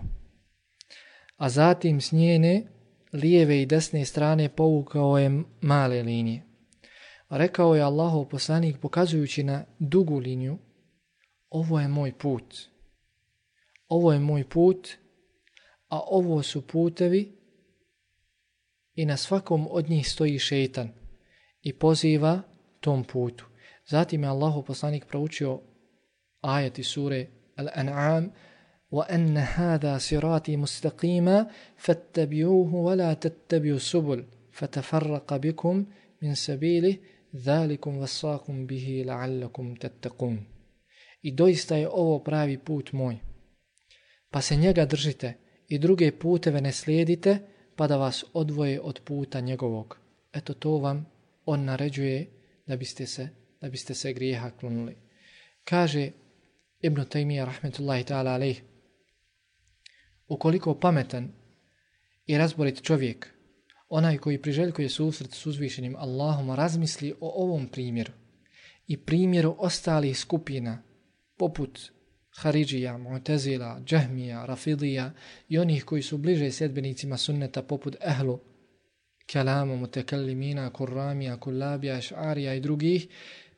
A 1.36 1.48
zatim 1.48 2.00
s 2.00 2.12
njene 2.12 2.66
lijeve 3.12 3.62
i 3.62 3.66
desne 3.66 4.04
strane 4.04 4.48
povukao 4.48 5.18
je 5.18 5.42
male 5.60 6.02
linije. 6.02 6.42
Rekao 7.30 7.74
je 7.74 7.82
Allahov 7.82 8.24
poslanik 8.24 8.78
pokazujući 8.80 9.42
na 9.42 9.64
dugu 9.78 10.18
liniju, 10.18 10.58
ovo 11.50 11.80
je 11.80 11.88
moj 11.88 12.12
put. 12.18 12.54
Ovo 13.88 14.12
je 14.12 14.18
moj 14.18 14.48
put, 14.48 14.88
a 15.87 15.99
ovo 16.05 16.43
su 16.43 16.67
putevi 16.67 17.37
i 18.95 19.05
na 19.05 19.17
svakom 19.17 19.67
od 19.69 19.89
njih 19.89 20.09
stoji 20.09 20.39
šeitan 20.39 20.89
i 21.61 21.73
poziva 21.73 22.41
tom 22.79 23.03
putu. 23.03 23.45
Zatim 23.85 24.23
je 24.23 24.29
Allahov 24.29 24.63
poslanik 24.63 25.05
proučio 25.05 25.61
ajati 26.41 26.83
sure 26.83 27.27
Al-An'am, 27.55 28.29
وأن 28.93 29.37
هذا 29.37 29.97
صراطي 29.97 30.57
مستقيما 30.57 31.47
فاتبعوه 31.77 32.75
ولا 32.75 33.13
تتبعوا 33.13 33.75
السبل 33.75 34.25
فتفرق 34.51 35.37
بكم 35.37 35.85
من 36.21 36.35
سبيله 36.35 36.97
ذلكم 37.35 37.97
وصاكم 37.97 38.65
به 38.65 39.03
لعلكم 39.05 39.75
تتقون 39.75 40.45
I 41.25 41.31
doista 41.31 41.75
je 41.75 41.89
ovo 41.89 42.19
pravi 42.19 42.57
put 42.57 42.91
moj. 42.91 43.17
Pa 44.29 44.41
se 44.41 44.55
njega 44.55 44.85
držite 44.85 45.33
i 45.68 45.78
druge 45.78 46.12
puteve 46.12 46.60
ne 46.60 46.72
slijedite, 46.72 47.38
pa 47.76 47.86
da 47.86 47.96
vas 47.96 48.24
odvoje 48.32 48.80
od 48.80 49.00
puta 49.04 49.40
njegovog. 49.40 49.98
Eto 50.32 50.54
to 50.54 50.78
vam 50.78 51.06
on 51.46 51.64
naređuje 51.64 52.26
da 52.66 52.76
biste 52.76 53.06
se, 53.06 53.28
da 53.60 53.68
biste 53.68 53.94
se 53.94 54.12
grijeha 54.12 54.50
klonuli. 54.50 54.96
Kaže 55.64 56.10
Ibn 56.80 57.00
Taymiyyah 57.00 57.44
rahmetullahi 57.44 58.04
ta'ala 58.04 58.34
alaih, 58.34 58.62
ukoliko 60.28 60.74
pametan 60.74 61.32
i 62.26 62.38
razborit 62.38 62.82
čovjek, 62.82 63.30
onaj 63.88 64.18
koji 64.18 64.42
priželjkuje 64.42 64.88
susret 64.88 65.32
s 65.32 65.46
uzvišenim 65.46 65.96
Allahom, 65.96 66.50
razmisli 66.50 67.14
o 67.20 67.44
ovom 67.44 67.68
primjeru 67.68 68.12
i 68.86 68.96
primjeru 68.96 69.56
ostalih 69.58 70.18
skupina, 70.18 70.82
poput 71.36 71.92
Haridžija, 72.38 72.98
Mu'tezila, 72.98 73.84
Džahmija, 73.84 74.44
Rafidija 74.46 75.12
i 75.48 75.58
onih 75.58 75.84
koji 75.84 76.02
su 76.02 76.18
bliže 76.18 76.50
sedbenicima 76.50 77.16
sunneta 77.16 77.62
poput 77.62 77.96
Ehlu, 78.00 78.38
Kalamu, 79.32 79.76
Mutekallimina, 79.76 80.70
Kurramija, 80.70 81.36
Kullabija, 81.36 82.00
Šarija 82.00 82.54
i 82.54 82.60
drugih, 82.60 83.08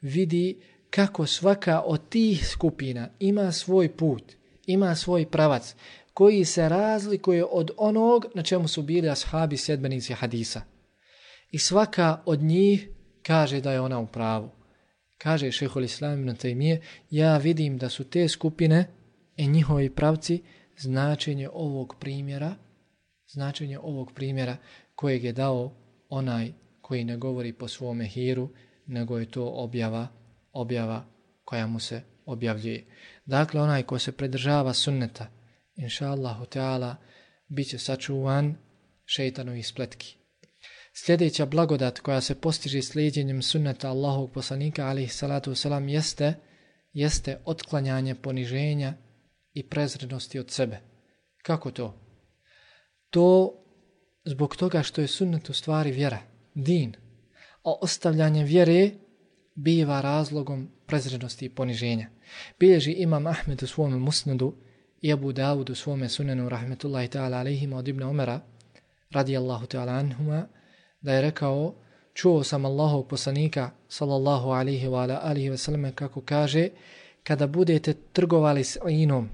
vidi 0.01 0.61
kako 0.91 1.27
svaka 1.27 1.81
od 1.81 2.09
tih 2.09 2.47
skupina 2.49 3.09
ima 3.19 3.53
svoj 3.53 3.97
put, 3.97 4.33
ima 4.67 4.95
svoj 4.95 5.27
pravac, 5.27 5.75
koji 6.15 6.45
se 6.45 6.69
razlikuje 6.69 7.45
od 7.45 7.71
onog 7.77 8.27
na 8.35 8.43
čemu 8.43 8.69
su 8.69 8.83
bili 8.83 9.09
ashabi 9.09 9.57
sedbenici 9.57 10.13
hadisa. 10.13 10.63
I 11.51 11.59
svaka 11.59 12.23
od 12.27 12.43
njih 12.43 12.89
kaže 13.23 13.61
da 13.61 13.73
je 13.73 13.81
ona 13.81 13.99
u 13.99 14.07
pravu. 14.07 14.51
Kaže 15.23 15.53
šehol 15.53 15.85
islam 15.85 16.21
ibn 16.21 16.37
Taymiye, 16.37 16.81
ja 17.11 17.37
vidim 17.37 17.79
da 17.79 17.89
su 17.89 18.05
te 18.05 18.29
skupine 18.29 18.87
i 19.37 19.47
njihovi 19.47 19.91
pravci 19.91 20.43
značenje 20.79 21.49
ovog 21.53 21.97
primjera, 22.01 22.55
značenje 23.29 23.79
ovog 23.79 24.13
primjera 24.15 24.57
kojeg 24.95 25.25
je 25.25 25.33
dao 25.33 25.73
onaj 26.09 26.53
koji 26.81 27.05
ne 27.05 27.17
govori 27.17 27.53
po 27.53 27.69
svome 27.69 28.07
hiru, 28.07 28.49
nego 28.87 29.19
je 29.19 29.31
to 29.31 29.47
objava, 29.47 30.09
objava 30.53 31.05
koja 31.45 31.67
mu 31.67 31.81
se 31.81 32.03
objavljuje. 32.27 32.87
Dakle, 33.27 33.61
onaj 33.61 33.83
ko 33.83 33.99
se 33.99 34.13
predržava 34.13 34.75
sunneta, 34.75 35.27
inša 35.77 36.09
Allahu 36.09 36.47
Teala, 36.47 36.97
bit 37.49 37.69
će 37.69 37.79
sačuvan 37.79 38.55
šeitanovi 39.05 39.63
spletki. 39.63 40.20
Sljedeća 40.93 41.47
blagodat 41.47 41.99
koja 41.99 42.21
se 42.21 42.35
postiže 42.35 42.83
slijedjenjem 42.83 43.43
sunneta 43.43 43.89
Allahog 43.89 44.33
poslanika, 44.33 44.87
alaihi 44.87 45.09
salatu 45.09 45.51
wasalam, 45.51 45.89
jeste, 45.89 46.35
jeste 46.93 47.39
otklanjanje 47.45 48.15
poniženja 48.15 48.95
i 49.55 49.69
prezrednosti 49.69 50.39
od 50.39 50.51
sebe. 50.51 50.81
Kako 51.43 51.71
to? 51.71 51.95
To 53.11 53.57
zbog 54.25 54.57
toga 54.57 54.83
što 54.83 55.01
je 55.01 55.09
sunnet 55.09 55.49
u 55.49 55.53
stvari 55.53 55.91
vjera, 55.91 56.19
din. 56.55 56.95
a 57.65 57.73
ostavljanje 57.81 58.45
vjere 58.45 58.91
biva 59.55 60.01
razlogom 60.01 60.71
prezrenosti 60.87 61.45
i 61.45 61.49
poniženja. 61.49 62.09
Bilježi 62.59 62.93
imam 62.93 63.27
Ahmed 63.27 63.63
u 63.63 63.67
svome 63.67 63.97
musnadu 63.97 64.55
i 65.01 65.13
Abu 65.13 65.33
Dawud 65.33 65.71
u 65.71 65.75
svome 65.75 66.09
sunenu 66.09 66.49
rahmetullahi 66.49 67.09
ta'ala 67.09 67.39
alaihima 67.39 67.77
od 67.77 67.89
Ibn 67.89 68.03
Omera 68.03 68.41
radijallahu 69.11 69.67
ta'ala 69.67 69.99
anhuma 69.99 70.49
da 71.01 71.13
je 71.13 71.21
rekao 71.21 71.75
čuo 72.15 72.45
sam 72.45 72.65
Allahov 72.65 73.03
poslanika 73.03 73.71
sallallahu 73.89 74.49
alihi 74.51 74.87
wa 74.87 75.03
ala 75.03 75.21
alihi 75.23 75.51
wa 75.51 75.57
sallam 75.57 75.93
kako 75.95 76.21
kaže 76.21 76.69
kada 77.23 77.47
budete 77.47 77.95
trgovali 78.13 78.65
s 78.65 78.79
inom 78.89 79.29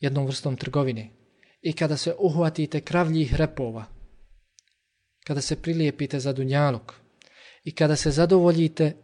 jednom 0.00 0.26
vrstom 0.26 0.56
trgovine 0.56 1.10
i 1.62 1.72
kada 1.72 1.96
se 1.96 2.14
uhvatite 2.18 2.80
kravljih 2.80 3.34
repova 3.34 3.84
kada 5.24 5.40
se 5.40 5.62
prilijepite 5.62 6.20
za 6.20 6.32
dunjaluk 6.32 6.94
i 7.64 7.74
kada 7.74 7.96
se 7.96 8.10
zadovoljite 8.10 8.96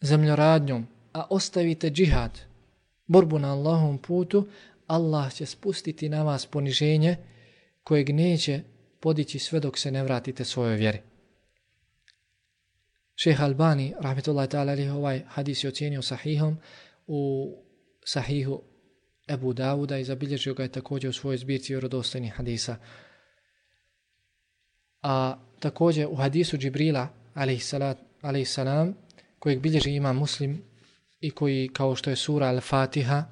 zemljoradnjom 0.00 0.86
a 1.12 1.26
ostavite 1.30 1.90
džihad 1.90 2.38
borbu 3.06 3.38
na 3.38 3.52
Allahom 3.52 3.98
putu 3.98 4.46
Allah 4.86 5.32
će 5.32 5.46
spustiti 5.46 6.08
na 6.08 6.22
vas 6.22 6.46
poniženje 6.46 7.16
kojeg 7.84 8.14
neće 8.14 8.62
podići 9.00 9.38
sve 9.38 9.60
dok 9.60 9.78
se 9.78 9.90
ne 9.90 10.02
vratite 10.02 10.44
svojoj 10.44 10.76
vjeri. 10.76 11.00
Šeha 13.16 13.44
Albani, 13.44 13.94
rahmetullahi 14.00 14.48
ta'ala 14.48 14.70
alihi, 14.70 14.88
ovaj 14.88 15.22
hadis 15.28 15.64
je 15.64 15.68
ocijenio 15.68 16.02
sahihom 16.02 16.58
u 17.06 17.52
sahihu 18.04 18.62
Ebu 19.28 19.52
Davuda 19.52 19.98
i 19.98 20.04
zabilježio 20.04 20.54
ga 20.54 20.62
je 20.62 20.72
također 20.72 21.10
u 21.10 21.12
svojoj 21.12 21.38
zbirci 21.38 21.72
vjerodostojnih 21.72 22.32
hadisa. 22.32 22.76
A 25.02 25.38
također 25.60 26.06
u 26.10 26.14
hadisu 26.14 26.56
Džibrila, 26.56 27.08
alihi, 27.34 27.60
salat, 27.60 27.98
salam, 28.46 28.94
kojeg 29.38 29.60
bilježi 29.60 29.90
ima 29.90 30.12
muslim 30.12 30.62
i 31.20 31.30
koji 31.30 31.68
kao 31.72 31.96
što 31.96 32.10
je 32.10 32.16
sura 32.16 32.46
Al-Fatiha, 32.46 33.22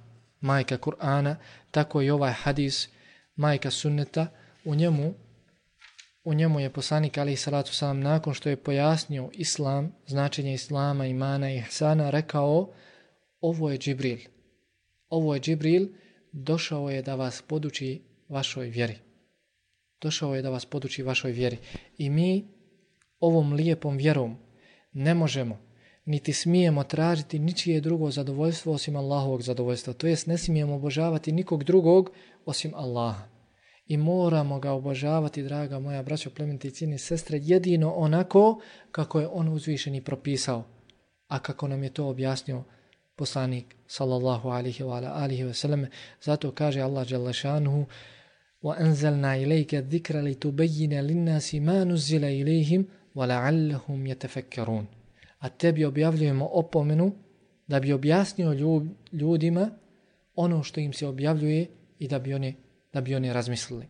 majka 0.41 0.79
Kur'ana, 0.79 1.37
tako 1.71 2.03
i 2.03 2.11
ovaj 2.11 2.33
hadis, 2.33 2.89
majka 3.37 3.71
sunneta, 3.71 4.27
u 4.64 4.75
njemu 4.75 5.14
u 6.27 6.35
njemu 6.35 6.61
je 6.61 6.70
poslanik 6.70 7.18
ali 7.18 7.37
salatu 7.37 7.74
salam 7.74 8.01
nakon 8.01 8.35
što 8.35 8.49
je 8.49 8.57
pojasnio 8.57 9.31
islam, 9.33 9.93
značenje 10.07 10.55
islama, 10.55 11.07
imana 11.07 11.51
i 11.51 11.59
ihsana, 11.59 12.11
rekao 12.11 12.72
ovo 13.41 13.70
je 13.70 13.79
Džibril. 13.79 14.18
Ovo 15.09 15.35
je 15.35 15.41
Džibril, 15.41 15.89
došao 16.33 16.91
je 16.91 17.03
da 17.03 17.14
vas 17.14 17.43
poduči 17.43 18.03
vašoj 18.29 18.68
vjeri. 18.68 18.99
Došao 20.01 20.35
je 20.35 20.43
da 20.43 20.51
vas 20.51 20.64
poduči 20.64 21.03
vašoj 21.03 21.33
vjeri. 21.33 21.59
I 21.99 22.11
mi 22.11 22.49
ovom 23.20 23.53
lijepom 23.53 23.97
vjerom 23.97 24.37
ne 24.93 25.14
možemo 25.14 25.59
niti 26.05 26.33
smijemo 26.33 26.85
tražiti 26.85 27.39
ničije 27.39 27.81
drugo 27.81 28.11
zadovoljstvo 28.11 28.72
osim 28.72 28.97
Allahovog 28.97 29.43
zadovoljstva. 29.43 29.93
To 29.93 30.07
jest 30.07 30.27
ne 30.27 30.39
smijemo 30.39 30.74
obožavati 30.74 31.33
nikog 31.33 31.64
drugog 31.64 32.11
osim 32.45 32.72
Allaha 32.74 33.36
i 33.86 33.98
moramo 33.98 34.60
ga 34.60 34.72
obožavati, 34.72 35.44
draga 35.44 35.80
moja 35.80 36.04
braćo, 36.04 36.30
plementi 36.30 36.68
i 36.68 36.72
cijeni 36.72 36.98
sestre, 36.98 37.39
jedino 37.42 37.94
onako 37.94 38.62
kako 38.92 39.20
je 39.20 39.28
on 39.28 39.50
uzvišen 39.50 39.96
i 39.96 40.02
propisao, 40.02 40.64
a 41.28 41.39
kako 41.39 41.68
nam 41.68 41.84
je 41.84 41.89
to 41.89 42.08
objasnio 42.08 42.64
poslanik, 43.16 43.76
sallallahu 43.88 44.50
alihi 44.50 44.84
wa 44.84 45.12
alihi 45.14 45.44
wa 45.44 45.54
sallam. 45.54 45.86
Zato 46.22 46.52
kaže 46.52 46.82
Allah 46.82 47.08
Đalešanuhu, 47.08 47.86
وَأَنزَلْنَا 48.64 49.32
إِلَيْكَ 49.44 49.72
الذِّكْرَ 49.76 50.16
لِتُبَيِّنَ 50.22 50.94
لِلنَّاسِ 51.02 51.56
مَا 51.56 51.84
نُزِّلَ 51.84 52.24
إِلَيْهِمْ 52.24 52.86
وَلَعَلَّهُمْ 53.16 54.08
يَتَفَكَّرُونَ 54.08 54.86
A 55.39 55.50
tebi 55.50 55.86
objavljujemo 55.86 56.50
opomenu 56.52 57.12
da 57.68 57.80
bi 57.80 57.94
objasnio 57.94 58.54
ljudima 59.12 59.70
ono 60.36 60.64
što 60.64 60.80
im 60.80 60.94
se 60.94 61.08
objavljuje 61.08 61.68
i 62.00 62.08
da 62.08 62.20
bi 62.20 62.34
oni 62.34 62.56
da 62.97 63.01
bi 63.01 63.15
oni 63.15 63.33
razmislili. 63.33 63.89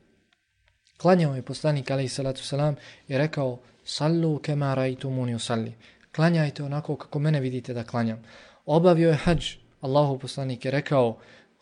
Klanjao 0.98 1.36
je 1.36 1.42
poslanik 1.42 1.90
alaih 1.90 2.12
salatu 2.12 2.42
salam 2.42 2.76
i 3.08 3.18
rekao 3.18 3.60
sallu 3.84 4.38
kema 4.38 4.74
raitu 4.74 5.10
muni 5.10 5.34
usalli. 5.34 5.74
Klanjajte 6.14 6.62
onako 6.62 6.96
kako 6.96 7.18
mene 7.18 7.40
vidite 7.40 7.74
da 7.74 7.84
klanjam. 7.84 8.24
Obavio 8.64 9.08
je 9.08 9.20
hađ. 9.24 9.44
Allahu 9.80 10.18
poslanik 10.18 10.64
je 10.64 10.70
rekao 10.70 11.18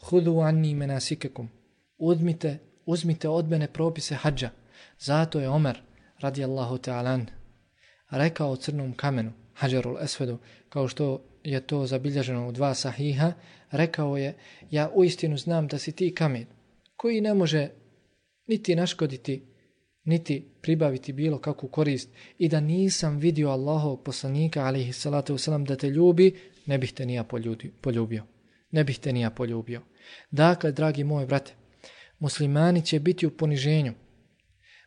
hudu 0.08 0.40
anni 0.40 0.74
menasikekum. 0.74 1.50
Uzmite, 1.98 2.58
uzmite 2.86 3.28
od 3.28 3.50
mene 3.50 3.66
propise 3.66 4.14
hađa. 4.14 4.50
Zato 4.98 5.40
je 5.40 5.48
Omer 5.48 5.82
radijallahu 6.20 6.78
ta'alan 6.78 7.26
rekao 8.10 8.50
o 8.50 8.56
crnom 8.56 8.92
kamenu 8.92 9.32
hađarul 9.54 9.98
esvedu 9.98 10.38
kao 10.68 10.88
što 10.88 11.20
je 11.44 11.60
to 11.60 11.86
zabilježeno 11.86 12.48
u 12.48 12.52
dva 12.52 12.74
sahiha 12.74 13.32
rekao 13.70 14.16
je 14.16 14.34
ja 14.70 14.90
uistinu 14.94 15.36
znam 15.36 15.68
da 15.68 15.78
si 15.78 15.92
ti 15.92 16.14
kamen 16.14 16.53
koji 17.04 17.20
ne 17.20 17.34
može 17.34 17.68
niti 18.46 18.76
naškoditi, 18.76 19.42
niti 20.04 20.48
pribaviti 20.62 21.12
bilo 21.12 21.38
kakvu 21.38 21.68
korist 21.68 22.10
i 22.38 22.48
da 22.48 22.60
nisam 22.60 23.18
vidio 23.18 23.48
Allahov 23.48 23.96
poslanika, 23.96 24.64
alaihi 24.64 24.92
salatu 24.92 25.34
wasalam, 25.34 25.66
da 25.66 25.76
te 25.76 25.90
ljubi, 25.90 26.34
ne 26.66 26.78
bih 26.78 26.92
te 26.92 27.06
nija 27.06 27.24
poljubio. 27.80 28.24
Ne 28.70 28.84
bih 28.84 28.98
te 28.98 29.12
nija 29.12 29.30
poljubio. 29.30 29.82
Dakle, 30.30 30.72
dragi 30.72 31.04
moji 31.04 31.26
brate, 31.26 31.52
muslimani 32.18 32.82
će 32.82 33.00
biti 33.00 33.26
u 33.26 33.30
poniženju. 33.30 33.92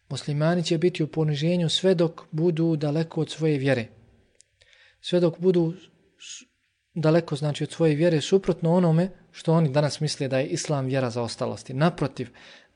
Muslimani 0.10 0.64
će 0.64 0.78
biti 0.78 1.04
u 1.04 1.08
poniženju 1.08 1.70
sve 1.70 1.96
dok 1.96 2.22
budu 2.32 2.76
daleko 2.76 3.22
od 3.22 3.30
svoje 3.30 3.58
vjere. 3.58 3.88
Sve 5.02 5.20
dok 5.20 5.40
budu 5.40 5.74
daleko 7.00 7.36
znači 7.36 7.64
od 7.64 7.72
svoje 7.72 7.96
vjere 7.96 8.22
suprotno 8.22 8.74
onome 8.74 9.10
što 9.32 9.54
oni 9.54 9.70
danas 9.70 10.00
misle 10.00 10.28
da 10.28 10.40
je 10.40 10.48
islam 10.48 10.86
vjera 10.86 11.10
za 11.10 11.22
ostalosti. 11.22 11.74
Naprotiv, 11.74 12.30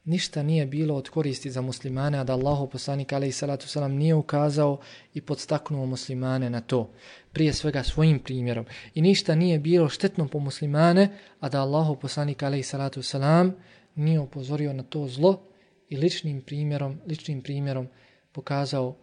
ništa 0.05 0.43
nije 0.43 0.65
bilo 0.65 0.95
od 0.95 1.09
koristi 1.09 1.51
za 1.51 1.61
muslimane, 1.61 2.17
a 2.17 2.23
da 2.23 2.33
Allahu 2.33 2.67
poslanik 2.69 3.13
alaihi 3.13 3.31
salatu 3.31 3.67
salam 3.67 3.91
nije 3.91 4.15
ukazao 4.15 4.77
i 5.13 5.21
podstaknuo 5.21 5.85
muslimane 5.85 6.49
na 6.49 6.61
to. 6.61 6.91
Prije 7.31 7.53
svega 7.53 7.83
svojim 7.83 8.19
primjerom. 8.19 8.65
I 8.93 9.01
ništa 9.01 9.35
nije 9.35 9.59
bilo 9.59 9.89
štetno 9.89 10.27
po 10.27 10.39
muslimane, 10.39 11.17
a 11.39 11.49
da 11.49 11.61
Allahu 11.61 11.95
poslanik 11.95 12.43
alaihi 12.43 12.63
salatu 12.63 13.01
salam 13.01 13.55
nije 13.95 14.19
upozorio 14.19 14.73
na 14.73 14.83
to 14.83 15.07
zlo 15.07 15.41
i 15.89 15.97
ličnim 15.97 16.41
primjerom, 16.41 16.99
ličnim 17.07 17.41
primjerom 17.41 17.87
pokazao 18.31 18.95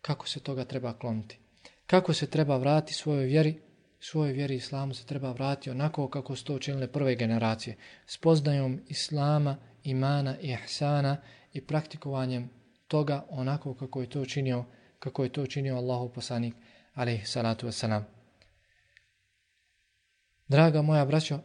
kako 0.00 0.28
se 0.28 0.40
toga 0.40 0.64
treba 0.64 0.92
kloniti. 0.92 1.38
Kako 1.86 2.12
se 2.14 2.26
treba 2.26 2.56
vrati 2.56 2.94
svojoj 2.94 3.24
vjeri, 3.24 3.69
svojoj 4.00 4.32
vjeri 4.32 4.54
islamu 4.54 4.94
se 4.94 5.06
treba 5.06 5.32
vratiti 5.32 5.70
onako 5.70 6.08
kako 6.08 6.36
su 6.36 6.44
to 6.44 6.54
učinile 6.54 6.92
prve 6.92 7.14
generacije, 7.14 7.76
spoznajom 8.06 8.80
islama, 8.88 9.56
imana 9.82 10.38
i 10.40 10.56
ihsana 10.64 11.16
i 11.52 11.66
praktikovanjem 11.66 12.50
toga 12.88 13.26
onako 13.28 13.74
kako 13.74 14.00
je 14.00 14.10
to 14.10 14.20
učinio, 14.20 14.64
kako 14.98 15.24
je 15.24 15.32
to 15.32 15.42
učinio 15.42 15.76
Allahu 15.76 16.12
poslanik, 16.12 16.54
alaihi 16.94 17.26
salatu 17.26 17.66
wasalam. 17.66 18.02
Draga 20.48 20.82
moja 20.82 21.04
braćo, 21.04 21.40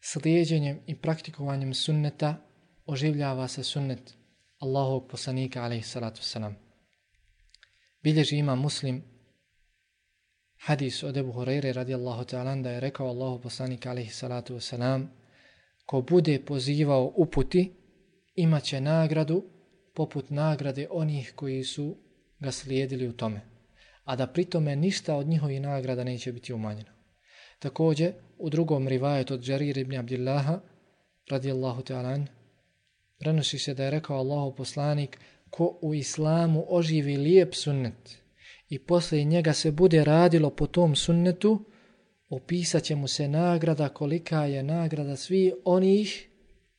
slijedjenjem 0.00 0.80
i 0.86 0.96
praktikovanjem 0.96 1.74
sunneta 1.74 2.36
oživljava 2.86 3.48
se 3.48 3.64
sunnet 3.64 4.14
Allahovog 4.58 5.08
poslanika, 5.08 5.62
alaihi 5.62 5.82
salatu 5.82 6.20
wasalam. 6.20 6.54
Bilježi 8.02 8.36
ima 8.36 8.54
muslim 8.54 9.11
hadis 10.64 11.02
od 11.02 11.16
Ebu 11.16 11.32
Horeire 11.32 11.72
radijallahu 11.72 12.24
ta'ala 12.24 12.62
da 12.62 12.70
je 12.70 12.80
rekao 12.80 13.06
Allahu 13.06 13.40
poslanik 13.42 13.86
alaihi 13.86 14.10
salatu 14.10 14.54
wasalam 14.54 15.06
ko 15.86 16.00
bude 16.02 16.40
pozivao 16.46 17.12
uputi 17.16 17.72
imaće 18.34 18.80
nagradu 18.80 19.44
poput 19.94 20.30
nagrade 20.30 20.86
onih 20.90 21.32
koji 21.36 21.64
su 21.64 21.96
ga 22.40 22.52
slijedili 22.52 23.08
u 23.08 23.12
tome 23.12 23.52
a 24.04 24.16
da 24.16 24.26
pritome 24.26 24.76
ništa 24.76 25.16
od 25.16 25.26
njihovi 25.26 25.60
nagrada 25.60 26.04
neće 26.04 26.32
biti 26.32 26.52
umanjeno. 26.52 26.90
Također, 27.58 28.12
u 28.38 28.50
drugom 28.50 28.88
rivajetu 28.88 29.34
od 29.34 29.48
Jarir 29.48 29.78
ibn 29.78 29.96
Abdillaha, 29.96 30.60
radijallahu 31.30 31.82
ta'ala, 31.82 32.26
prenosi 33.18 33.58
se 33.58 33.74
da 33.74 33.84
je 33.84 33.90
rekao 33.90 34.16
Allahu 34.16 34.56
poslanik, 34.56 35.18
ko 35.50 35.78
u 35.82 35.94
islamu 35.94 36.64
oživi 36.68 37.16
lijep 37.16 37.54
sunnet, 37.54 38.21
i 38.72 38.78
posle 38.78 39.24
njega 39.24 39.52
se 39.52 39.70
bude 39.70 40.04
radilo 40.04 40.50
po 40.50 40.66
tom 40.66 40.96
sunnetu, 40.96 41.64
opisat 42.28 42.82
će 42.82 42.94
mu 42.96 43.08
se 43.08 43.28
nagrada 43.28 43.88
kolika 43.88 44.44
je 44.44 44.62
nagrada 44.62 45.16
svi 45.16 45.52
onih 45.64 46.28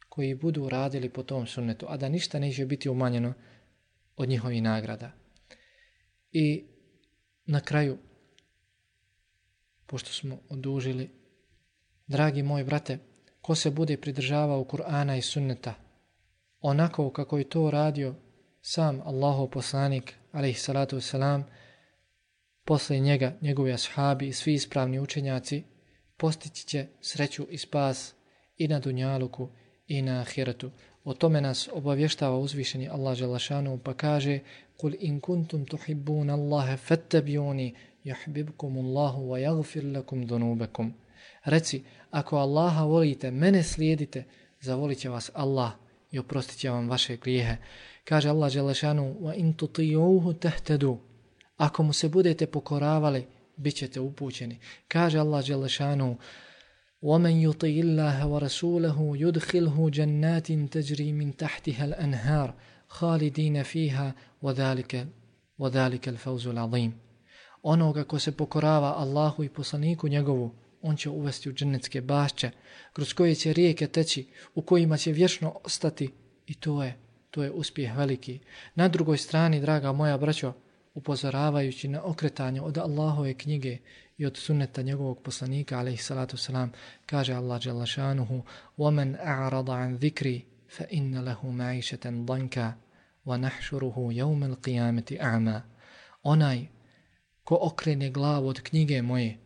koji 0.10 0.36
budu 0.36 0.70
radili 0.70 1.10
po 1.10 1.24
tom 1.24 1.48
sunnetu, 1.48 1.86
a 1.90 1.98
da 1.98 2.10
ništa 2.10 2.40
neće 2.40 2.66
biti 2.66 2.90
umanjeno 2.90 3.34
od 4.16 4.30
njihovi 4.30 4.62
nagrada. 4.62 5.12
I 6.32 6.66
na 7.46 7.60
kraju, 7.60 7.98
pošto 9.86 10.12
smo 10.12 10.40
odužili, 10.50 11.10
dragi 12.08 12.44
moji 12.44 12.64
brate, 12.64 12.98
ko 13.42 13.56
se 13.56 13.70
bude 13.70 13.98
pridržavao 13.98 14.64
Kur'ana 14.64 15.18
i 15.18 15.22
sunneta, 15.22 15.74
onako 16.62 17.12
kako 17.12 17.38
je 17.38 17.50
to 17.50 17.72
radio 17.72 18.16
sam 18.62 19.02
Allahov 19.06 19.48
poslanik, 19.48 20.14
alaih 20.32 20.62
salatu 20.62 20.98
wasalam, 20.98 21.44
posle 22.66 23.00
njega, 23.00 23.38
njegovi 23.42 23.74
ashabi 23.74 24.28
i 24.28 24.34
svi 24.34 24.54
ispravni 24.54 25.00
učenjaci, 25.00 25.64
postići 26.18 26.68
će 26.68 26.88
sreću 27.02 27.48
i 27.50 27.58
spas 27.58 28.14
i 28.58 28.68
na 28.68 28.80
Dunjaluku 28.80 29.50
i 29.88 30.02
na 30.02 30.20
Ahiretu. 30.22 30.72
O 31.04 31.14
tome 31.14 31.42
nas 31.42 31.70
obavještava 31.74 32.38
uzvišeni 32.38 32.90
Allah 32.90 33.16
Želešanu 33.18 33.80
pa 33.84 33.94
kaže 33.94 34.40
Kul 34.78 34.94
in 35.00 35.20
kuntum 35.20 35.66
tuhibbun 35.66 36.30
Allahe 36.30 36.78
fattabiuni 36.78 37.76
jahbibkum 38.04 38.78
Allahu 38.78 39.22
wa 39.22 39.38
jagfir 39.38 39.86
lakum 39.86 40.28
dunubekum. 40.28 40.94
Reci, 41.46 41.84
ako 42.12 42.38
Allaha 42.38 42.84
volite, 42.84 43.32
mene 43.32 43.64
slijedite, 43.64 44.24
zavolit 44.62 45.00
će 45.00 45.10
vas 45.10 45.32
Allah 45.34 45.72
i 46.12 46.20
oprostit 46.20 46.58
će 46.58 46.70
vam 46.70 46.90
vaše 46.90 47.18
grijehe. 47.18 47.58
Kaže 48.04 48.30
Allah 48.30 48.52
Želešanu 48.52 49.16
wa 49.22 49.34
in 49.36 49.54
tutijuhu 49.54 50.34
tehtedu. 50.34 51.00
Ako 51.63 51.83
mu 51.83 51.93
se 51.93 52.09
budete 52.09 52.47
pokoravali, 52.47 53.27
bit 53.57 53.77
ćete 53.77 54.01
upućeni. 54.01 54.59
Kaže 54.89 55.19
Allah 55.19 55.45
Želešanu 55.45 56.17
ومن 57.03 57.31
يطع 57.31 57.69
الله 57.69 58.27
ورسوله 58.27 58.99
يدخله 59.17 59.91
جنات 59.91 60.53
تجري 60.53 61.13
من 61.13 61.37
تحتها 61.37 61.85
الأنهار 61.85 62.55
خالدين 62.89 63.63
فيها 63.63 64.15
وذلك 64.43 65.09
وذلك 65.59 66.09
الفوز 66.09 66.47
العظيم 66.47 66.93
onoga 67.63 68.05
ko 68.05 68.19
se 68.19 68.33
pokorava 68.33 68.95
Allahu 68.97 69.45
i 69.45 69.49
poslaniku 69.49 70.09
njegovu, 70.09 70.55
on 70.83 70.97
će 70.97 71.11
uvesti 71.11 71.49
u 71.49 71.53
džennetske 71.53 72.01
bašće, 72.01 72.51
kroz 72.93 73.13
koje 73.13 73.35
će 73.35 73.53
rijeke 73.53 73.87
teći, 73.87 74.27
u 74.55 74.63
kojima 74.63 74.97
će 74.97 75.13
vječno 75.13 75.55
ostati 75.65 76.11
i 76.47 76.55
to 76.55 76.83
je, 76.83 76.97
to 77.31 77.43
je 77.43 77.51
uspjeh 77.51 77.97
veliki. 77.97 78.39
Na 78.75 78.89
drugoj 78.89 79.19
strani, 79.19 79.61
draga 79.61 79.93
moja 79.93 80.19
braćo, 80.19 80.53
upozoravajući 80.95 81.89
na 81.89 82.03
okretanje 82.03 82.61
od 82.61 82.79
Allahove 82.79 83.35
knjige 83.35 83.79
i 84.19 84.27
od 84.27 84.37
sunneta 84.37 84.83
njegovog 84.83 85.23
poslanika, 85.23 85.79
alaihi 85.79 86.03
salatu 86.03 86.37
salam, 86.37 86.73
kaže 87.07 87.35
Allah 87.35 87.63
Đalašanuhu, 87.65 88.43
وَمَنْ 88.79 89.17
أَعْرَضَ 89.17 89.71
عَنْ 89.71 89.99
ذِكْرِ 89.99 90.41
فَإِنَّ 90.77 91.25
لَهُ 91.25 91.51
مَعِشَةً 91.51 92.25
ضَنْكَ 92.25 92.75
وَنَحْشُرُهُ 93.27 94.13
يَوْمَ 94.13 94.45
الْقِيَامَةِ 94.45 95.19
أَعْمَا 95.21 95.61
Onaj 96.23 96.67
ko 97.45 97.59
okrene 97.61 98.11
glavu 98.11 98.49
od 98.49 98.61
knjige 98.61 99.03
moje, 99.03 99.39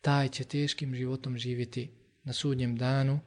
taj 0.00 0.28
će 0.28 0.44
teškim 0.44 0.94
životom 0.94 1.38
živjeti 1.38 1.90
na 2.24 2.32
sudnjem 2.32 2.76
danu, 2.76 3.20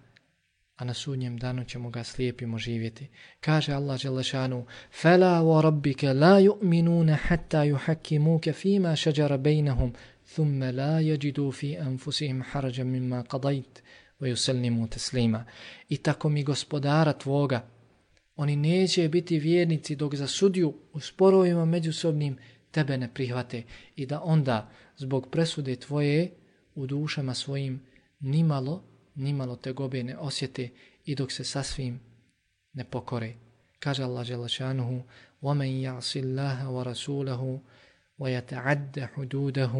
a 0.82 0.86
na 0.86 0.94
sudnjem 0.94 1.38
danu 1.38 1.64
ćemo 1.64 1.90
ga 1.90 2.04
slijepimo 2.04 2.58
živjeti. 2.58 3.08
Kaže 3.40 3.74
Allah 3.74 4.00
Želešanu, 4.00 4.66
فَلَا 5.02 5.40
وَرَبِّكَ 5.42 6.04
لَا 6.04 6.40
يُؤْمِنُونَ 6.40 7.16
حَتَّى 7.16 7.68
يُحَكِّمُوكَ 7.68 8.50
فِيمَا 8.50 8.96
شَجَرَ 8.96 9.36
بَيْنَهُمْ 9.36 9.94
ثُمَّ 10.36 10.64
لَا 10.64 11.00
يَجِدُوا 11.00 11.52
فِي 11.52 11.82
أَنفُسِهِمْ 11.82 12.44
حَرَجًا 12.44 12.84
مِمَّا 12.84 13.22
قَضَيْتْ 13.22 13.82
وَيُسَلِّمُوا 14.22 14.88
تَسْلِيمًا 14.88 15.46
I 15.90 15.98
tako 15.98 16.30
mi 16.30 16.44
gospodara 16.44 17.14
tvoga, 17.14 17.68
oni 18.36 18.56
neće 18.56 19.10
biti 19.10 19.40
vjernici 19.40 19.96
dok 19.96 20.16
za 20.16 20.28
sudju 20.28 20.74
u 20.94 21.00
sporovima 21.00 21.66
međusobnim 21.66 22.38
tebe 22.72 22.98
ne 22.98 23.14
prihvate 23.14 23.64
i 23.96 24.06
da 24.06 24.22
onda 24.22 24.70
zbog 24.98 25.30
presude 25.32 25.76
tvoje 25.76 26.32
u 26.76 26.88
dušama 26.88 27.34
svojim 27.34 27.82
nimalo 28.20 28.84
nimalo 29.16 29.56
te 29.56 29.72
gobe 29.72 30.04
ne 30.04 30.18
osjete 30.18 30.70
i 31.06 31.16
dok 31.16 31.32
se 31.32 31.44
sasvim 31.44 32.00
ne 32.74 32.84
pokore. 32.84 33.36
Kaže 33.80 34.04
Allah 34.04 34.26
Želešanuhu, 34.26 35.04
وَمَنْ 35.42 35.72
يَعْصِ 35.82 36.12
اللَّهَ 36.18 36.70
وَرَسُولَهُ 36.70 37.60
وَيَتَعَدَّ 38.20 39.00
حُدُودَهُ 39.14 39.74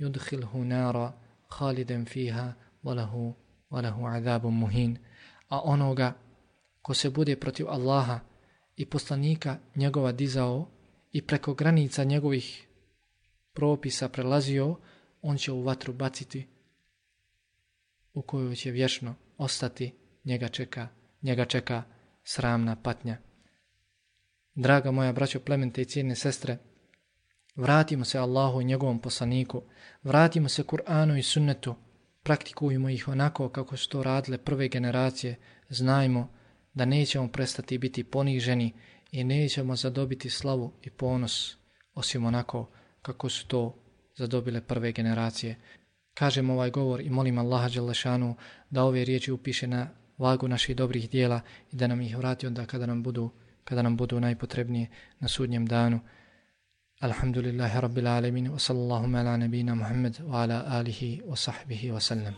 يُدْخِلْهُ 0.00 0.52
نَارًا 0.56 1.08
خَالِدًا 1.48 2.04
فِيهَا 2.04 2.56
وَلَهُ, 2.84 3.34
وَلَهُ 3.70 4.08
عَذَابٌ 4.08 4.46
مُهِينٌ 4.46 4.98
A 5.50 5.60
onoga 5.60 6.14
ko 6.82 6.94
se 6.94 7.10
bude 7.10 7.36
protiv 7.36 7.68
Allaha 7.68 8.20
i 8.76 8.86
poslanika 8.86 9.58
njegova 9.76 10.12
dizao 10.12 10.68
i 11.12 11.22
preko 11.22 11.54
granica 11.54 12.04
njegovih 12.04 12.66
propisa 13.52 14.08
prelazio, 14.08 14.76
on 15.22 15.36
će 15.36 15.52
u 15.52 15.62
vatru 15.62 15.92
baciti 15.92 16.46
u 18.13 18.21
kojoj 18.21 18.55
će 18.55 18.71
vječno 18.71 19.15
ostati, 19.37 19.93
njega 20.25 20.47
čeka, 20.47 20.87
njega 21.21 21.45
čeka 21.45 21.83
sramna 22.23 22.75
patnja. 22.75 23.17
Draga 24.55 24.91
moja 24.91 25.13
braćo 25.13 25.39
plemente 25.39 25.81
i 25.81 25.85
cijene 25.85 26.15
sestre, 26.15 26.57
vratimo 27.55 28.05
se 28.05 28.17
Allahu 28.17 28.61
i 28.61 28.65
njegovom 28.65 28.99
poslaniku, 28.99 29.61
vratimo 30.03 30.49
se 30.49 30.63
Kur'anu 30.63 31.17
i 31.17 31.23
sunnetu, 31.23 31.75
praktikujemo 32.23 32.89
ih 32.89 33.07
onako 33.07 33.49
kako 33.49 33.77
su 33.77 33.89
to 33.89 34.03
radile 34.03 34.37
prve 34.37 34.67
generacije, 34.67 35.35
znajmo 35.69 36.29
da 36.73 36.85
nećemo 36.85 37.27
prestati 37.27 37.77
biti 37.77 38.03
poniženi 38.03 38.73
i 39.11 39.23
nećemo 39.23 39.75
zadobiti 39.75 40.29
slavu 40.29 40.73
i 40.81 40.89
ponos 40.89 41.57
osim 41.93 42.25
onako 42.25 42.69
kako 43.01 43.29
su 43.29 43.47
to 43.47 43.83
zadobile 44.15 44.61
prve 44.61 44.91
generacije 44.91 45.55
kažem 46.13 46.49
ovaj 46.49 46.71
govor 46.71 47.01
i 47.01 47.09
molim 47.09 47.37
Allaha 47.37 47.69
Đalešanu 47.69 48.35
da 48.69 48.83
ove 48.83 49.05
riječi 49.05 49.31
upiše 49.31 49.67
na 49.67 49.87
vagu 50.17 50.47
naših 50.47 50.75
dobrih 50.75 51.09
dijela 51.09 51.41
i 51.71 51.75
da 51.75 51.87
nam 51.87 52.01
ih 52.01 52.17
vrati 52.17 52.47
onda 52.47 52.65
kada 52.65 52.85
nam 52.85 53.03
budu, 53.03 53.29
kada 53.63 53.81
nam 53.81 53.97
budu 53.97 54.19
najpotrebnije 54.19 54.87
na 55.19 55.27
sudnjem 55.27 55.65
danu. 55.65 55.99
Alhamdulillahi 56.99 57.81
Rabbil 57.81 58.07
Alamin 58.07 58.47
wa 58.47 58.59
sallallahu 58.59 59.15
ala 59.17 59.37
nabina 59.37 59.75
Muhammad 59.75 60.17
wa 60.19 60.43
ala 60.43 60.63
alihi 60.67 61.21
wa 61.25 61.35
sahbihi 61.35 61.91
wa 61.91 61.99
sallam. 61.99 62.33